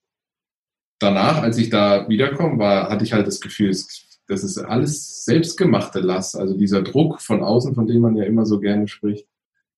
danach, 0.98 1.42
als 1.42 1.59
ich 1.59 1.70
da 1.70 2.09
wiederkomme, 2.09 2.59
war, 2.59 2.90
hatte 2.90 3.05
ich 3.05 3.12
halt 3.12 3.26
das 3.26 3.40
Gefühl, 3.40 3.70
das 3.70 4.44
ist 4.44 4.59
alles 4.59 5.24
selbstgemachte 5.24 6.00
Last. 6.00 6.36
Also 6.36 6.57
dieser 6.57 6.82
Druck 6.82 7.20
von 7.20 7.42
außen, 7.42 7.74
von 7.74 7.86
dem 7.86 8.03
man 8.03 8.16
ja 8.16 8.24
immer 8.24 8.46
so 8.46 8.61
gerne 8.61 8.88
spricht, 8.88 9.26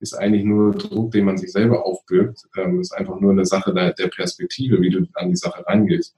ist 0.00 0.14
eigentlich 0.14 0.44
nur 0.44 0.72
Druck, 0.72 1.12
den 1.12 1.24
man 1.24 1.38
sich 1.38 1.52
selber 1.52 1.86
aufbürgt. 1.86 2.42
Ähm, 2.56 2.80
ist 2.80 2.92
einfach 2.92 3.20
nur 3.20 3.32
eine 3.32 3.46
Sache 3.46 3.72
der, 3.72 3.92
der 3.92 4.08
Perspektive, 4.08 4.80
wie 4.80 4.90
du 4.90 5.06
an 5.14 5.30
die 5.30 5.36
Sache 5.36 5.64
rangehst. 5.66 6.16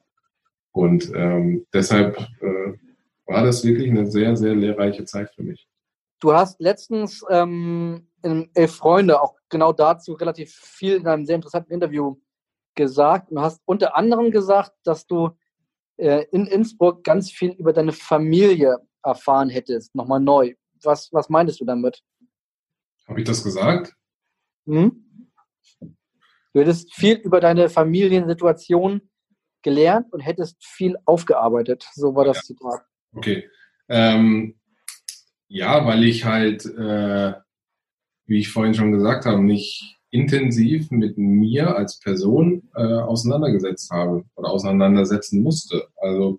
Und 0.77 1.11
ähm, 1.15 1.67
deshalb 1.73 2.19
äh, 2.19 2.75
war 3.25 3.43
das 3.43 3.65
wirklich 3.65 3.89
eine 3.89 4.07
sehr, 4.07 4.37
sehr 4.37 4.55
lehrreiche 4.55 5.07
Zeit 5.07 5.31
für 5.35 5.43
mich. 5.43 5.67
Du 6.21 6.35
hast 6.35 6.61
letztens 6.61 7.25
ähm, 7.31 8.09
in 8.23 8.51
Elf 8.53 8.75
Freunde 8.75 9.23
auch 9.23 9.37
genau 9.49 9.73
dazu 9.73 10.13
relativ 10.13 10.53
viel 10.53 10.97
in 10.97 11.07
einem 11.07 11.25
sehr 11.25 11.37
interessanten 11.37 11.73
Interview 11.73 12.17
gesagt 12.75 13.31
und 13.31 13.41
hast 13.41 13.63
unter 13.65 13.97
anderem 13.97 14.31
gesagt, 14.31 14.73
dass 14.85 15.07
du 15.07 15.31
äh, 15.97 16.27
in 16.31 16.47
Innsbruck 16.47 17.03
ganz 17.05 17.31
viel 17.31 17.53
über 17.53 17.73
deine 17.73 17.93
Familie 17.93 18.77
erfahren 19.03 19.49
hättest, 19.49 19.95
nochmal 19.95 20.21
neu. 20.21 20.57
Was, 20.83 21.11
was 21.11 21.31
meintest 21.31 21.59
du 21.59 21.65
damit? 21.65 22.03
Habe 23.09 23.21
ich 23.21 23.27
das 23.27 23.43
gesagt? 23.43 23.95
Hm? 24.67 25.07
Du 25.81 26.61
hättest 26.61 26.93
viel 26.93 27.17
über 27.17 27.41
deine 27.41 27.71
Familiensituation 27.71 29.01
gelernt 29.67 30.13
und 30.13 30.21
hättest 30.21 30.65
viel 30.65 30.97
aufgearbeitet. 31.05 31.85
So 31.95 32.15
war 32.15 32.25
das 32.25 32.37
ja. 32.37 32.43
Zitat. 32.43 32.83
Okay. 33.13 33.51
Ähm, 33.89 34.55
ja, 35.49 35.85
weil 35.85 36.05
ich 36.05 36.25
halt, 36.25 36.65
äh, 36.65 37.33
wie 38.27 38.39
ich 38.39 38.49
vorhin 38.49 38.75
schon 38.75 38.93
gesagt 38.93 39.27
habe, 39.27 39.39
mich 39.39 39.99
intensiv 40.11 40.93
mit 40.93 41.19
mir 41.19 41.77
als 41.77 41.99
Person 41.99 42.71
äh, 42.77 42.81
auseinandergesetzt 42.81 43.91
habe 43.91 44.25
oder 44.37 44.51
auseinandersetzen 44.51 45.43
musste. 45.43 45.89
Also 45.97 46.39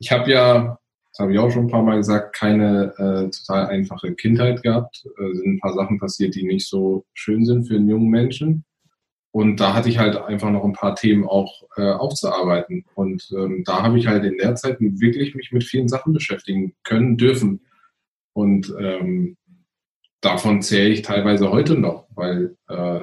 ich 0.00 0.10
habe 0.10 0.28
ja, 0.28 0.78
das 1.10 1.18
habe 1.20 1.32
ich 1.32 1.38
auch 1.38 1.52
schon 1.52 1.66
ein 1.66 1.70
paar 1.70 1.84
Mal 1.84 1.98
gesagt, 1.98 2.34
keine 2.34 2.94
äh, 2.98 3.30
total 3.30 3.66
einfache 3.66 4.12
Kindheit 4.14 4.64
gehabt. 4.64 5.04
Äh, 5.18 5.34
sind 5.34 5.54
ein 5.54 5.60
paar 5.60 5.74
Sachen 5.74 6.00
passiert, 6.00 6.34
die 6.34 6.42
nicht 6.42 6.68
so 6.68 7.04
schön 7.14 7.44
sind 7.44 7.68
für 7.68 7.76
einen 7.76 7.88
jungen 7.88 8.10
Menschen. 8.10 8.64
Und 9.32 9.60
da 9.60 9.72
hatte 9.72 9.88
ich 9.88 9.98
halt 9.98 10.16
einfach 10.16 10.50
noch 10.50 10.62
ein 10.62 10.74
paar 10.74 10.94
Themen 10.94 11.26
auch 11.26 11.62
äh, 11.76 11.90
aufzuarbeiten. 11.90 12.84
Und 12.94 13.32
ähm, 13.34 13.64
da 13.64 13.82
habe 13.82 13.98
ich 13.98 14.06
halt 14.06 14.24
in 14.24 14.36
der 14.36 14.54
Zeit 14.56 14.76
wirklich 14.78 15.34
mich 15.34 15.52
mit 15.52 15.64
vielen 15.64 15.88
Sachen 15.88 16.12
beschäftigen 16.12 16.74
können, 16.84 17.16
dürfen. 17.16 17.62
Und 18.34 18.72
ähm, 18.78 19.38
davon 20.20 20.60
zähle 20.60 20.90
ich 20.90 21.00
teilweise 21.00 21.50
heute 21.50 21.78
noch, 21.78 22.06
weil, 22.14 22.56
äh, 22.68 23.00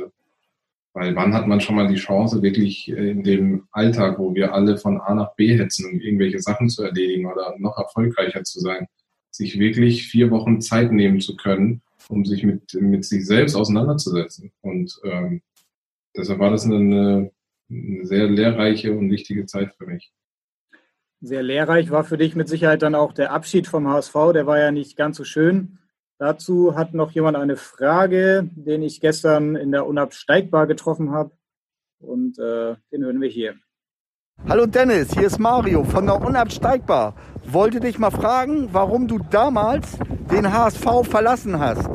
weil 0.93 1.15
wann 1.15 1.33
hat 1.33 1.47
man 1.47 1.61
schon 1.61 1.75
mal 1.75 1.87
die 1.87 1.95
Chance, 1.95 2.43
wirklich 2.43 2.89
in 2.89 3.23
dem 3.23 3.67
Alltag, 3.71 4.19
wo 4.19 4.35
wir 4.35 4.53
alle 4.53 4.77
von 4.77 5.01
A 5.01 5.15
nach 5.15 5.33
B 5.33 5.57
hetzen, 5.57 5.89
um 5.91 5.99
irgendwelche 5.99 6.39
Sachen 6.39 6.69
zu 6.69 6.83
erledigen 6.83 7.25
oder 7.25 7.55
noch 7.57 7.75
erfolgreicher 7.79 8.43
zu 8.43 8.59
sein, 8.59 8.85
sich 9.31 9.57
wirklich 9.57 10.07
vier 10.07 10.29
Wochen 10.29 10.61
Zeit 10.61 10.91
nehmen 10.91 11.21
zu 11.21 11.35
können, 11.35 11.81
um 12.07 12.23
sich 12.23 12.43
mit, 12.43 12.75
mit 12.75 13.03
sich 13.03 13.25
selbst 13.25 13.55
auseinanderzusetzen. 13.55 14.51
Und 14.61 14.99
ähm, 15.03 15.41
deshalb 16.15 16.39
war 16.39 16.51
das 16.51 16.65
eine, 16.65 17.31
eine 17.69 18.05
sehr 18.05 18.27
lehrreiche 18.27 18.95
und 18.95 19.11
wichtige 19.11 19.45
Zeit 19.45 19.73
für 19.77 19.85
mich. 19.85 20.11
Sehr 21.21 21.43
lehrreich 21.43 21.91
war 21.91 22.05
für 22.05 22.17
dich 22.17 22.35
mit 22.35 22.47
Sicherheit 22.47 22.81
dann 22.81 22.95
auch 22.95 23.11
der 23.11 23.31
Abschied 23.31 23.67
vom 23.67 23.87
HSV. 23.87 24.13
Der 24.33 24.47
war 24.47 24.57
ja 24.57 24.71
nicht 24.71 24.95
ganz 24.95 25.17
so 25.17 25.25
schön. 25.25 25.79
Dazu 26.17 26.75
hat 26.75 26.93
noch 26.93 27.11
jemand 27.11 27.37
eine 27.37 27.57
Frage, 27.57 28.49
den 28.53 28.83
ich 28.83 29.01
gestern 29.01 29.55
in 29.55 29.71
der 29.71 29.85
Unabsteigbar 29.85 30.67
getroffen 30.67 31.11
habe. 31.11 31.31
Und 31.99 32.39
äh, 32.39 32.75
den 32.91 33.03
hören 33.03 33.21
wir 33.21 33.29
hier. 33.29 33.55
Hallo 34.47 34.65
Dennis, 34.65 35.13
hier 35.13 35.27
ist 35.27 35.39
Mario 35.39 35.83
von 35.83 36.05
der 36.05 36.21
Unabsteigbar. 36.21 37.15
Wollte 37.43 37.81
dich 37.81 37.99
mal 37.99 38.11
fragen, 38.11 38.69
warum 38.71 39.07
du 39.07 39.19
damals 39.19 39.97
den 40.31 40.51
HSV 40.51 41.03
verlassen 41.03 41.59
hast. 41.59 41.89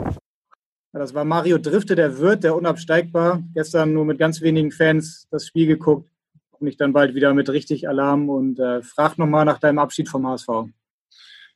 Das 0.95 1.13
war 1.13 1.25
Mario 1.25 1.59
Drifte, 1.59 1.97
der 1.97 2.19
Wirt, 2.19 2.45
der 2.45 2.55
unabsteigbar. 2.55 3.43
Gestern 3.53 3.93
nur 3.93 4.05
mit 4.05 4.17
ganz 4.17 4.41
wenigen 4.41 4.71
Fans 4.71 5.27
das 5.29 5.45
Spiel 5.45 5.67
geguckt. 5.67 6.09
Und 6.53 6.69
ich 6.69 6.77
dann 6.77 6.93
bald 6.93 7.17
wieder 7.17 7.35
mit 7.35 7.49
richtig 7.51 7.89
Alarm 7.89 8.29
und 8.29 8.61
äh, 8.61 8.81
frag 8.81 9.19
nochmal 9.19 9.45
nach 9.45 9.59
deinem 9.59 9.81
Abschied 9.81 10.09
vom 10.09 10.25
HSV. 10.25 10.49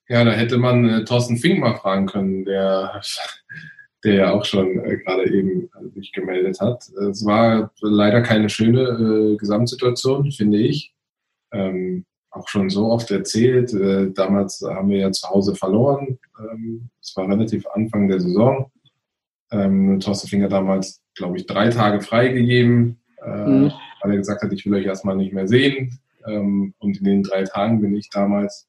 Ja, 0.08 0.24
da 0.24 0.32
hätte 0.32 0.58
man 0.58 0.88
äh, 0.88 1.04
Thorsten 1.04 1.36
Fink 1.36 1.60
mal 1.60 1.76
fragen 1.76 2.06
können, 2.06 2.44
der, 2.46 3.00
der 4.04 4.14
ja 4.14 4.32
auch 4.32 4.44
schon 4.44 4.84
äh, 4.84 4.96
gerade 4.96 5.32
eben 5.32 5.70
sich 5.94 6.12
gemeldet 6.12 6.60
hat. 6.60 6.88
Es 7.08 7.24
war 7.24 7.70
leider 7.80 8.22
keine 8.22 8.48
schöne 8.48 8.80
äh, 8.80 9.36
Gesamtsituation, 9.36 10.32
finde 10.32 10.58
ich. 10.58 10.92
Ähm, 11.52 12.04
auch 12.30 12.48
schon 12.48 12.70
so 12.70 12.86
oft 12.86 13.12
erzählt. 13.12 13.72
Äh, 13.72 14.10
damals 14.10 14.60
haben 14.68 14.90
wir 14.90 14.98
ja 14.98 15.12
zu 15.12 15.28
Hause 15.30 15.54
verloren. 15.54 16.18
Ähm, 16.40 16.90
es 17.00 17.16
war 17.16 17.28
relativ 17.28 17.68
Anfang 17.68 18.08
der 18.08 18.20
Saison. 18.20 18.70
Ähm, 19.50 20.00
Thorsten 20.00 20.28
Finger 20.28 20.48
damals, 20.48 21.02
glaube 21.14 21.38
ich, 21.38 21.46
drei 21.46 21.70
Tage 21.70 22.00
freigegeben, 22.00 22.98
äh, 23.24 23.46
mhm. 23.46 23.72
weil 24.02 24.12
er 24.12 24.16
gesagt 24.18 24.42
hat, 24.42 24.52
ich 24.52 24.66
will 24.66 24.74
euch 24.74 24.86
erstmal 24.86 25.16
nicht 25.16 25.32
mehr 25.32 25.48
sehen. 25.48 25.98
Ähm, 26.26 26.74
und 26.78 26.98
in 26.98 27.04
den 27.04 27.22
drei 27.22 27.44
Tagen 27.44 27.80
bin 27.80 27.96
ich 27.96 28.10
damals 28.10 28.68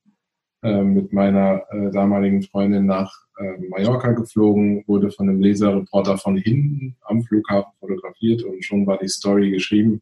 äh, 0.62 0.84
mit 0.84 1.14
meiner 1.14 1.64
äh, 1.72 1.90
damaligen 1.92 2.44
Freundin 2.44 2.86
nach 2.86 3.14
äh, 3.40 3.58
Mallorca 3.70 4.12
geflogen, 4.12 4.84
wurde 4.88 5.10
von 5.10 5.30
einem 5.30 5.42
Leserreporter 5.42 6.18
von 6.18 6.36
hinten 6.36 6.98
am 7.02 7.24
Flughafen 7.24 7.72
fotografiert 7.80 8.44
und 8.44 8.64
schon 8.64 8.86
war 8.86 8.98
die 8.98 9.08
Story 9.08 9.52
geschrieben, 9.52 10.02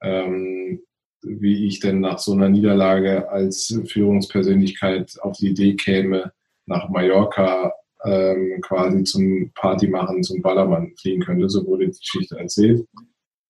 ähm, 0.00 0.80
wie 1.22 1.66
ich 1.66 1.80
denn 1.80 2.00
nach 2.00 2.18
so 2.18 2.32
einer 2.34 2.48
Niederlage 2.48 3.28
als 3.30 3.80
Führungspersönlichkeit 3.86 5.16
auf 5.22 5.38
die 5.38 5.48
Idee 5.48 5.74
käme, 5.74 6.32
nach 6.66 6.88
Mallorca 6.88 7.72
ähm, 8.04 8.60
quasi 8.60 9.04
zum 9.04 9.50
Party 9.54 9.88
machen, 9.88 10.22
zum 10.22 10.42
Ballermann 10.42 10.92
fliegen 11.00 11.22
könnte. 11.22 11.48
So 11.48 11.66
wurde 11.66 11.88
die 11.88 11.98
Geschichte 11.98 12.38
erzählt. 12.38 12.86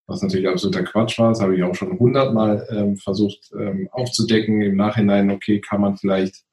Was 0.07 0.23
natürlich 0.23 0.49
absoluter 0.49 0.83
Quatsch 0.83 1.19
war, 1.19 1.31
das 1.31 1.41
habe 1.41 1.57
ich 1.57 1.63
auch 1.63 1.75
schon 1.75 1.99
hundertmal 1.99 2.67
ähm, 2.71 2.97
versucht 2.97 3.51
ähm, 3.59 3.89
aufzudecken. 3.91 4.61
Im 4.61 4.77
Nachhinein, 4.77 5.31
okay, 5.31 5.61
kann 5.61 5.81
man 5.81 5.97
vielleicht, 5.97 6.45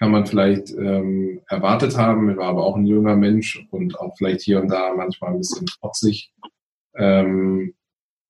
kann 0.00 0.10
man 0.10 0.26
vielleicht 0.26 0.70
ähm, 0.70 1.40
erwartet 1.48 1.96
haben. 1.96 2.30
Ich 2.30 2.36
war 2.36 2.48
aber 2.48 2.64
auch 2.64 2.76
ein 2.76 2.86
junger 2.86 3.14
Mensch 3.14 3.64
und 3.70 3.98
auch 4.00 4.16
vielleicht 4.18 4.40
hier 4.40 4.60
und 4.60 4.68
da 4.68 4.92
manchmal 4.96 5.32
ein 5.32 5.38
bisschen 5.38 5.66
trotzig. 5.66 6.32
Ähm, 6.96 7.74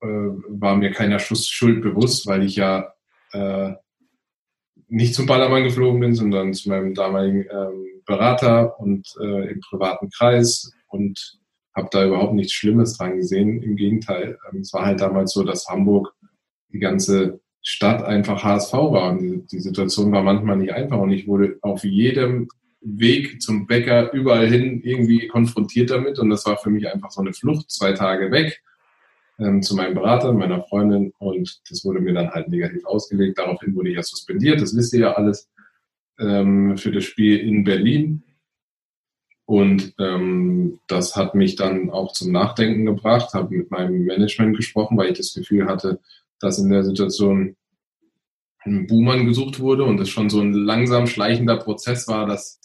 äh, 0.02 0.06
war 0.06 0.76
mir 0.76 0.90
keiner 0.90 1.18
Schuld 1.18 1.82
bewusst, 1.82 2.26
weil 2.26 2.42
ich 2.42 2.56
ja 2.56 2.92
äh, 3.32 3.72
nicht 4.88 5.14
zum 5.14 5.26
Ballermann 5.26 5.64
geflogen 5.64 6.00
bin, 6.00 6.14
sondern 6.14 6.52
zu 6.52 6.68
meinem 6.68 6.92
damaligen 6.92 7.46
ähm, 7.50 7.93
Berater 8.06 8.78
und 8.78 9.06
äh, 9.20 9.52
im 9.52 9.60
privaten 9.60 10.10
Kreis 10.10 10.70
und 10.88 11.38
habe 11.74 11.88
da 11.90 12.06
überhaupt 12.06 12.34
nichts 12.34 12.52
Schlimmes 12.52 12.96
dran 12.96 13.16
gesehen. 13.16 13.62
Im 13.62 13.76
Gegenteil, 13.76 14.38
ähm, 14.50 14.60
es 14.60 14.72
war 14.72 14.86
halt 14.86 15.00
damals 15.00 15.32
so, 15.32 15.42
dass 15.42 15.68
Hamburg 15.68 16.14
die 16.68 16.78
ganze 16.78 17.40
Stadt 17.62 18.02
einfach 18.02 18.44
HSV 18.44 18.72
war 18.72 19.10
und 19.10 19.18
die, 19.20 19.46
die 19.46 19.60
Situation 19.60 20.12
war 20.12 20.22
manchmal 20.22 20.56
nicht 20.56 20.72
einfach 20.72 20.98
und 20.98 21.10
ich 21.12 21.26
wurde 21.26 21.58
auf 21.62 21.82
jedem 21.82 22.48
Weg 22.82 23.40
zum 23.40 23.66
Bäcker 23.66 24.12
überall 24.12 24.46
hin 24.46 24.82
irgendwie 24.82 25.26
konfrontiert 25.26 25.90
damit 25.90 26.18
und 26.18 26.28
das 26.28 26.44
war 26.44 26.58
für 26.58 26.68
mich 26.68 26.86
einfach 26.86 27.10
so 27.10 27.22
eine 27.22 27.32
Flucht, 27.32 27.70
zwei 27.70 27.92
Tage 27.92 28.30
weg 28.30 28.62
ähm, 29.38 29.62
zu 29.62 29.74
meinem 29.74 29.94
Berater, 29.94 30.32
meiner 30.34 30.62
Freundin 30.64 31.12
und 31.18 31.62
das 31.70 31.84
wurde 31.86 32.00
mir 32.00 32.12
dann 32.12 32.30
halt 32.30 32.48
negativ 32.48 32.84
ausgelegt. 32.84 33.38
Daraufhin 33.38 33.74
wurde 33.74 33.88
ich 33.88 33.96
ja 33.96 34.02
suspendiert, 34.02 34.60
das 34.60 34.76
wisst 34.76 34.92
ihr 34.92 35.00
ja 35.00 35.12
alles, 35.12 35.48
ähm, 36.18 36.76
für 36.76 36.92
das 36.92 37.04
Spiel 37.04 37.38
in 37.38 37.64
Berlin. 37.64 38.22
Und 39.46 39.94
ähm, 39.98 40.80
das 40.86 41.16
hat 41.16 41.34
mich 41.34 41.56
dann 41.56 41.90
auch 41.90 42.12
zum 42.12 42.32
Nachdenken 42.32 42.86
gebracht, 42.86 43.34
habe 43.34 43.54
mit 43.54 43.70
meinem 43.70 44.04
Management 44.04 44.56
gesprochen, 44.56 44.96
weil 44.96 45.10
ich 45.10 45.18
das 45.18 45.34
Gefühl 45.34 45.66
hatte, 45.66 46.00
dass 46.40 46.58
in 46.58 46.70
der 46.70 46.84
Situation 46.84 47.56
ein 48.60 48.86
Buhmann 48.86 49.26
gesucht 49.26 49.60
wurde 49.60 49.84
und 49.84 50.00
es 50.00 50.08
schon 50.08 50.30
so 50.30 50.40
ein 50.40 50.54
langsam 50.54 51.06
schleichender 51.06 51.58
Prozess 51.58 52.08
war, 52.08 52.26
dass 52.26 52.60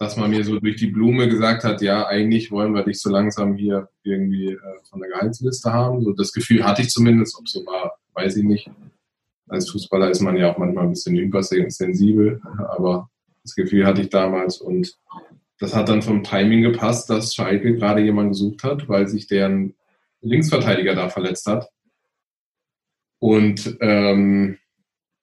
dass 0.00 0.16
man 0.16 0.30
mir 0.30 0.42
so 0.44 0.58
durch 0.58 0.76
die 0.76 0.86
Blume 0.86 1.28
gesagt 1.28 1.62
hat, 1.62 1.82
ja, 1.82 2.06
eigentlich 2.06 2.50
wollen 2.50 2.74
wir 2.74 2.84
dich 2.84 3.02
so 3.02 3.10
langsam 3.10 3.54
hier 3.56 3.90
irgendwie 4.02 4.52
äh, 4.52 4.58
von 4.88 4.98
der 4.98 5.10
Gehaltsliste 5.10 5.74
haben. 5.74 6.02
So 6.02 6.12
das 6.12 6.32
Gefühl 6.32 6.64
hatte 6.64 6.80
ich 6.80 6.88
zumindest, 6.88 7.38
ob 7.38 7.46
so 7.46 7.66
war, 7.66 7.98
weiß 8.14 8.38
ich 8.38 8.44
nicht. 8.44 8.70
Als 9.50 9.70
Fußballer 9.70 10.10
ist 10.10 10.20
man 10.20 10.36
ja 10.36 10.52
auch 10.52 10.58
manchmal 10.58 10.84
ein 10.84 10.90
bisschen 10.90 11.16
hypersensibel, 11.16 12.40
aber 12.68 13.10
das 13.42 13.54
Gefühl 13.54 13.86
hatte 13.86 14.02
ich 14.02 14.10
damals 14.10 14.58
und 14.58 14.96
das 15.58 15.74
hat 15.74 15.88
dann 15.88 16.02
vom 16.02 16.22
Timing 16.22 16.62
gepasst, 16.62 17.10
dass 17.10 17.34
Schalke 17.34 17.74
gerade 17.74 18.00
jemanden 18.00 18.30
gesucht 18.30 18.62
hat, 18.64 18.88
weil 18.88 19.06
sich 19.08 19.26
deren 19.26 19.74
Linksverteidiger 20.22 20.94
da 20.94 21.08
verletzt 21.08 21.46
hat. 21.46 21.68
Und 23.18 23.76
ähm, 23.80 24.56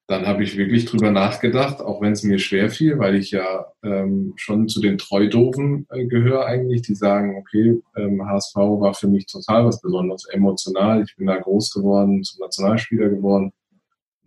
dann 0.08 0.26
habe 0.26 0.44
ich 0.44 0.56
wirklich 0.56 0.86
drüber 0.86 1.12
nachgedacht, 1.12 1.82
auch 1.82 2.02
wenn 2.02 2.14
es 2.14 2.24
mir 2.24 2.40
schwer 2.40 2.70
fiel, 2.70 2.98
weil 2.98 3.16
ich 3.16 3.32
ja 3.32 3.66
ähm, 3.84 4.34
schon 4.38 4.70
zu 4.70 4.80
den 4.80 4.98
Treudofen 4.98 5.86
äh, 5.90 6.06
gehöre 6.06 6.46
eigentlich, 6.46 6.84
die 6.84 6.96
sagen, 6.96 7.36
okay, 7.38 7.82
ähm, 7.98 8.26
HSV 8.26 8.56
war 8.56 8.94
für 8.94 9.08
mich 9.10 9.26
total 9.26 9.66
was 9.66 9.82
Besonderes, 9.82 10.26
emotional. 10.32 11.04
Ich 11.04 11.16
bin 11.18 11.28
da 11.28 11.38
groß 11.38 11.74
geworden, 11.74 12.24
zum 12.24 12.40
Nationalspieler 12.40 13.10
geworden. 13.10 13.52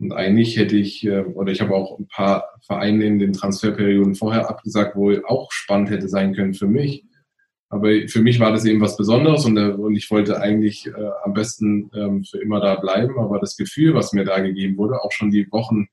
Und 0.00 0.12
eigentlich 0.12 0.56
hätte 0.56 0.76
ich, 0.76 1.04
äh, 1.04 1.20
oder 1.20 1.52
ich 1.52 1.60
habe 1.60 1.74
auch 1.74 1.98
ein 1.98 2.08
paar 2.08 2.58
Vereine 2.66 3.04
in 3.04 3.18
den 3.18 3.34
Transferperioden 3.34 4.14
vorher 4.14 4.48
abgesagt, 4.48 4.96
wo 4.96 5.12
auch 5.26 5.52
spannend 5.52 5.90
hätte 5.90 6.08
sein 6.08 6.34
können 6.34 6.54
für 6.54 6.66
mich. 6.66 7.04
Aber 7.68 7.90
für 8.08 8.22
mich 8.22 8.40
war 8.40 8.50
das 8.50 8.64
eben 8.64 8.80
was 8.80 8.96
Besonderes 8.96 9.44
und, 9.44 9.56
äh, 9.56 9.68
und 9.68 9.94
ich 9.94 10.10
wollte 10.10 10.40
eigentlich 10.40 10.86
äh, 10.86 11.10
am 11.22 11.34
besten 11.34 11.90
ähm, 11.94 12.24
für 12.24 12.38
immer 12.38 12.60
da 12.60 12.76
bleiben. 12.76 13.18
Aber 13.18 13.38
das 13.38 13.56
Gefühl, 13.56 13.94
was 13.94 14.12
mir 14.12 14.24
da 14.24 14.40
gegeben 14.40 14.76
wurde, 14.78 15.02
auch 15.04 15.12
schon 15.12 15.30
die 15.30 15.46
Wochen 15.52 15.86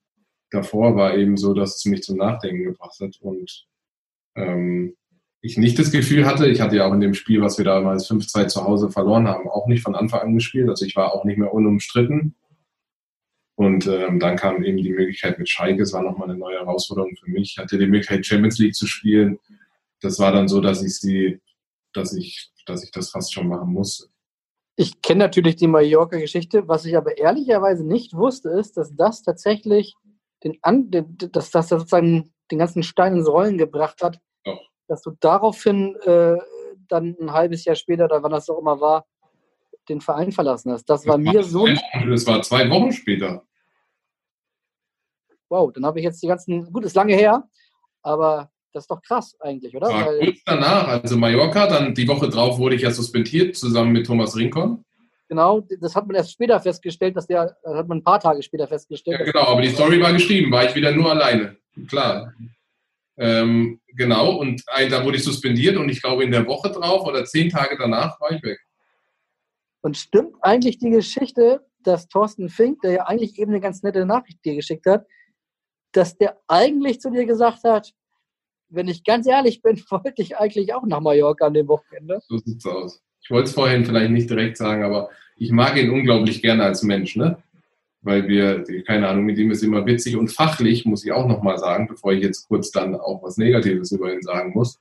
davor, 0.49 0.95
war 0.95 1.15
eben 1.15 1.35
so, 1.35 1.53
dass 1.53 1.75
es 1.75 1.85
mich 1.85 2.01
zum 2.01 2.17
Nachdenken 2.17 2.63
gebracht 2.63 2.97
hat. 3.01 3.17
Und 3.19 3.67
ähm, 4.35 4.95
ich 5.41 5.57
nicht 5.57 5.77
das 5.77 5.91
Gefühl 5.91 6.25
hatte, 6.25 6.47
ich 6.47 6.61
hatte 6.61 6.77
ja 6.77 6.87
auch 6.87 6.93
in 6.93 7.01
dem 7.01 7.13
Spiel, 7.13 7.41
was 7.41 7.57
wir 7.57 7.65
damals 7.65 8.09
5-2 8.09 8.47
zu 8.47 8.63
Hause 8.63 8.89
verloren 8.89 9.27
haben, 9.27 9.49
auch 9.49 9.67
nicht 9.67 9.83
von 9.83 9.95
Anfang 9.95 10.21
an 10.21 10.33
gespielt. 10.33 10.69
Also 10.69 10.85
ich 10.85 10.95
war 10.95 11.13
auch 11.13 11.25
nicht 11.25 11.37
mehr 11.37 11.53
unumstritten. 11.53 12.35
Und 13.57 13.87
ähm, 13.87 14.19
dann 14.19 14.37
kam 14.37 14.63
eben 14.63 14.77
die 14.77 14.93
Möglichkeit 14.93 15.37
mit 15.37 15.49
Schalke, 15.49 15.81
es 15.81 15.91
war 15.91 16.03
nochmal 16.03 16.29
eine 16.29 16.37
neue 16.37 16.59
Herausforderung 16.59 17.15
für 17.15 17.29
mich. 17.29 17.51
Ich 17.51 17.57
hatte 17.57 17.77
die 17.77 17.87
Möglichkeit, 17.87 18.25
Champions 18.25 18.59
League 18.59 18.75
zu 18.75 18.87
spielen. 18.87 19.39
Das 19.99 20.19
war 20.19 20.31
dann 20.31 20.47
so, 20.47 20.61
dass 20.61 20.83
ich 20.83 20.95
sie 20.95 21.41
dass 21.97 22.13
ich, 22.13 22.51
dass 22.65 22.83
ich 22.83 22.91
das 22.91 23.09
fast 23.09 23.33
schon 23.33 23.47
machen 23.47 23.73
muss. 23.73 24.09
Ich 24.75 25.01
kenne 25.01 25.19
natürlich 25.19 25.55
die 25.55 25.67
Mallorca-Geschichte. 25.67 26.67
Was 26.67 26.85
ich 26.85 26.95
aber 26.95 27.17
ehrlicherweise 27.17 27.85
nicht 27.85 28.13
wusste, 28.13 28.49
ist, 28.49 28.77
dass 28.77 28.95
das 28.95 29.23
tatsächlich 29.23 29.95
den, 30.43 30.57
An 30.61 30.91
dass 30.91 31.49
das 31.49 31.69
sozusagen 31.69 32.31
den 32.51 32.59
ganzen 32.59 32.83
Stein 32.83 33.13
ins 33.13 33.27
Rollen 33.27 33.57
gebracht 33.57 34.03
hat, 34.03 34.19
Doch. 34.45 34.61
dass 34.87 35.01
du 35.01 35.11
daraufhin 35.19 35.95
äh, 36.03 36.37
dann 36.87 37.17
ein 37.19 37.33
halbes 37.33 37.65
Jahr 37.65 37.75
später 37.75 38.05
oder 38.05 38.21
wann 38.21 38.31
das 38.31 38.49
auch 38.49 38.59
immer 38.59 38.79
war, 38.79 39.07
den 39.89 39.99
Verein 39.99 40.31
verlassen 40.31 40.71
hast. 40.71 40.85
Das, 40.85 41.01
das 41.01 41.09
war 41.09 41.17
mir 41.17 41.43
so. 41.43 41.65
Das 41.65 42.27
war 42.27 42.41
zwei 42.43 42.69
Wochen 42.69 42.91
später. 42.91 43.46
Wow, 45.49 45.71
dann 45.73 45.85
habe 45.85 45.99
ich 45.99 46.05
jetzt 46.05 46.21
die 46.21 46.27
ganzen. 46.27 46.71
Gut, 46.71 46.83
ist 46.85 46.95
lange 46.95 47.15
her, 47.15 47.47
aber 48.01 48.51
das 48.73 48.83
ist 48.83 48.91
doch 48.91 49.01
krass 49.01 49.35
eigentlich, 49.39 49.75
oder? 49.75 49.89
Ja, 49.89 50.25
kurz 50.25 50.43
danach, 50.45 50.87
also 50.87 51.17
Mallorca, 51.17 51.67
dann 51.67 51.93
die 51.93 52.07
Woche 52.07 52.29
drauf 52.29 52.59
wurde 52.59 52.75
ich 52.75 52.81
ja 52.81 52.91
suspendiert, 52.91 53.55
zusammen 53.55 53.91
mit 53.91 54.05
Thomas 54.05 54.35
Rincon. 54.35 54.83
Genau, 55.29 55.61
das 55.81 55.95
hat 55.95 56.07
man 56.07 56.15
erst 56.15 56.31
später 56.31 56.59
festgestellt, 56.59 57.17
dass 57.17 57.27
der, 57.27 57.57
das 57.63 57.75
hat 57.75 57.87
man 57.87 57.97
ein 57.97 58.03
paar 58.03 58.19
Tage 58.19 58.41
später 58.41 58.67
festgestellt. 58.67 59.19
Ja, 59.19 59.25
genau, 59.25 59.47
aber 59.47 59.61
die 59.61 59.69
Story 59.69 60.01
war 60.01 60.13
geschrieben, 60.13 60.51
war 60.51 60.65
ich 60.65 60.75
wieder 60.75 60.91
nur 60.91 61.11
alleine. 61.11 61.57
Klar. 61.87 62.33
Ähm, 63.17 63.81
genau, 63.87 64.35
und 64.35 64.63
ein, 64.67 64.89
da 64.89 65.03
wurde 65.03 65.17
ich 65.17 65.23
suspendiert 65.23 65.75
und 65.75 65.89
ich 65.89 66.01
glaube 66.01 66.23
in 66.23 66.31
der 66.31 66.45
Woche 66.45 66.69
drauf 66.69 67.05
oder 67.05 67.25
zehn 67.25 67.49
Tage 67.49 67.75
danach 67.77 68.21
war 68.21 68.31
ich 68.31 68.43
weg. 68.43 68.59
Und 69.81 69.97
stimmt 69.97 70.35
eigentlich 70.41 70.77
die 70.77 70.91
Geschichte, 70.91 71.65
dass 71.83 72.07
Thorsten 72.07 72.49
Fink, 72.49 72.81
der 72.81 72.91
ja 72.91 73.03
eigentlich 73.03 73.39
eben 73.39 73.51
eine 73.51 73.61
ganz 73.61 73.83
nette 73.83 74.05
Nachricht 74.05 74.43
dir 74.45 74.55
geschickt 74.55 74.85
hat, 74.85 75.05
dass 75.97 76.15
der 76.15 76.37
eigentlich 76.47 77.01
zu 77.01 77.09
dir 77.09 77.25
gesagt 77.25 77.63
hat, 77.63 77.91
wenn 78.69 78.87
ich 78.87 79.03
ganz 79.03 79.25
ehrlich 79.25 79.61
bin, 79.61 79.81
wollte 79.89 80.21
ich 80.21 80.37
eigentlich 80.37 80.73
auch 80.73 80.85
nach 80.85 81.01
Mallorca 81.01 81.47
an 81.47 81.55
dem 81.55 81.67
Wochenende. 81.67 82.21
So 82.27 82.37
sieht's 82.37 82.65
aus. 82.65 83.01
Ich 83.21 83.31
wollte 83.31 83.49
es 83.49 83.55
vorhin 83.55 83.83
vielleicht 83.83 84.11
nicht 84.11 84.29
direkt 84.29 84.57
sagen, 84.57 84.83
aber 84.83 85.09
ich 85.37 85.51
mag 85.51 85.75
ihn 85.75 85.89
unglaublich 85.89 86.41
gerne 86.41 86.63
als 86.63 86.83
Mensch, 86.83 87.15
ne? 87.15 87.37
Weil 88.01 88.27
wir, 88.27 88.63
keine 88.85 89.07
Ahnung, 89.09 89.25
mit 89.25 89.37
ihm 89.37 89.51
ist 89.51 89.63
immer 89.63 89.85
witzig 89.85 90.15
und 90.15 90.29
fachlich, 90.29 90.85
muss 90.85 91.03
ich 91.03 91.11
auch 91.11 91.27
nochmal 91.27 91.57
sagen, 91.57 91.87
bevor 91.87 92.13
ich 92.13 92.21
jetzt 92.21 92.47
kurz 92.47 92.71
dann 92.71 92.95
auch 92.95 93.23
was 93.23 93.37
Negatives 93.37 93.91
über 93.91 94.13
ihn 94.13 94.21
sagen 94.21 94.53
muss. 94.53 94.79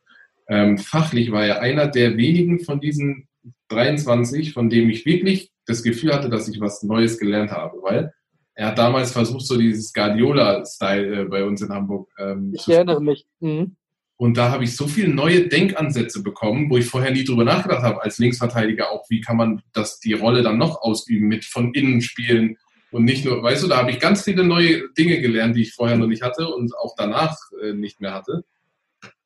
Ähm, 0.49 0.79
fachlich 0.79 1.33
war 1.33 1.45
er 1.45 1.61
einer 1.61 1.89
der 1.89 2.17
wenigen 2.17 2.61
von 2.61 2.79
diesen 2.79 3.27
23, 3.69 4.53
von 4.53 4.69
dem 4.69 4.91
ich 4.91 5.07
wirklich 5.07 5.51
das 5.65 5.83
Gefühl 5.83 6.13
hatte, 6.13 6.29
dass 6.29 6.47
ich 6.47 6.61
was 6.61 6.83
Neues 6.83 7.19
gelernt 7.19 7.51
habe, 7.51 7.79
weil 7.83 8.13
er 8.57 8.69
hat 8.69 8.79
damals 8.79 9.13
versucht, 9.13 9.47
so 9.47 9.59
dieses 9.59 9.93
Guardiola-Style 9.93 11.21
äh, 11.21 11.25
bei 11.27 11.45
uns 11.45 11.61
in 11.61 11.69
Hamburg 11.69 12.09
ähm, 12.19 12.53
Ich 12.55 12.67
erinnere 12.67 13.03
mich. 13.03 13.27
Mhm. 13.41 13.77
Und 14.17 14.39
da 14.39 14.51
habe 14.51 14.65
ich 14.65 14.75
so 14.75 14.89
viele 14.89 15.13
neue 15.13 15.47
Denkansätze 15.47 16.23
bekommen, 16.23 16.71
wo 16.71 16.79
ich 16.79 16.87
vorher 16.87 17.11
nie 17.11 17.25
drüber 17.25 17.45
nachgedacht 17.45 17.83
habe, 17.83 18.03
als 18.03 18.19
Linksverteidiger 18.19 18.91
auch, 18.91 19.05
wie 19.11 19.21
kann 19.21 19.37
man 19.37 19.63
das, 19.75 20.01
die 20.01 20.15
Rolle 20.15 20.43
dann 20.43 20.57
noch 20.57 20.81
ausüben 20.81 21.29
mit 21.29 21.45
von 21.45 21.75
innen 21.75 22.01
spielen 22.01 22.57
und 22.93 23.05
nicht 23.05 23.27
nur, 23.27 23.43
weißt 23.43 23.63
du, 23.63 23.69
da 23.69 23.77
habe 23.77 23.91
ich 23.91 24.01
ganz 24.01 24.23
viele 24.25 24.43
neue 24.43 24.89
Dinge 24.97 25.21
gelernt, 25.21 25.55
die 25.55 25.63
ich 25.63 25.75
vorher 25.75 25.99
noch 25.99 26.07
nicht 26.07 26.23
hatte 26.23 26.49
und 26.49 26.75
auch 26.79 26.95
danach 26.97 27.37
äh, 27.63 27.75
nicht 27.75 28.01
mehr 28.01 28.15
hatte. 28.15 28.43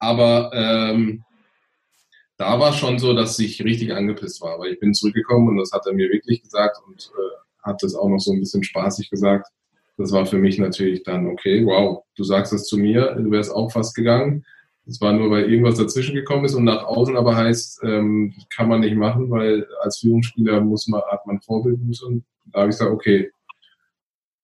Aber 0.00 0.50
ähm, 0.52 1.22
da 2.36 2.58
war 2.58 2.72
schon 2.72 2.98
so, 2.98 3.14
dass 3.14 3.38
ich 3.38 3.62
richtig 3.62 3.92
angepisst 3.92 4.40
war, 4.40 4.58
weil 4.58 4.72
ich 4.72 4.80
bin 4.80 4.92
zurückgekommen 4.92 5.50
und 5.50 5.58
das 5.58 5.70
hat 5.70 5.86
er 5.86 5.92
mir 5.92 6.10
wirklich 6.10 6.42
gesagt 6.42 6.78
und 6.88 7.12
äh, 7.14 7.39
hat 7.62 7.82
das 7.82 7.94
auch 7.94 8.08
noch 8.08 8.18
so 8.20 8.32
ein 8.32 8.40
bisschen 8.40 8.62
spaßig 8.62 9.10
gesagt. 9.10 9.48
Das 9.96 10.12
war 10.12 10.24
für 10.26 10.38
mich 10.38 10.58
natürlich 10.58 11.02
dann, 11.02 11.26
okay, 11.26 11.64
wow, 11.64 12.04
du 12.16 12.24
sagst 12.24 12.52
das 12.52 12.64
zu 12.64 12.78
mir, 12.78 13.14
du 13.16 13.30
wärst 13.30 13.54
auch 13.54 13.70
fast 13.70 13.94
gegangen. 13.94 14.44
Das 14.86 15.00
war 15.00 15.12
nur, 15.12 15.30
weil 15.30 15.50
irgendwas 15.50 15.76
dazwischen 15.76 16.14
gekommen 16.14 16.46
ist 16.46 16.54
und 16.54 16.64
nach 16.64 16.84
außen 16.84 17.16
aber 17.16 17.36
heißt, 17.36 17.80
ähm, 17.84 18.34
kann 18.54 18.68
man 18.68 18.80
nicht 18.80 18.96
machen, 18.96 19.30
weil 19.30 19.66
als 19.82 19.98
Führungsspieler 19.98 20.60
muss 20.62 20.88
man, 20.88 21.02
hat 21.10 21.26
man 21.26 21.40
Vorbild 21.40 21.78
und 22.02 22.24
da 22.46 22.60
habe 22.60 22.70
ich 22.70 22.76
gesagt, 22.76 22.90
okay, 22.90 23.30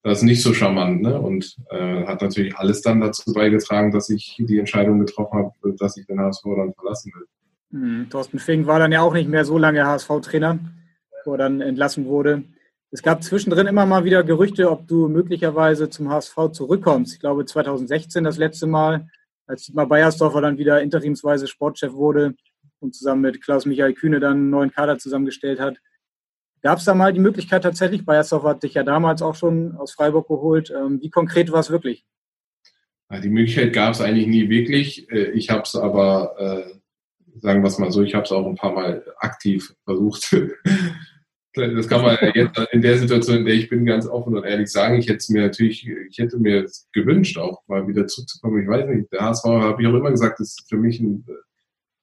das 0.07 0.19
ist 0.19 0.25
nicht 0.25 0.43
so 0.43 0.55
charmant. 0.55 1.03
Ne? 1.03 1.21
Und 1.21 1.57
äh, 1.71 2.07
hat 2.07 2.23
natürlich 2.23 2.57
alles 2.57 2.81
dann 2.81 3.01
dazu 3.01 3.33
beigetragen, 3.33 3.91
dass 3.91 4.09
ich 4.09 4.37
die 4.39 4.59
Entscheidung 4.59 5.01
getroffen 5.01 5.39
habe, 5.39 5.75
dass 5.79 5.97
ich 5.97 6.07
den 6.07 6.21
HSV 6.21 6.45
dann 6.45 6.75
verlassen 6.75 7.13
will. 7.13 7.27
Mhm. 7.71 8.09
Thorsten 8.09 8.39
Fink 8.39 8.69
war 8.69 8.79
dann 8.79 8.93
ja 8.93 9.01
auch 9.01 9.15
nicht 9.15 9.29
mehr 9.29 9.45
so 9.45 9.59
lange 9.59 9.85
HSV-Trainer, 9.85 10.61
wo 11.25 11.33
er 11.33 11.39
dann 11.39 11.61
entlassen 11.61 12.07
wurde. 12.07 12.45
Es 12.93 13.03
gab 13.03 13.23
zwischendrin 13.23 13.67
immer 13.67 13.85
mal 13.85 14.05
wieder 14.05 14.23
Gerüchte, 14.23 14.71
ob 14.71 14.87
du 14.87 15.09
möglicherweise 15.09 15.91
zum 15.91 16.09
HSV 16.09 16.53
zurückkommst. 16.53 17.15
Ich 17.15 17.21
glaube 17.21 17.45
2016 17.45 18.23
das 18.23 18.39
letzte 18.39 18.67
Mal, 18.67 19.09
als 19.47 19.65
Dietmar 19.65 19.87
Beiersdorfer 19.87 20.41
dann 20.41 20.59
wieder 20.59 20.81
interimsweise 20.81 21.49
Sportchef 21.49 21.93
wurde 21.93 22.35
und 22.79 22.95
zusammen 22.95 23.23
mit 23.23 23.43
Klaus-Michael 23.43 23.95
Kühne 23.95 24.21
dann 24.21 24.33
einen 24.33 24.51
neuen 24.51 24.71
Kader 24.71 24.99
zusammengestellt 24.99 25.59
hat. 25.59 25.79
Gab 26.63 26.79
es 26.79 26.85
da 26.85 26.95
mal 26.95 27.13
die 27.13 27.21
Möglichkeit 27.21 27.63
tatsächlich? 27.63 28.05
Beiersdorfer 28.05 28.51
hat 28.51 28.63
dich 28.63 28.75
ja 28.75 28.83
damals 28.83 29.21
auch 29.21 29.35
schon 29.35 29.77
aus 29.77 29.93
Freiburg 29.93 30.29
geholt. 30.29 30.71
Ähm, 30.71 31.01
wie 31.01 31.11
konkret 31.11 31.51
war 31.53 31.61
es 31.61 31.71
wirklich? 31.71 32.05
Die 33.23 33.29
Möglichkeit 33.29 33.73
gab 33.73 33.95
es 33.95 34.01
eigentlich 34.01 34.27
nie 34.27 34.49
wirklich. 34.49 35.11
Äh, 35.11 35.31
ich 35.31 35.51
habe 35.51 35.63
es 35.63 35.77
aber, 35.77 36.35
äh, 36.39 37.39
sagen 37.41 37.63
wir 37.63 37.69
es 37.69 37.79
mal 37.79 37.93
so, 37.93 38.03
ich 38.03 38.15
habe 38.15 38.25
es 38.25 38.33
auch 38.33 38.47
ein 38.47 38.57
paar 38.57 38.73
Mal 38.73 39.05
aktiv 39.19 39.75
versucht. 39.85 40.35
Das 41.57 41.89
kann 41.89 42.03
man 42.03 42.19
jetzt 42.35 42.59
in 42.73 42.83
der 42.83 42.99
Situation, 42.99 43.39
in 43.39 43.45
der 43.47 43.55
ich 43.55 43.71
bin, 43.71 43.87
ganz 43.87 44.07
offen 44.07 44.37
und 44.37 44.45
ehrlich 44.45 44.71
sagen. 44.71 44.99
Ich 44.99 45.09
hätte 45.09 45.33
mir 45.33 45.43
natürlich, 45.43 45.89
ich 45.89 46.19
hätte 46.19 46.37
mir 46.39 46.67
gewünscht, 46.93 47.39
auch 47.39 47.63
mal 47.67 47.89
wieder 47.89 48.07
zurückzukommen. 48.07 48.63
Ich 48.63 48.69
weiß 48.69 48.87
nicht, 48.89 49.11
der 49.11 49.23
HSV 49.23 49.45
habe 49.45 49.81
ich 49.81 49.89
auch 49.89 49.95
immer 49.95 50.11
gesagt, 50.11 50.39
ist 50.41 50.69
für 50.69 50.77
mich 50.77 51.01
ein, 51.01 51.25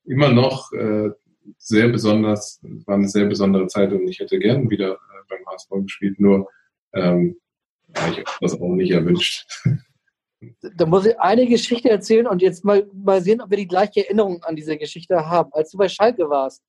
immer 0.05 0.31
noch 0.31 0.71
äh, 0.73 1.11
sehr 1.59 1.87
besonders, 1.89 2.61
war 2.85 2.95
eine 2.95 3.07
sehr 3.07 3.25
besondere 3.25 3.67
Zeit 3.67 3.93
und 3.93 4.07
ich 4.07 4.19
hätte 4.19 4.39
gern 4.39 4.71
wieder 4.71 4.93
äh, 4.93 5.23
beim 5.29 5.45
HSV 5.45 5.69
gespielt, 5.83 6.19
nur 6.19 6.49
ähm, 6.93 7.37
ja, 7.95 8.09
ich 8.09 8.23
das 8.41 8.59
auch 8.59 8.73
nicht 8.73 8.91
erwünscht. 8.91 9.45
Da 10.75 10.85
muss 10.85 11.05
ich 11.05 11.17
eine 11.21 11.47
Geschichte 11.47 11.89
erzählen 11.89 12.27
und 12.27 12.41
jetzt 12.41 12.65
mal, 12.65 12.85
mal 12.91 13.21
sehen, 13.21 13.39
ob 13.39 13.49
wir 13.49 13.55
die 13.55 13.65
gleiche 13.65 14.03
Erinnerung 14.03 14.43
an 14.43 14.57
diese 14.57 14.77
Geschichte 14.77 15.25
haben. 15.25 15.49
Als 15.53 15.71
du 15.71 15.77
bei 15.77 15.87
Schalke 15.87 16.29
warst, 16.29 16.61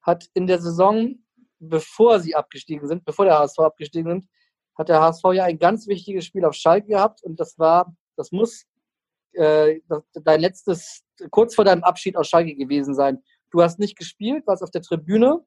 hat 0.00 0.30
in 0.32 0.46
der 0.46 0.58
Saison 0.58 1.16
bevor 1.60 2.18
sie 2.18 2.34
abgestiegen 2.34 2.88
sind, 2.88 3.04
bevor 3.04 3.26
der 3.26 3.38
HSV 3.38 3.58
abgestiegen 3.60 4.10
sind, 4.10 4.28
hat 4.76 4.88
der 4.88 5.00
HSV 5.00 5.24
ja 5.34 5.44
ein 5.44 5.58
ganz 5.58 5.86
wichtiges 5.86 6.24
Spiel 6.24 6.44
auf 6.44 6.54
Schalke 6.54 6.88
gehabt 6.88 7.22
und 7.22 7.38
das 7.38 7.58
war, 7.58 7.94
das 8.16 8.32
muss 8.32 8.64
äh, 9.32 9.80
dein 10.14 10.40
letztes, 10.40 11.02
kurz 11.30 11.54
vor 11.54 11.64
deinem 11.64 11.84
Abschied 11.84 12.16
aus 12.16 12.28
Schalke 12.28 12.56
gewesen 12.56 12.94
sein. 12.94 13.22
Du 13.50 13.62
hast 13.62 13.78
nicht 13.78 13.96
gespielt, 13.96 14.46
warst 14.46 14.62
auf 14.62 14.70
der 14.70 14.82
Tribüne. 14.82 15.44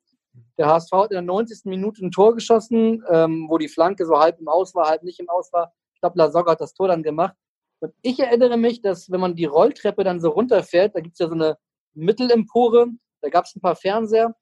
Der 0.58 0.68
HSV 0.68 0.92
hat 0.92 1.12
in 1.12 1.16
der 1.16 1.22
90. 1.22 1.66
Minute 1.66 2.06
ein 2.06 2.12
Tor 2.12 2.36
geschossen, 2.36 3.04
ähm, 3.10 3.48
wo 3.50 3.58
die 3.58 3.68
Flanke 3.68 4.06
so 4.06 4.20
halb 4.20 4.40
im 4.40 4.48
Aus 4.48 4.74
war, 4.76 4.88
halb 4.90 5.04
nicht 5.04 5.20
im 5.20 5.30
Aus 5.30 5.52
war. 5.52 5.74
Ich 5.94 6.02
glaube, 6.02 6.18
Lasogga 6.18 6.52
hat 6.52 6.62
das 6.62 6.74
Tor 6.74 6.88
dann 6.88 7.04
gemacht. 7.04 7.36
Und 7.80 7.94
ich 8.02 8.20
erinnere 8.20 8.58
mich, 8.58 8.82
dass 8.82 9.12
wenn 9.12 9.20
man 9.20 9.36
die 9.36 9.46
Rolltreppe 9.46 10.04
dann 10.04 10.22
so 10.22 10.30
runterfährt, 10.30 10.96
da 10.96 11.02
gibt 11.02 11.14
es 11.14 11.20
ja 11.20 11.28
so 11.28 11.34
eine 11.34 11.58
Mittelempore, 11.94 12.88
da 13.22 13.30
gab 13.30 13.46
es 13.46 13.56
ein 13.56 13.62
paar 13.62 13.76
Fernseher 13.76 14.36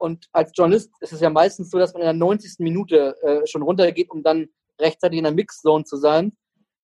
und 0.00 0.28
als 0.32 0.52
Journalist 0.54 0.90
ist 1.00 1.12
es 1.12 1.20
ja 1.20 1.28
meistens 1.28 1.70
so, 1.70 1.78
dass 1.78 1.92
man 1.92 2.00
in 2.00 2.06
der 2.06 2.14
90. 2.14 2.60
Minute 2.60 3.14
äh, 3.22 3.46
schon 3.46 3.60
runtergeht, 3.60 4.10
um 4.10 4.22
dann 4.22 4.48
rechtzeitig 4.80 5.18
in 5.18 5.24
der 5.24 5.34
Mixzone 5.34 5.84
zu 5.84 5.98
sein. 5.98 6.32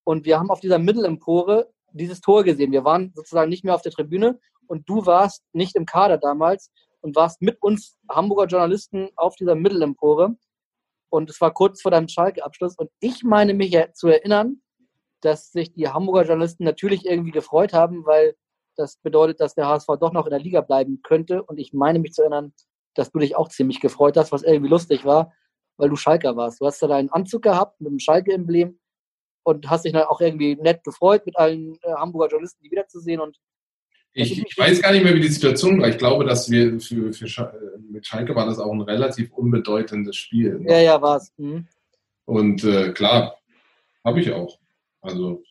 Und 0.04 0.26
wir 0.26 0.38
haben 0.38 0.50
auf 0.50 0.60
dieser 0.60 0.78
Mittelempore 0.78 1.72
dieses 1.92 2.20
Tor 2.20 2.44
gesehen. 2.44 2.72
Wir 2.72 2.84
waren 2.84 3.12
sozusagen 3.14 3.48
nicht 3.48 3.64
mehr 3.64 3.74
auf 3.74 3.80
der 3.80 3.92
Tribüne 3.92 4.38
und 4.66 4.86
du 4.86 5.06
warst 5.06 5.42
nicht 5.54 5.76
im 5.76 5.86
Kader 5.86 6.18
damals 6.18 6.70
und 7.00 7.16
warst 7.16 7.40
mit 7.40 7.62
uns 7.62 7.96
Hamburger 8.06 8.48
Journalisten 8.48 9.08
auf 9.16 9.34
dieser 9.36 9.54
Mittelempore. 9.54 10.36
Und 11.08 11.30
es 11.30 11.40
war 11.40 11.54
kurz 11.54 11.80
vor 11.80 11.92
deinem 11.92 12.08
Schalke-Abschluss. 12.08 12.76
Und 12.76 12.90
ich 13.00 13.24
meine 13.24 13.54
mich 13.54 13.74
zu 13.94 14.08
erinnern, 14.08 14.60
dass 15.22 15.52
sich 15.52 15.72
die 15.72 15.88
Hamburger 15.88 16.26
Journalisten 16.26 16.64
natürlich 16.64 17.06
irgendwie 17.06 17.30
gefreut 17.30 17.72
haben, 17.72 18.04
weil 18.04 18.36
das 18.76 18.98
bedeutet, 18.98 19.40
dass 19.40 19.54
der 19.54 19.68
HSV 19.68 19.86
doch 19.98 20.12
noch 20.12 20.26
in 20.26 20.32
der 20.32 20.40
Liga 20.40 20.60
bleiben 20.60 21.00
könnte. 21.02 21.42
Und 21.42 21.58
ich 21.58 21.72
meine 21.72 21.98
mich 21.98 22.12
zu 22.12 22.20
erinnern, 22.20 22.52
dass 22.99 23.11
du 23.11 23.18
dich 23.18 23.36
auch 23.36 23.49
ziemlich 23.49 23.80
gefreut 23.80 24.16
hast, 24.16 24.32
was 24.32 24.42
irgendwie 24.42 24.70
lustig 24.70 25.05
war, 25.05 25.32
weil 25.76 25.88
du 25.88 25.97
Schalker 25.97 26.36
warst. 26.36 26.61
Du 26.61 26.66
hast 26.66 26.82
da 26.82 26.86
deinen 26.86 27.11
Anzug 27.11 27.42
gehabt 27.42 27.80
mit 27.80 27.90
dem 27.90 27.99
Schalke-Emblem 27.99 28.78
und 29.44 29.70
hast 29.70 29.84
dich 29.84 29.92
dann 29.92 30.05
auch 30.05 30.20
irgendwie 30.20 30.57
nett 30.57 30.82
gefreut, 30.84 31.24
mit 31.26 31.36
allen 31.36 31.78
äh, 31.82 31.92
Hamburger 31.92 32.30
Journalisten 32.30 32.62
die 32.64 32.70
wiederzusehen. 32.70 33.20
Und 33.20 33.38
ich, 34.12 34.42
ich, 34.44 34.59
weiß 34.59 34.80
gar 34.80 34.92
nicht 34.92 35.05
mehr, 35.05 35.14
wie 35.14 35.20
die 35.20 35.28
Situation 35.28 35.80
war. 35.80 35.88
Ich 35.88 35.99
glaube, 35.99 36.24
dass 36.24 36.51
wir 36.51 36.80
für, 36.80 37.12
für 37.12 37.28
Sch 37.28 37.42
mit 37.90 38.07
Schalke 38.07 38.34
war 38.34 38.47
das 38.47 38.59
auch 38.59 38.72
ein 38.72 38.80
relativ 38.80 39.30
unbedeutendes 39.32 40.16
Spiel. 40.16 40.59
Ne? 40.59 40.72
Ja, 40.72 40.78
ja, 40.78 41.03
war 41.03 41.18
es. 41.18 41.32
Mhm. 41.36 41.68
Und 42.24 42.64
äh, 42.64 42.92
klar, 42.92 43.36
habe 44.05 44.20
ich 44.20 44.32
auch. 44.32 44.59
Also 45.01 45.42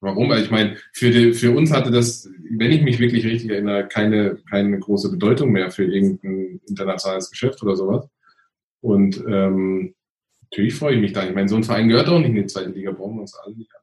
Warum? 0.00 0.30
Ich 0.32 0.50
meine, 0.50 0.76
für, 0.92 1.10
die, 1.10 1.32
für 1.32 1.56
uns 1.56 1.72
hatte 1.72 1.90
das, 1.90 2.28
wenn 2.50 2.70
ich 2.70 2.82
mich 2.82 2.98
wirklich 2.98 3.24
richtig 3.24 3.50
erinnere, 3.50 3.88
keine, 3.88 4.36
keine 4.48 4.78
große 4.78 5.10
Bedeutung 5.10 5.50
mehr 5.52 5.70
für 5.70 5.84
irgendein 5.84 6.60
internationales 6.66 7.30
Geschäft 7.30 7.62
oder 7.62 7.76
sowas. 7.76 8.06
Und 8.80 9.16
ähm, 9.26 9.94
natürlich 10.42 10.74
freue 10.74 10.94
ich 10.94 11.00
mich 11.00 11.12
da. 11.12 11.24
Ich 11.24 11.34
meine, 11.34 11.48
so 11.48 11.56
ein 11.56 11.64
Verein 11.64 11.88
gehört 11.88 12.08
auch 12.08 12.18
nicht 12.18 12.28
in 12.28 12.34
die 12.34 12.46
zweite 12.46 12.70
Liga, 12.70 12.92
brauchen 12.92 13.16
wir 13.16 13.22
uns 13.22 13.34
alle 13.34 13.56
nicht 13.56 13.74
an. 13.74 13.82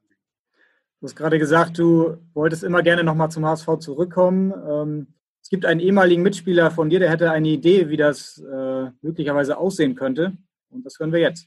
Du 1.04 1.08
hast 1.08 1.16
gerade 1.16 1.38
gesagt, 1.38 1.78
du 1.78 2.16
wolltest 2.32 2.64
immer 2.64 2.82
gerne 2.82 3.04
nochmal 3.04 3.30
zum 3.30 3.44
HSV 3.44 3.78
zurückkommen. 3.78 4.54
Ähm, 4.66 5.06
es 5.42 5.50
gibt 5.50 5.66
einen 5.66 5.80
ehemaligen 5.80 6.22
Mitspieler 6.22 6.70
von 6.70 6.88
dir, 6.88 6.98
der 6.98 7.10
hätte 7.10 7.30
eine 7.30 7.48
Idee, 7.48 7.90
wie 7.90 7.98
das 7.98 8.38
äh, 8.38 8.86
möglicherweise 9.02 9.58
aussehen 9.58 9.96
könnte. 9.96 10.32
Und 10.70 10.86
das 10.86 10.98
hören 10.98 11.12
wir 11.12 11.20
jetzt. 11.20 11.46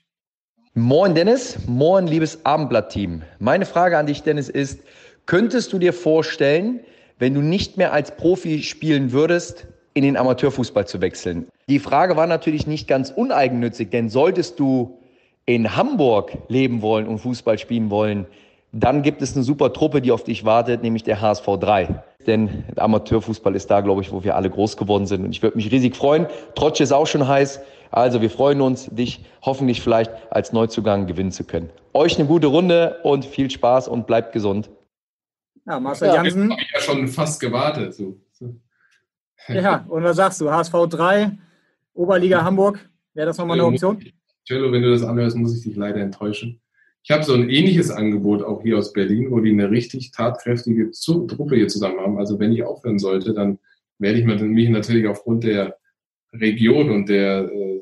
Moin 0.77 1.15
Dennis, 1.15 1.57
moin 1.65 2.05
liebes 2.05 2.45
Abendblatt-Team. 2.45 3.23
Meine 3.39 3.65
Frage 3.65 3.97
an 3.97 4.05
dich, 4.05 4.21
Dennis, 4.21 4.47
ist, 4.47 4.81
könntest 5.25 5.73
du 5.73 5.79
dir 5.79 5.91
vorstellen, 5.91 6.81
wenn 7.17 7.33
du 7.33 7.41
nicht 7.41 7.77
mehr 7.77 7.93
als 7.93 8.15
Profi 8.15 8.61
spielen 8.61 9.11
würdest, 9.11 9.65
in 9.95 10.03
den 10.03 10.15
Amateurfußball 10.15 10.85
zu 10.85 11.01
wechseln? 11.01 11.47
Die 11.67 11.79
Frage 11.79 12.15
war 12.15 12.27
natürlich 12.27 12.67
nicht 12.67 12.87
ganz 12.87 13.09
uneigennützig, 13.09 13.89
denn 13.89 14.09
solltest 14.09 14.59
du 14.59 14.99
in 15.47 15.75
Hamburg 15.75 16.37
leben 16.47 16.83
wollen 16.83 17.07
und 17.07 17.17
Fußball 17.17 17.57
spielen 17.57 17.89
wollen, 17.89 18.27
dann 18.71 19.01
gibt 19.01 19.21
es 19.21 19.35
eine 19.35 19.43
super 19.43 19.73
Truppe, 19.73 20.01
die 20.01 20.11
auf 20.11 20.23
dich 20.23 20.45
wartet, 20.45 20.83
nämlich 20.83 21.03
der 21.03 21.21
HSV 21.21 21.45
3. 21.59 22.03
Denn 22.25 22.65
der 22.75 22.83
Amateurfußball 22.83 23.55
ist 23.55 23.71
da, 23.71 23.81
glaube 23.81 24.01
ich, 24.01 24.11
wo 24.11 24.23
wir 24.23 24.35
alle 24.35 24.49
groß 24.49 24.75
geworden 24.75 25.05
sind. 25.05 25.23
Und 25.23 25.31
ich 25.31 25.41
würde 25.41 25.55
mich 25.55 25.71
riesig 25.71 25.95
freuen. 25.95 26.27
Trotsch 26.55 26.81
ist 26.81 26.91
auch 26.91 27.07
schon 27.07 27.27
heiß. 27.27 27.61
Also 27.91 28.21
wir 28.21 28.29
freuen 28.29 28.59
uns, 28.59 28.87
dich 28.87 29.23
hoffentlich 29.41 29.81
vielleicht 29.81 30.11
als 30.29 30.51
Neuzugang 30.51 31.07
gewinnen 31.07 31.31
zu 31.31 31.45
können. 31.45 31.69
Euch 31.93 32.19
eine 32.19 32.27
gute 32.27 32.47
Runde 32.47 32.99
und 33.03 33.23
viel 33.23 33.49
Spaß 33.49 33.87
und 33.87 34.07
bleibt 34.07 34.33
gesund. 34.33 34.69
Ja, 35.65 35.79
Marcel 35.79 36.09
ja, 36.09 36.15
Jansen. 36.15 36.51
Ich 36.51 36.71
ja 36.73 36.81
schon 36.81 37.07
fast 37.07 37.39
gewartet. 37.39 37.93
So. 37.93 38.17
Ja, 39.47 39.85
und 39.87 40.03
was 40.03 40.17
sagst 40.17 40.41
du? 40.41 40.51
HSV 40.51 40.73
3, 40.89 41.31
Oberliga 41.93 42.43
Hamburg, 42.43 42.89
wäre 43.13 43.27
das 43.27 43.37
nochmal 43.37 43.57
eine 43.57 43.65
Option? 43.65 44.03
Cello, 44.45 44.71
wenn 44.71 44.81
du 44.81 44.91
das 44.91 45.03
anhörst, 45.03 45.37
muss 45.37 45.57
ich 45.57 45.63
dich 45.63 45.75
leider 45.75 46.01
enttäuschen. 46.01 46.61
Ich 47.03 47.11
habe 47.11 47.23
so 47.23 47.33
ein 47.33 47.49
ähnliches 47.49 47.89
Angebot 47.89 48.43
auch 48.43 48.61
hier 48.63 48.77
aus 48.77 48.91
Berlin, 48.91 49.31
wo 49.31 49.39
die 49.39 49.51
eine 49.51 49.71
richtig 49.71 50.11
tatkräftige 50.11 50.91
Truppe 50.91 51.55
hier 51.55 51.67
zusammen 51.67 51.99
haben. 51.99 52.17
Also 52.17 52.39
wenn 52.39 52.51
ich 52.51 52.63
aufhören 52.63 52.99
sollte, 52.99 53.33
dann 53.33 53.59
werde 53.99 54.19
ich 54.19 54.25
mich 54.25 54.69
natürlich 54.69 55.07
aufgrund 55.07 55.43
der 55.43 55.77
Region 56.33 56.89
und 56.89 57.09
der, 57.09 57.49
äh, 57.49 57.81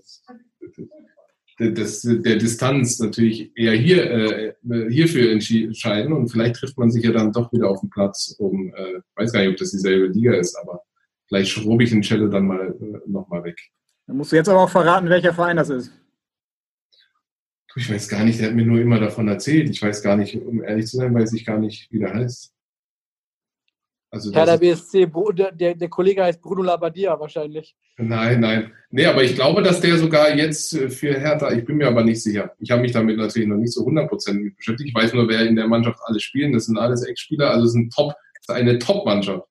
des, 1.59 2.01
der 2.01 2.35
Distanz 2.35 2.99
natürlich 2.99 3.51
eher 3.55 3.73
hier, 3.73 4.11
äh, 4.11 4.53
hierfür 4.89 5.31
entscheiden 5.31 6.13
und 6.13 6.29
vielleicht 6.29 6.55
trifft 6.57 6.77
man 6.77 6.91
sich 6.91 7.03
ja 7.03 7.11
dann 7.11 7.31
doch 7.31 7.51
wieder 7.53 7.69
auf 7.69 7.79
den 7.79 7.89
Platz, 7.89 8.35
um, 8.37 8.73
äh, 8.75 8.99
weiß 9.15 9.31
gar 9.31 9.41
nicht, 9.41 9.49
ob 9.49 9.57
das 9.57 9.71
dieselbe 9.71 10.07
Liga 10.07 10.33
ist, 10.33 10.55
aber 10.55 10.81
vielleicht 11.27 11.51
schrobe 11.51 11.83
ich 11.83 11.91
den 11.91 12.01
Cello 12.01 12.27
dann 12.27 12.47
mal 12.47 12.75
äh, 12.79 13.09
nochmal 13.09 13.43
weg. 13.43 13.57
Dann 14.07 14.17
musst 14.17 14.31
du 14.31 14.35
jetzt 14.35 14.49
aber 14.49 14.61
auch 14.61 14.69
verraten, 14.69 15.09
welcher 15.09 15.33
Verein 15.33 15.57
das 15.57 15.69
ist. 15.69 15.91
Ich 17.77 17.91
weiß 17.91 18.07
gar 18.07 18.23
nicht, 18.23 18.39
der 18.39 18.47
hat 18.47 18.55
mir 18.55 18.65
nur 18.65 18.79
immer 18.79 18.99
davon 18.99 19.27
erzählt. 19.27 19.69
Ich 19.69 19.81
weiß 19.81 20.01
gar 20.01 20.15
nicht, 20.15 20.35
um 20.35 20.63
ehrlich 20.63 20.87
zu 20.87 20.97
sein, 20.97 21.13
weiß 21.13 21.33
ich 21.33 21.45
gar 21.45 21.59
nicht, 21.59 21.91
wie 21.91 21.99
der 21.99 22.13
heißt. 22.13 22.53
Also 24.15 24.31
Hertha 24.31 24.55
BSC, 24.55 25.11
der, 25.53 25.75
der 25.75 25.89
Kollege 25.89 26.23
heißt 26.23 26.41
Bruno 26.41 26.63
Labbadia 26.63 27.19
wahrscheinlich. 27.19 27.75
Nein, 27.97 28.39
nein. 28.39 28.71
Nee, 28.89 29.05
aber 29.05 29.23
ich 29.23 29.35
glaube, 29.35 29.61
dass 29.61 29.81
der 29.81 29.97
sogar 29.97 30.33
jetzt 30.33 30.73
äh, 30.73 30.89
für 30.89 31.19
Hertha, 31.19 31.51
ich 31.51 31.65
bin 31.65 31.75
mir 31.75 31.87
aber 31.87 32.03
nicht 32.03 32.23
sicher. 32.23 32.53
Ich 32.59 32.71
habe 32.71 32.81
mich 32.81 32.93
damit 32.93 33.17
natürlich 33.17 33.47
noch 33.47 33.57
nicht 33.57 33.73
so 33.73 33.85
100% 33.85 34.55
beschäftigt. 34.55 34.89
Ich 34.89 34.95
weiß 34.95 35.13
nur, 35.13 35.27
wer 35.27 35.45
in 35.45 35.57
der 35.57 35.67
Mannschaft 35.67 35.99
alle 36.05 36.21
spielen. 36.21 36.53
Das 36.53 36.67
sind 36.67 36.77
alles 36.77 37.03
Ex-Spieler, 37.03 37.51
also 37.51 37.65
es 37.65 37.71
ist, 37.71 37.75
ein 37.75 37.89
Top, 37.89 38.13
ist 38.39 38.49
eine 38.49 38.79
Top-Mannschaft. 38.79 39.47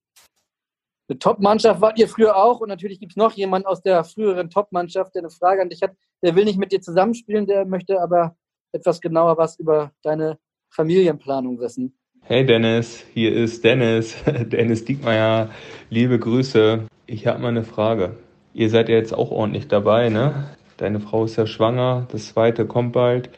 Eine 1.06 1.18
Top-Mannschaft 1.18 1.82
wart 1.82 1.98
ihr 1.98 2.08
früher 2.08 2.34
auch 2.34 2.60
und 2.60 2.70
natürlich 2.70 2.98
gibt 2.98 3.12
es 3.12 3.16
noch 3.16 3.32
jemanden 3.32 3.66
aus 3.66 3.82
der 3.82 4.04
früheren 4.04 4.48
Top-Mannschaft, 4.48 5.14
der 5.14 5.20
eine 5.20 5.30
Frage 5.30 5.60
an 5.60 5.68
dich 5.68 5.82
hat. 5.82 5.92
Der 6.22 6.34
will 6.34 6.46
nicht 6.46 6.58
mit 6.58 6.72
dir 6.72 6.80
zusammenspielen, 6.80 7.46
der 7.46 7.66
möchte 7.66 8.00
aber 8.00 8.36
etwas 8.72 9.02
genauer 9.02 9.36
was 9.36 9.58
über 9.58 9.92
deine 10.02 10.38
Familienplanung 10.70 11.60
wissen. 11.60 11.94
Hey 12.22 12.46
Dennis, 12.46 13.04
hier 13.12 13.34
ist 13.34 13.62
Dennis, 13.62 14.16
Dennis 14.26 14.86
Diekmeyer. 14.86 15.50
Liebe 15.90 16.18
Grüße. 16.18 16.86
Ich 17.06 17.26
habe 17.26 17.38
mal 17.38 17.48
eine 17.48 17.64
Frage. 17.64 18.16
Ihr 18.54 18.70
seid 18.70 18.88
ja 18.88 18.94
jetzt 18.94 19.12
auch 19.12 19.30
ordentlich 19.30 19.68
dabei, 19.68 20.08
ne? 20.08 20.56
Deine 20.78 21.00
Frau 21.00 21.24
ist 21.24 21.36
ja 21.36 21.46
schwanger, 21.46 22.08
das 22.10 22.28
zweite 22.28 22.66
kommt 22.66 22.94
bald. 22.94 23.28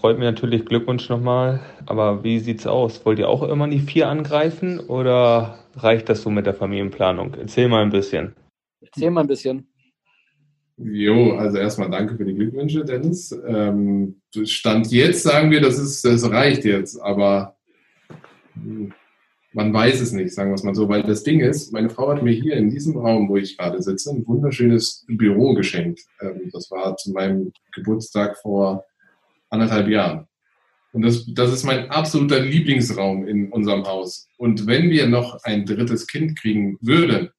Freut 0.00 0.16
mich 0.16 0.26
natürlich, 0.26 0.64
Glückwunsch 0.64 1.08
nochmal. 1.08 1.60
Aber 1.86 2.22
wie 2.22 2.38
sieht's 2.38 2.68
aus? 2.68 3.04
Wollt 3.04 3.18
ihr 3.18 3.28
auch 3.28 3.42
immer 3.42 3.66
die 3.68 3.80
vier 3.80 4.08
angreifen 4.08 4.78
oder 4.78 5.58
reicht 5.74 6.08
das 6.08 6.22
so 6.22 6.30
mit 6.30 6.46
der 6.46 6.54
Familienplanung? 6.54 7.34
Erzähl 7.34 7.68
mal 7.68 7.82
ein 7.82 7.90
bisschen. 7.90 8.34
Erzähl 8.80 9.10
mal 9.10 9.22
ein 9.22 9.26
bisschen. 9.26 9.66
Jo, 10.76 11.36
also 11.36 11.58
erstmal 11.58 11.90
danke 11.90 12.16
für 12.16 12.24
die 12.24 12.34
Glückwünsche, 12.34 12.84
Dennis. 12.84 13.36
Ähm, 13.44 14.20
Stand 14.44 14.92
jetzt 14.92 15.24
sagen 15.24 15.50
wir, 15.50 15.60
das, 15.60 15.76
ist, 15.76 16.04
das 16.04 16.30
reicht 16.30 16.64
jetzt, 16.64 17.00
aber 17.00 17.56
hm, 18.54 18.92
man 19.52 19.74
weiß 19.74 20.00
es 20.00 20.12
nicht, 20.12 20.32
sagen 20.32 20.50
wir 20.50 20.54
es 20.54 20.62
mal 20.62 20.76
so, 20.76 20.88
weil 20.88 21.02
das 21.02 21.24
Ding 21.24 21.40
ist, 21.40 21.72
meine 21.72 21.90
Frau 21.90 22.12
hat 22.12 22.22
mir 22.22 22.32
hier 22.32 22.54
in 22.54 22.70
diesem 22.70 22.96
Raum, 22.96 23.28
wo 23.28 23.36
ich 23.36 23.58
gerade 23.58 23.82
sitze, 23.82 24.10
ein 24.10 24.24
wunderschönes 24.28 25.04
Büro 25.08 25.54
geschenkt. 25.54 26.02
Ähm, 26.20 26.50
das 26.52 26.70
war 26.70 26.96
zu 26.96 27.10
meinem 27.10 27.50
Geburtstag 27.74 28.36
vor 28.36 28.84
anderthalb 29.50 29.88
Jahren. 29.88 30.26
Und 30.92 31.02
das, 31.02 31.26
das 31.34 31.52
ist 31.52 31.64
mein 31.64 31.90
absoluter 31.90 32.40
Lieblingsraum 32.40 33.26
in 33.26 33.52
unserem 33.52 33.84
Haus. 33.84 34.28
Und 34.36 34.66
wenn 34.66 34.90
wir 34.90 35.06
noch 35.06 35.38
ein 35.44 35.66
drittes 35.66 36.06
Kind 36.06 36.38
kriegen 36.38 36.78
würden, 36.80 37.30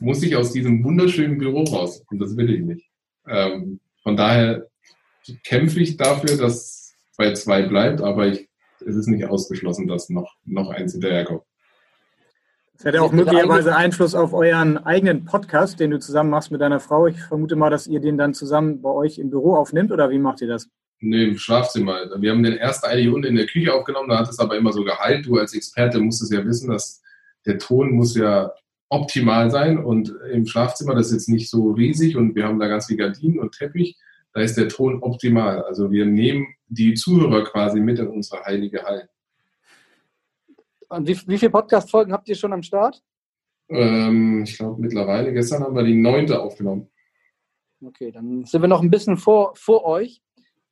muss 0.00 0.22
ich 0.22 0.36
aus 0.36 0.52
diesem 0.52 0.82
wunderschönen 0.84 1.38
Büro 1.38 1.64
raus. 1.64 2.02
Und 2.10 2.18
das 2.18 2.36
will 2.36 2.50
ich 2.50 2.60
nicht. 2.62 2.86
Ähm, 3.28 3.80
von 4.02 4.16
daher 4.16 4.66
kämpfe 5.44 5.80
ich 5.80 5.96
dafür, 5.96 6.36
dass 6.36 6.94
bei 7.16 7.32
zwei 7.34 7.62
bleibt, 7.62 8.00
aber 8.00 8.26
ich, 8.26 8.48
es 8.84 8.96
ist 8.96 9.06
nicht 9.06 9.26
ausgeschlossen, 9.26 9.86
dass 9.86 10.10
noch, 10.10 10.34
noch 10.44 10.70
eins 10.70 10.92
hinterherkommt. 10.92 11.42
Das 12.76 12.86
hätte 12.86 13.02
auch 13.02 13.12
möglicherweise 13.12 13.76
Einfluss 13.76 14.14
auf 14.14 14.32
euren 14.32 14.78
eigenen 14.78 15.24
Podcast, 15.24 15.78
den 15.78 15.92
du 15.92 16.00
zusammen 16.00 16.30
machst 16.30 16.50
mit 16.50 16.60
deiner 16.60 16.80
Frau. 16.80 17.06
Ich 17.06 17.20
vermute 17.20 17.54
mal, 17.54 17.70
dass 17.70 17.86
ihr 17.86 18.00
den 18.00 18.18
dann 18.18 18.34
zusammen 18.34 18.82
bei 18.82 18.90
euch 18.90 19.18
im 19.18 19.30
Büro 19.30 19.54
aufnimmt 19.54 19.92
oder 19.92 20.10
wie 20.10 20.18
macht 20.18 20.40
ihr 20.40 20.48
das? 20.48 20.68
Nee, 21.06 21.24
im 21.24 21.36
Schlafzimmer. 21.36 22.10
Wir 22.18 22.30
haben 22.30 22.42
den 22.42 22.56
erst 22.56 22.82
eine 22.86 23.10
Runde 23.10 23.28
in 23.28 23.34
der 23.34 23.44
Küche 23.44 23.74
aufgenommen, 23.74 24.08
da 24.08 24.20
hat 24.20 24.30
es 24.30 24.38
aber 24.38 24.56
immer 24.56 24.72
so 24.72 24.84
geheilt. 24.84 25.26
Du 25.26 25.36
als 25.36 25.54
Experte 25.54 26.00
musstest 26.00 26.32
ja 26.32 26.42
wissen, 26.46 26.70
dass 26.70 27.02
der 27.44 27.58
Ton 27.58 27.92
muss 27.92 28.16
ja 28.16 28.52
optimal 28.88 29.50
sein. 29.50 29.84
Und 29.84 30.14
im 30.32 30.46
Schlafzimmer, 30.46 30.94
das 30.94 31.08
ist 31.08 31.12
jetzt 31.12 31.28
nicht 31.28 31.50
so 31.50 31.72
riesig 31.72 32.16
und 32.16 32.34
wir 32.34 32.44
haben 32.44 32.58
da 32.58 32.68
ganz 32.68 32.86
viel 32.86 32.96
Gardinen 32.96 33.38
und 33.38 33.52
Teppich, 33.52 33.98
da 34.32 34.40
ist 34.40 34.56
der 34.56 34.68
Ton 34.68 35.02
optimal. 35.02 35.62
Also 35.64 35.90
wir 35.90 36.06
nehmen 36.06 36.46
die 36.68 36.94
Zuhörer 36.94 37.44
quasi 37.44 37.80
mit 37.80 37.98
in 37.98 38.08
unsere 38.08 38.42
heilige 38.42 38.82
Halle. 38.82 39.10
Und 40.88 41.06
wie, 41.06 41.18
wie 41.26 41.38
viele 41.38 41.50
Podcast-Folgen 41.50 42.14
habt 42.14 42.30
ihr 42.30 42.34
schon 42.34 42.54
am 42.54 42.62
Start? 42.62 43.02
Ähm, 43.68 44.44
ich 44.44 44.56
glaube 44.56 44.80
mittlerweile, 44.80 45.34
gestern 45.34 45.64
haben 45.64 45.76
wir 45.76 45.84
die 45.84 45.94
neunte 45.94 46.40
aufgenommen. 46.40 46.88
Okay, 47.84 48.10
dann 48.10 48.46
sind 48.46 48.62
wir 48.62 48.68
noch 48.68 48.80
ein 48.80 48.90
bisschen 48.90 49.18
vor, 49.18 49.54
vor 49.54 49.84
euch. 49.84 50.22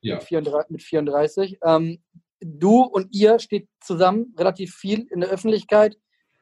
Ja. 0.03 0.15
Mit 0.15 0.23
34. 0.23 0.69
Mit 0.69 0.83
34. 0.83 1.57
Ähm, 1.63 1.99
du 2.41 2.81
und 2.81 3.07
ihr 3.11 3.39
steht 3.39 3.67
zusammen 3.79 4.33
relativ 4.37 4.75
viel 4.75 5.07
in 5.09 5.21
der 5.21 5.29
Öffentlichkeit. 5.29 5.97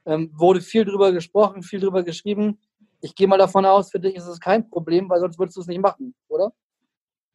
Ähm, 0.05 0.31
wurde 0.33 0.61
viel 0.61 0.83
drüber 0.83 1.11
gesprochen, 1.11 1.61
viel 1.61 1.79
drüber 1.79 2.03
geschrieben. 2.03 2.59
Ich 3.01 3.15
gehe 3.15 3.27
mal 3.27 3.37
davon 3.37 3.65
aus, 3.65 3.91
für 3.91 3.99
dich 3.99 4.15
ist 4.15 4.27
es 4.27 4.39
kein 4.39 4.67
Problem, 4.67 5.09
weil 5.09 5.19
sonst 5.19 5.37
würdest 5.37 5.57
du 5.57 5.61
es 5.61 5.67
nicht 5.67 5.81
machen, 5.81 6.15
oder? 6.27 6.51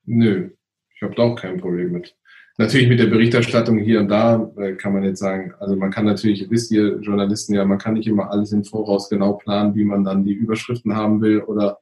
Nö, 0.05 0.51
ich 0.95 1.03
habe 1.03 1.15
da 1.15 1.23
auch 1.23 1.37
kein 1.37 1.61
Problem 1.61 1.93
mit. 1.93 2.17
Natürlich 2.59 2.89
mit 2.89 2.99
der 2.99 3.07
Berichterstattung 3.07 3.79
hier 3.79 4.01
und 4.01 4.09
da 4.09 4.51
äh, 4.57 4.73
kann 4.73 4.95
man 4.95 5.05
jetzt 5.05 5.21
sagen, 5.21 5.53
also 5.61 5.77
man 5.77 5.91
kann 5.91 6.07
natürlich, 6.07 6.51
wisst 6.51 6.71
ihr 6.73 6.99
Journalisten 7.01 7.55
ja, 7.55 7.65
man 7.65 7.79
kann 7.79 7.95
nicht 7.95 8.09
immer 8.09 8.31
alles 8.31 8.51
im 8.53 8.65
Voraus 8.65 9.11
genau 9.11 9.35
planen, 9.35 9.75
wie 9.75 9.85
man 9.85 10.05
dann 10.05 10.25
die 10.25 10.33
Überschriften 10.33 10.97
haben 10.97 11.21
will 11.21 11.43
oder 11.43 11.79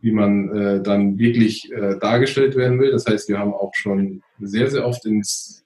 wie 0.00 0.12
man 0.12 0.54
äh, 0.56 0.82
dann 0.82 1.18
wirklich 1.18 1.72
äh, 1.72 1.98
dargestellt 1.98 2.56
werden 2.56 2.80
will. 2.80 2.90
Das 2.90 3.06
heißt, 3.06 3.28
wir 3.28 3.38
haben 3.38 3.54
auch 3.54 3.74
schon 3.74 4.22
sehr, 4.40 4.70
sehr 4.70 4.86
oft 4.86 5.04
ins, 5.06 5.64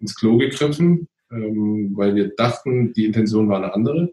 ins 0.00 0.14
Klo 0.14 0.38
gegriffen, 0.38 1.08
ähm, 1.30 1.92
weil 1.94 2.14
wir 2.14 2.28
dachten, 2.28 2.92
die 2.92 3.04
Intention 3.04 3.48
war 3.48 3.58
eine 3.58 3.74
andere. 3.74 4.12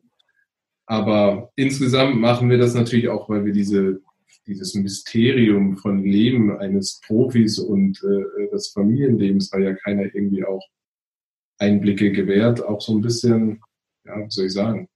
Aber 0.85 1.51
insgesamt 1.55 2.19
machen 2.19 2.49
wir 2.49 2.57
das 2.57 2.73
natürlich 2.73 3.07
auch, 3.07 3.29
weil 3.29 3.45
wir 3.45 3.53
diese, 3.53 4.01
dieses 4.47 4.73
Mysterium 4.75 5.77
von 5.77 6.03
Leben 6.03 6.57
eines 6.57 6.99
Profis 7.05 7.57
und 7.57 8.03
äh, 8.03 8.49
des 8.51 8.69
Familienlebens, 8.69 9.51
weil 9.53 9.63
ja 9.63 9.73
keiner 9.73 10.03
irgendwie 10.03 10.43
auch 10.43 10.61
Einblicke 11.57 12.11
gewährt, 12.11 12.63
auch 12.63 12.81
so 12.81 12.97
ein 12.97 13.01
bisschen, 13.01 13.61
ja, 14.05 14.17
wie 14.19 14.29
soll 14.29 14.45
ich 14.45 14.53
sagen, 14.53 14.89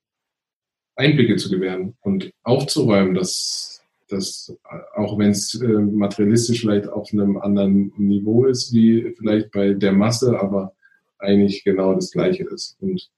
Einblicke 0.95 1.35
zu 1.37 1.49
gewähren 1.49 1.95
und 2.01 2.31
aufzuräumen, 2.43 3.13
dass, 3.13 3.76
dass 4.09 4.55
auch 4.95 5.17
wenn 5.17 5.31
es 5.31 5.53
äh, 5.61 5.67
materialistisch 5.67 6.61
vielleicht 6.61 6.87
auf 6.87 7.11
einem 7.11 7.37
anderen 7.37 7.91
Niveau 7.97 8.45
ist, 8.45 8.73
wie 8.73 9.13
vielleicht 9.17 9.51
bei 9.51 9.73
der 9.73 9.93
Masse, 9.93 10.39
aber 10.39 10.73
eigentlich 11.19 11.63
genau 11.63 11.93
das 11.93 12.11
Gleiche 12.11 12.43
ist. 12.43 12.77
Und 12.79 13.09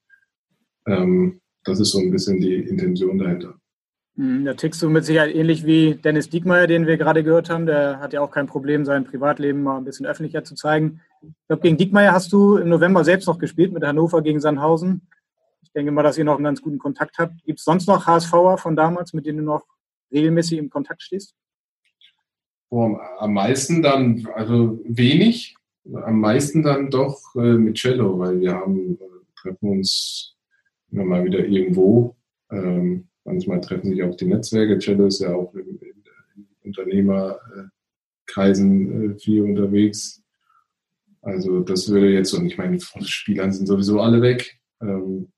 ähm, 0.86 1.40
das 1.64 1.80
ist 1.80 1.90
so 1.90 1.98
ein 1.98 2.10
bisschen 2.10 2.40
die 2.40 2.54
Intention 2.54 3.18
dahinter. 3.18 3.54
Hm, 4.16 4.44
da 4.44 4.54
tickst 4.54 4.82
du 4.82 4.90
mit 4.90 5.04
Sicherheit 5.04 5.34
ähnlich 5.34 5.64
wie 5.64 5.94
Dennis 5.94 6.28
Diekmeyer, 6.28 6.66
den 6.66 6.86
wir 6.86 6.96
gerade 6.96 7.22
gehört 7.22 7.50
haben. 7.50 7.66
Der 7.66 8.00
hat 8.00 8.12
ja 8.12 8.20
auch 8.20 8.30
kein 8.30 8.46
Problem, 8.46 8.84
sein 8.84 9.04
Privatleben 9.04 9.62
mal 9.62 9.78
ein 9.78 9.84
bisschen 9.84 10.06
öffentlicher 10.06 10.44
zu 10.44 10.54
zeigen. 10.54 11.00
Ich 11.22 11.46
glaube, 11.46 11.62
gegen 11.62 11.76
Diekmeyer 11.76 12.12
hast 12.12 12.32
du 12.32 12.56
im 12.56 12.68
November 12.68 13.04
selbst 13.04 13.26
noch 13.26 13.38
gespielt 13.38 13.72
mit 13.72 13.84
Hannover 13.84 14.22
gegen 14.22 14.40
Sandhausen. 14.40 15.06
Ich 15.62 15.72
denke 15.72 15.92
mal, 15.92 16.02
dass 16.02 16.18
ihr 16.18 16.24
noch 16.24 16.34
einen 16.34 16.44
ganz 16.44 16.62
guten 16.62 16.78
Kontakt 16.78 17.18
habt. 17.18 17.44
Gibt 17.44 17.60
es 17.60 17.64
sonst 17.64 17.86
noch 17.86 18.06
HSVer 18.06 18.58
von 18.58 18.74
damals, 18.74 19.12
mit 19.12 19.26
denen 19.26 19.38
du 19.38 19.44
noch 19.44 19.64
regelmäßig 20.12 20.58
im 20.58 20.70
Kontakt 20.70 21.02
stehst? 21.02 21.34
Oh, 22.68 22.96
am 23.18 23.34
meisten 23.34 23.82
dann, 23.82 24.28
also 24.34 24.80
wenig, 24.84 25.56
am 25.92 26.20
meisten 26.20 26.62
dann 26.62 26.90
doch 26.90 27.34
äh, 27.34 27.54
mit 27.54 27.76
Cello, 27.76 28.16
weil 28.18 28.40
wir 28.40 28.54
haben, 28.54 28.94
äh, 28.94 28.98
treffen 29.34 29.70
uns 29.70 30.36
immer 30.92 31.04
mal 31.04 31.24
wieder 31.24 31.44
irgendwo. 31.44 32.16
Ähm, 32.50 33.08
manchmal 33.24 33.60
treffen 33.60 33.90
sich 33.90 34.02
auch 34.02 34.14
die 34.14 34.26
Netzwerke. 34.26 34.78
Cello 34.78 35.06
ist 35.06 35.20
ja 35.20 35.34
auch 35.34 35.54
in, 35.54 35.78
in, 35.78 36.04
in 36.36 36.46
Unternehmerkreisen 36.64 39.14
äh, 39.14 39.18
viel 39.18 39.42
unterwegs. 39.42 40.22
Also 41.22 41.60
das 41.60 41.88
würde 41.88 42.12
jetzt, 42.12 42.32
und 42.34 42.46
ich 42.46 42.56
meine, 42.56 42.78
Spielern 42.80 43.52
sind 43.52 43.66
sowieso 43.66 44.00
alle 44.00 44.22
weg. 44.22 44.58
Ähm, 44.80 45.30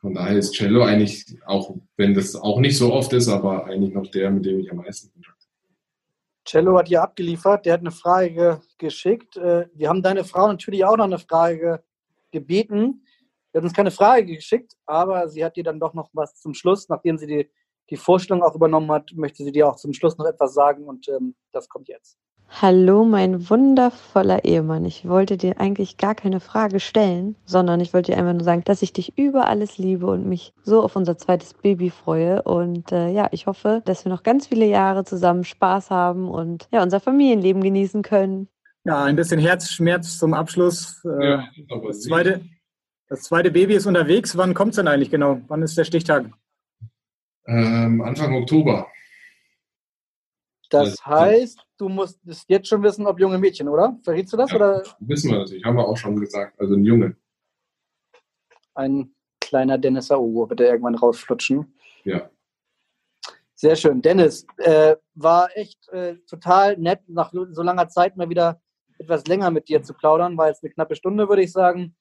von 0.00 0.14
daher 0.14 0.38
ist 0.38 0.54
Cello 0.54 0.82
eigentlich, 0.82 1.26
auch 1.46 1.76
wenn 1.96 2.14
das 2.14 2.34
auch 2.34 2.58
nicht 2.58 2.76
so 2.76 2.92
oft 2.92 3.12
ist, 3.12 3.28
aber 3.28 3.66
eigentlich 3.66 3.92
noch 3.92 4.10
der, 4.10 4.30
mit 4.30 4.46
dem 4.46 4.60
ich 4.60 4.70
am 4.70 4.78
meisten 4.78 5.12
Kontakt 5.12 5.40
Cello 6.44 6.78
hat 6.78 6.88
hier 6.88 7.02
abgeliefert, 7.02 7.66
der 7.66 7.74
hat 7.74 7.80
eine 7.80 7.90
Frage 7.90 8.60
geschickt. 8.78 9.36
Äh, 9.36 9.68
wir 9.74 9.88
haben 9.88 10.02
deine 10.02 10.24
Frau 10.24 10.48
natürlich 10.48 10.84
auch 10.84 10.96
noch 10.96 11.04
eine 11.04 11.18
Frage 11.18 11.84
gebeten. 12.32 13.04
Sie 13.52 13.58
hat 13.58 13.64
uns 13.64 13.74
keine 13.74 13.90
Frage 13.90 14.26
geschickt, 14.34 14.76
aber 14.86 15.28
sie 15.28 15.44
hat 15.44 15.56
dir 15.56 15.64
dann 15.64 15.78
doch 15.78 15.94
noch 15.94 16.10
was 16.12 16.34
zum 16.40 16.54
Schluss, 16.54 16.88
nachdem 16.88 17.18
sie 17.18 17.26
die, 17.26 17.50
die 17.90 17.96
Vorstellung 17.96 18.42
auch 18.42 18.54
übernommen 18.54 18.90
hat, 18.90 19.12
möchte 19.14 19.44
sie 19.44 19.52
dir 19.52 19.68
auch 19.68 19.76
zum 19.76 19.92
Schluss 19.92 20.16
noch 20.18 20.26
etwas 20.26 20.54
sagen 20.54 20.84
und 20.84 21.08
ähm, 21.08 21.34
das 21.52 21.68
kommt 21.68 21.88
jetzt. 21.88 22.18
Hallo, 22.52 23.04
mein 23.04 23.48
wundervoller 23.48 24.44
Ehemann. 24.44 24.84
Ich 24.84 25.08
wollte 25.08 25.36
dir 25.38 25.60
eigentlich 25.60 25.96
gar 25.96 26.14
keine 26.14 26.40
Frage 26.40 26.80
stellen, 26.80 27.36
sondern 27.46 27.80
ich 27.80 27.94
wollte 27.94 28.12
dir 28.12 28.18
einfach 28.18 28.32
nur 28.34 28.42
sagen, 28.42 28.64
dass 28.64 28.82
ich 28.82 28.92
dich 28.92 29.16
über 29.16 29.46
alles 29.46 29.78
liebe 29.78 30.06
und 30.06 30.28
mich 30.28 30.52
so 30.62 30.82
auf 30.82 30.96
unser 30.96 31.16
zweites 31.16 31.54
Baby 31.54 31.90
freue. 31.90 32.42
Und 32.42 32.90
äh, 32.92 33.08
ja, 33.10 33.28
ich 33.30 33.46
hoffe, 33.46 33.82
dass 33.86 34.04
wir 34.04 34.10
noch 34.10 34.24
ganz 34.24 34.48
viele 34.48 34.66
Jahre 34.66 35.04
zusammen 35.04 35.44
Spaß 35.44 35.90
haben 35.90 36.28
und 36.28 36.68
ja, 36.72 36.82
unser 36.82 37.00
Familienleben 37.00 37.62
genießen 37.62 38.02
können. 38.02 38.48
Ja, 38.84 39.04
ein 39.04 39.16
bisschen 39.16 39.40
Herzschmerz 39.40 40.18
zum 40.18 40.34
Abschluss. 40.34 41.02
Äh, 41.04 41.30
ja, 41.30 41.48
das, 41.86 42.00
zweite, 42.02 42.44
das 43.08 43.22
zweite 43.22 43.52
Baby 43.52 43.74
ist 43.74 43.86
unterwegs. 43.86 44.36
Wann 44.36 44.54
kommt 44.54 44.70
es 44.70 44.76
denn 44.76 44.88
eigentlich 44.88 45.10
genau? 45.10 45.40
Wann 45.46 45.62
ist 45.62 45.78
der 45.78 45.84
Stichtag? 45.84 46.26
Ähm, 47.46 48.02
Anfang 48.02 48.34
Oktober. 48.34 48.88
Das 50.68 51.04
heißt, 51.06 51.58
du 51.80 51.88
musst 51.88 52.20
jetzt 52.48 52.68
schon 52.68 52.82
wissen, 52.82 53.06
ob 53.06 53.18
junge 53.18 53.38
Mädchen, 53.38 53.68
oder? 53.68 53.98
Verrätst 54.02 54.32
du 54.32 54.36
das? 54.36 54.50
Ja, 54.50 54.56
oder? 54.56 54.82
Wissen 55.00 55.30
wir 55.30 55.38
natürlich, 55.38 55.64
haben 55.64 55.76
wir 55.76 55.88
auch 55.88 55.96
schon 55.96 56.18
gesagt. 56.20 56.60
Also 56.60 56.74
ein 56.74 56.84
Junge. 56.84 57.16
Ein 58.74 59.14
kleiner 59.40 59.78
Dennis 59.78 60.10
Aogo, 60.10 60.46
bitte 60.46 60.64
irgendwann 60.64 60.94
rausflutschen. 60.94 61.74
Ja. 62.04 62.30
Sehr 63.54 63.76
schön. 63.76 64.00
Dennis, 64.00 64.46
äh, 64.58 64.96
war 65.14 65.48
echt 65.54 65.88
äh, 65.88 66.16
total 66.28 66.76
nett, 66.78 67.00
nach 67.08 67.32
so 67.32 67.62
langer 67.62 67.88
Zeit 67.88 68.16
mal 68.16 68.28
wieder 68.28 68.60
etwas 68.98 69.26
länger 69.26 69.50
mit 69.50 69.68
dir 69.68 69.82
zu 69.82 69.94
plaudern. 69.94 70.36
War 70.36 70.48
jetzt 70.48 70.62
eine 70.62 70.72
knappe 70.72 70.96
Stunde, 70.96 71.28
würde 71.28 71.42
ich 71.42 71.52
sagen. 71.52 71.96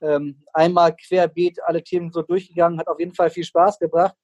Ähm, 0.00 0.42
einmal 0.52 0.94
querbeet 0.94 1.62
alle 1.64 1.82
Themen 1.82 2.10
so 2.12 2.22
durchgegangen, 2.22 2.78
hat 2.78 2.88
auf 2.88 2.98
jeden 2.98 3.14
Fall 3.14 3.30
viel 3.30 3.44
Spaß 3.44 3.78
gebracht. 3.78 4.14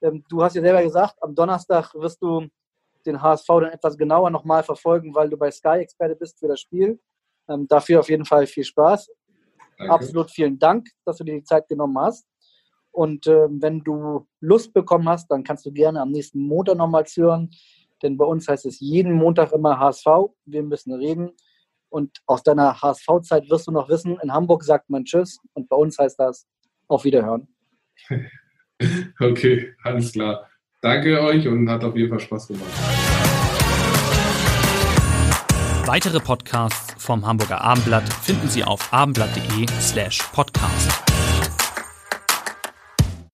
Ähm, 0.00 0.24
du 0.28 0.42
hast 0.42 0.54
ja 0.54 0.62
selber 0.62 0.82
gesagt, 0.82 1.16
am 1.22 1.34
Donnerstag 1.34 1.94
wirst 1.94 2.20
du 2.22 2.48
den 3.06 3.22
HSV 3.22 3.46
dann 3.46 3.72
etwas 3.72 3.96
genauer 3.96 4.30
nochmal 4.30 4.62
verfolgen, 4.62 5.14
weil 5.14 5.28
du 5.28 5.36
bei 5.36 5.50
Sky 5.50 5.78
Experte 5.80 6.16
bist 6.16 6.38
für 6.38 6.48
das 6.48 6.60
Spiel. 6.60 7.00
Ähm, 7.48 7.66
dafür 7.68 8.00
auf 8.00 8.08
jeden 8.08 8.24
Fall 8.24 8.46
viel 8.46 8.64
Spaß. 8.64 9.10
Danke. 9.78 9.92
Absolut 9.92 10.30
vielen 10.30 10.58
Dank, 10.58 10.88
dass 11.04 11.18
du 11.18 11.24
dir 11.24 11.34
die 11.34 11.44
Zeit 11.44 11.68
genommen 11.68 11.98
hast. 11.98 12.26
Und 12.92 13.26
äh, 13.26 13.48
wenn 13.48 13.80
du 13.80 14.26
Lust 14.40 14.72
bekommen 14.72 15.08
hast, 15.08 15.28
dann 15.28 15.44
kannst 15.44 15.64
du 15.64 15.72
gerne 15.72 16.00
am 16.00 16.10
nächsten 16.10 16.40
Montag 16.40 16.76
nochmal 16.76 17.04
hören. 17.14 17.50
Denn 18.02 18.16
bei 18.16 18.24
uns 18.24 18.48
heißt 18.48 18.66
es 18.66 18.80
jeden 18.80 19.12
Montag 19.12 19.52
immer 19.52 19.78
HSV. 19.78 20.06
Wir 20.44 20.62
müssen 20.62 20.92
reden. 20.92 21.32
Und 21.88 22.22
aus 22.26 22.42
deiner 22.42 22.80
HSV-Zeit 22.80 23.50
wirst 23.50 23.66
du 23.66 23.70
noch 23.70 23.88
wissen, 23.88 24.18
in 24.22 24.32
Hamburg 24.32 24.64
sagt 24.64 24.88
man 24.88 25.04
Tschüss 25.04 25.38
und 25.52 25.68
bei 25.68 25.76
uns 25.76 25.98
heißt 25.98 26.18
das 26.18 26.46
Auf 26.88 27.04
Wiederhören. 27.04 27.48
Okay, 29.20 29.76
alles 29.84 30.10
klar. 30.10 30.48
Danke 30.82 31.22
euch 31.22 31.46
und 31.46 31.70
hat 31.70 31.84
auf 31.84 31.94
jeden 31.94 32.10
Fall 32.10 32.18
Spaß 32.18 32.48
gemacht. 32.48 32.66
Weitere 35.86 36.18
Podcasts 36.18 36.94
vom 36.98 37.24
Hamburger 37.24 37.60
Abendblatt 37.60 38.12
finden 38.12 38.48
Sie 38.48 38.64
auf 38.64 38.92
abendblatt.de 38.92 39.66
slash 39.80 40.18
podcast. 40.32 41.11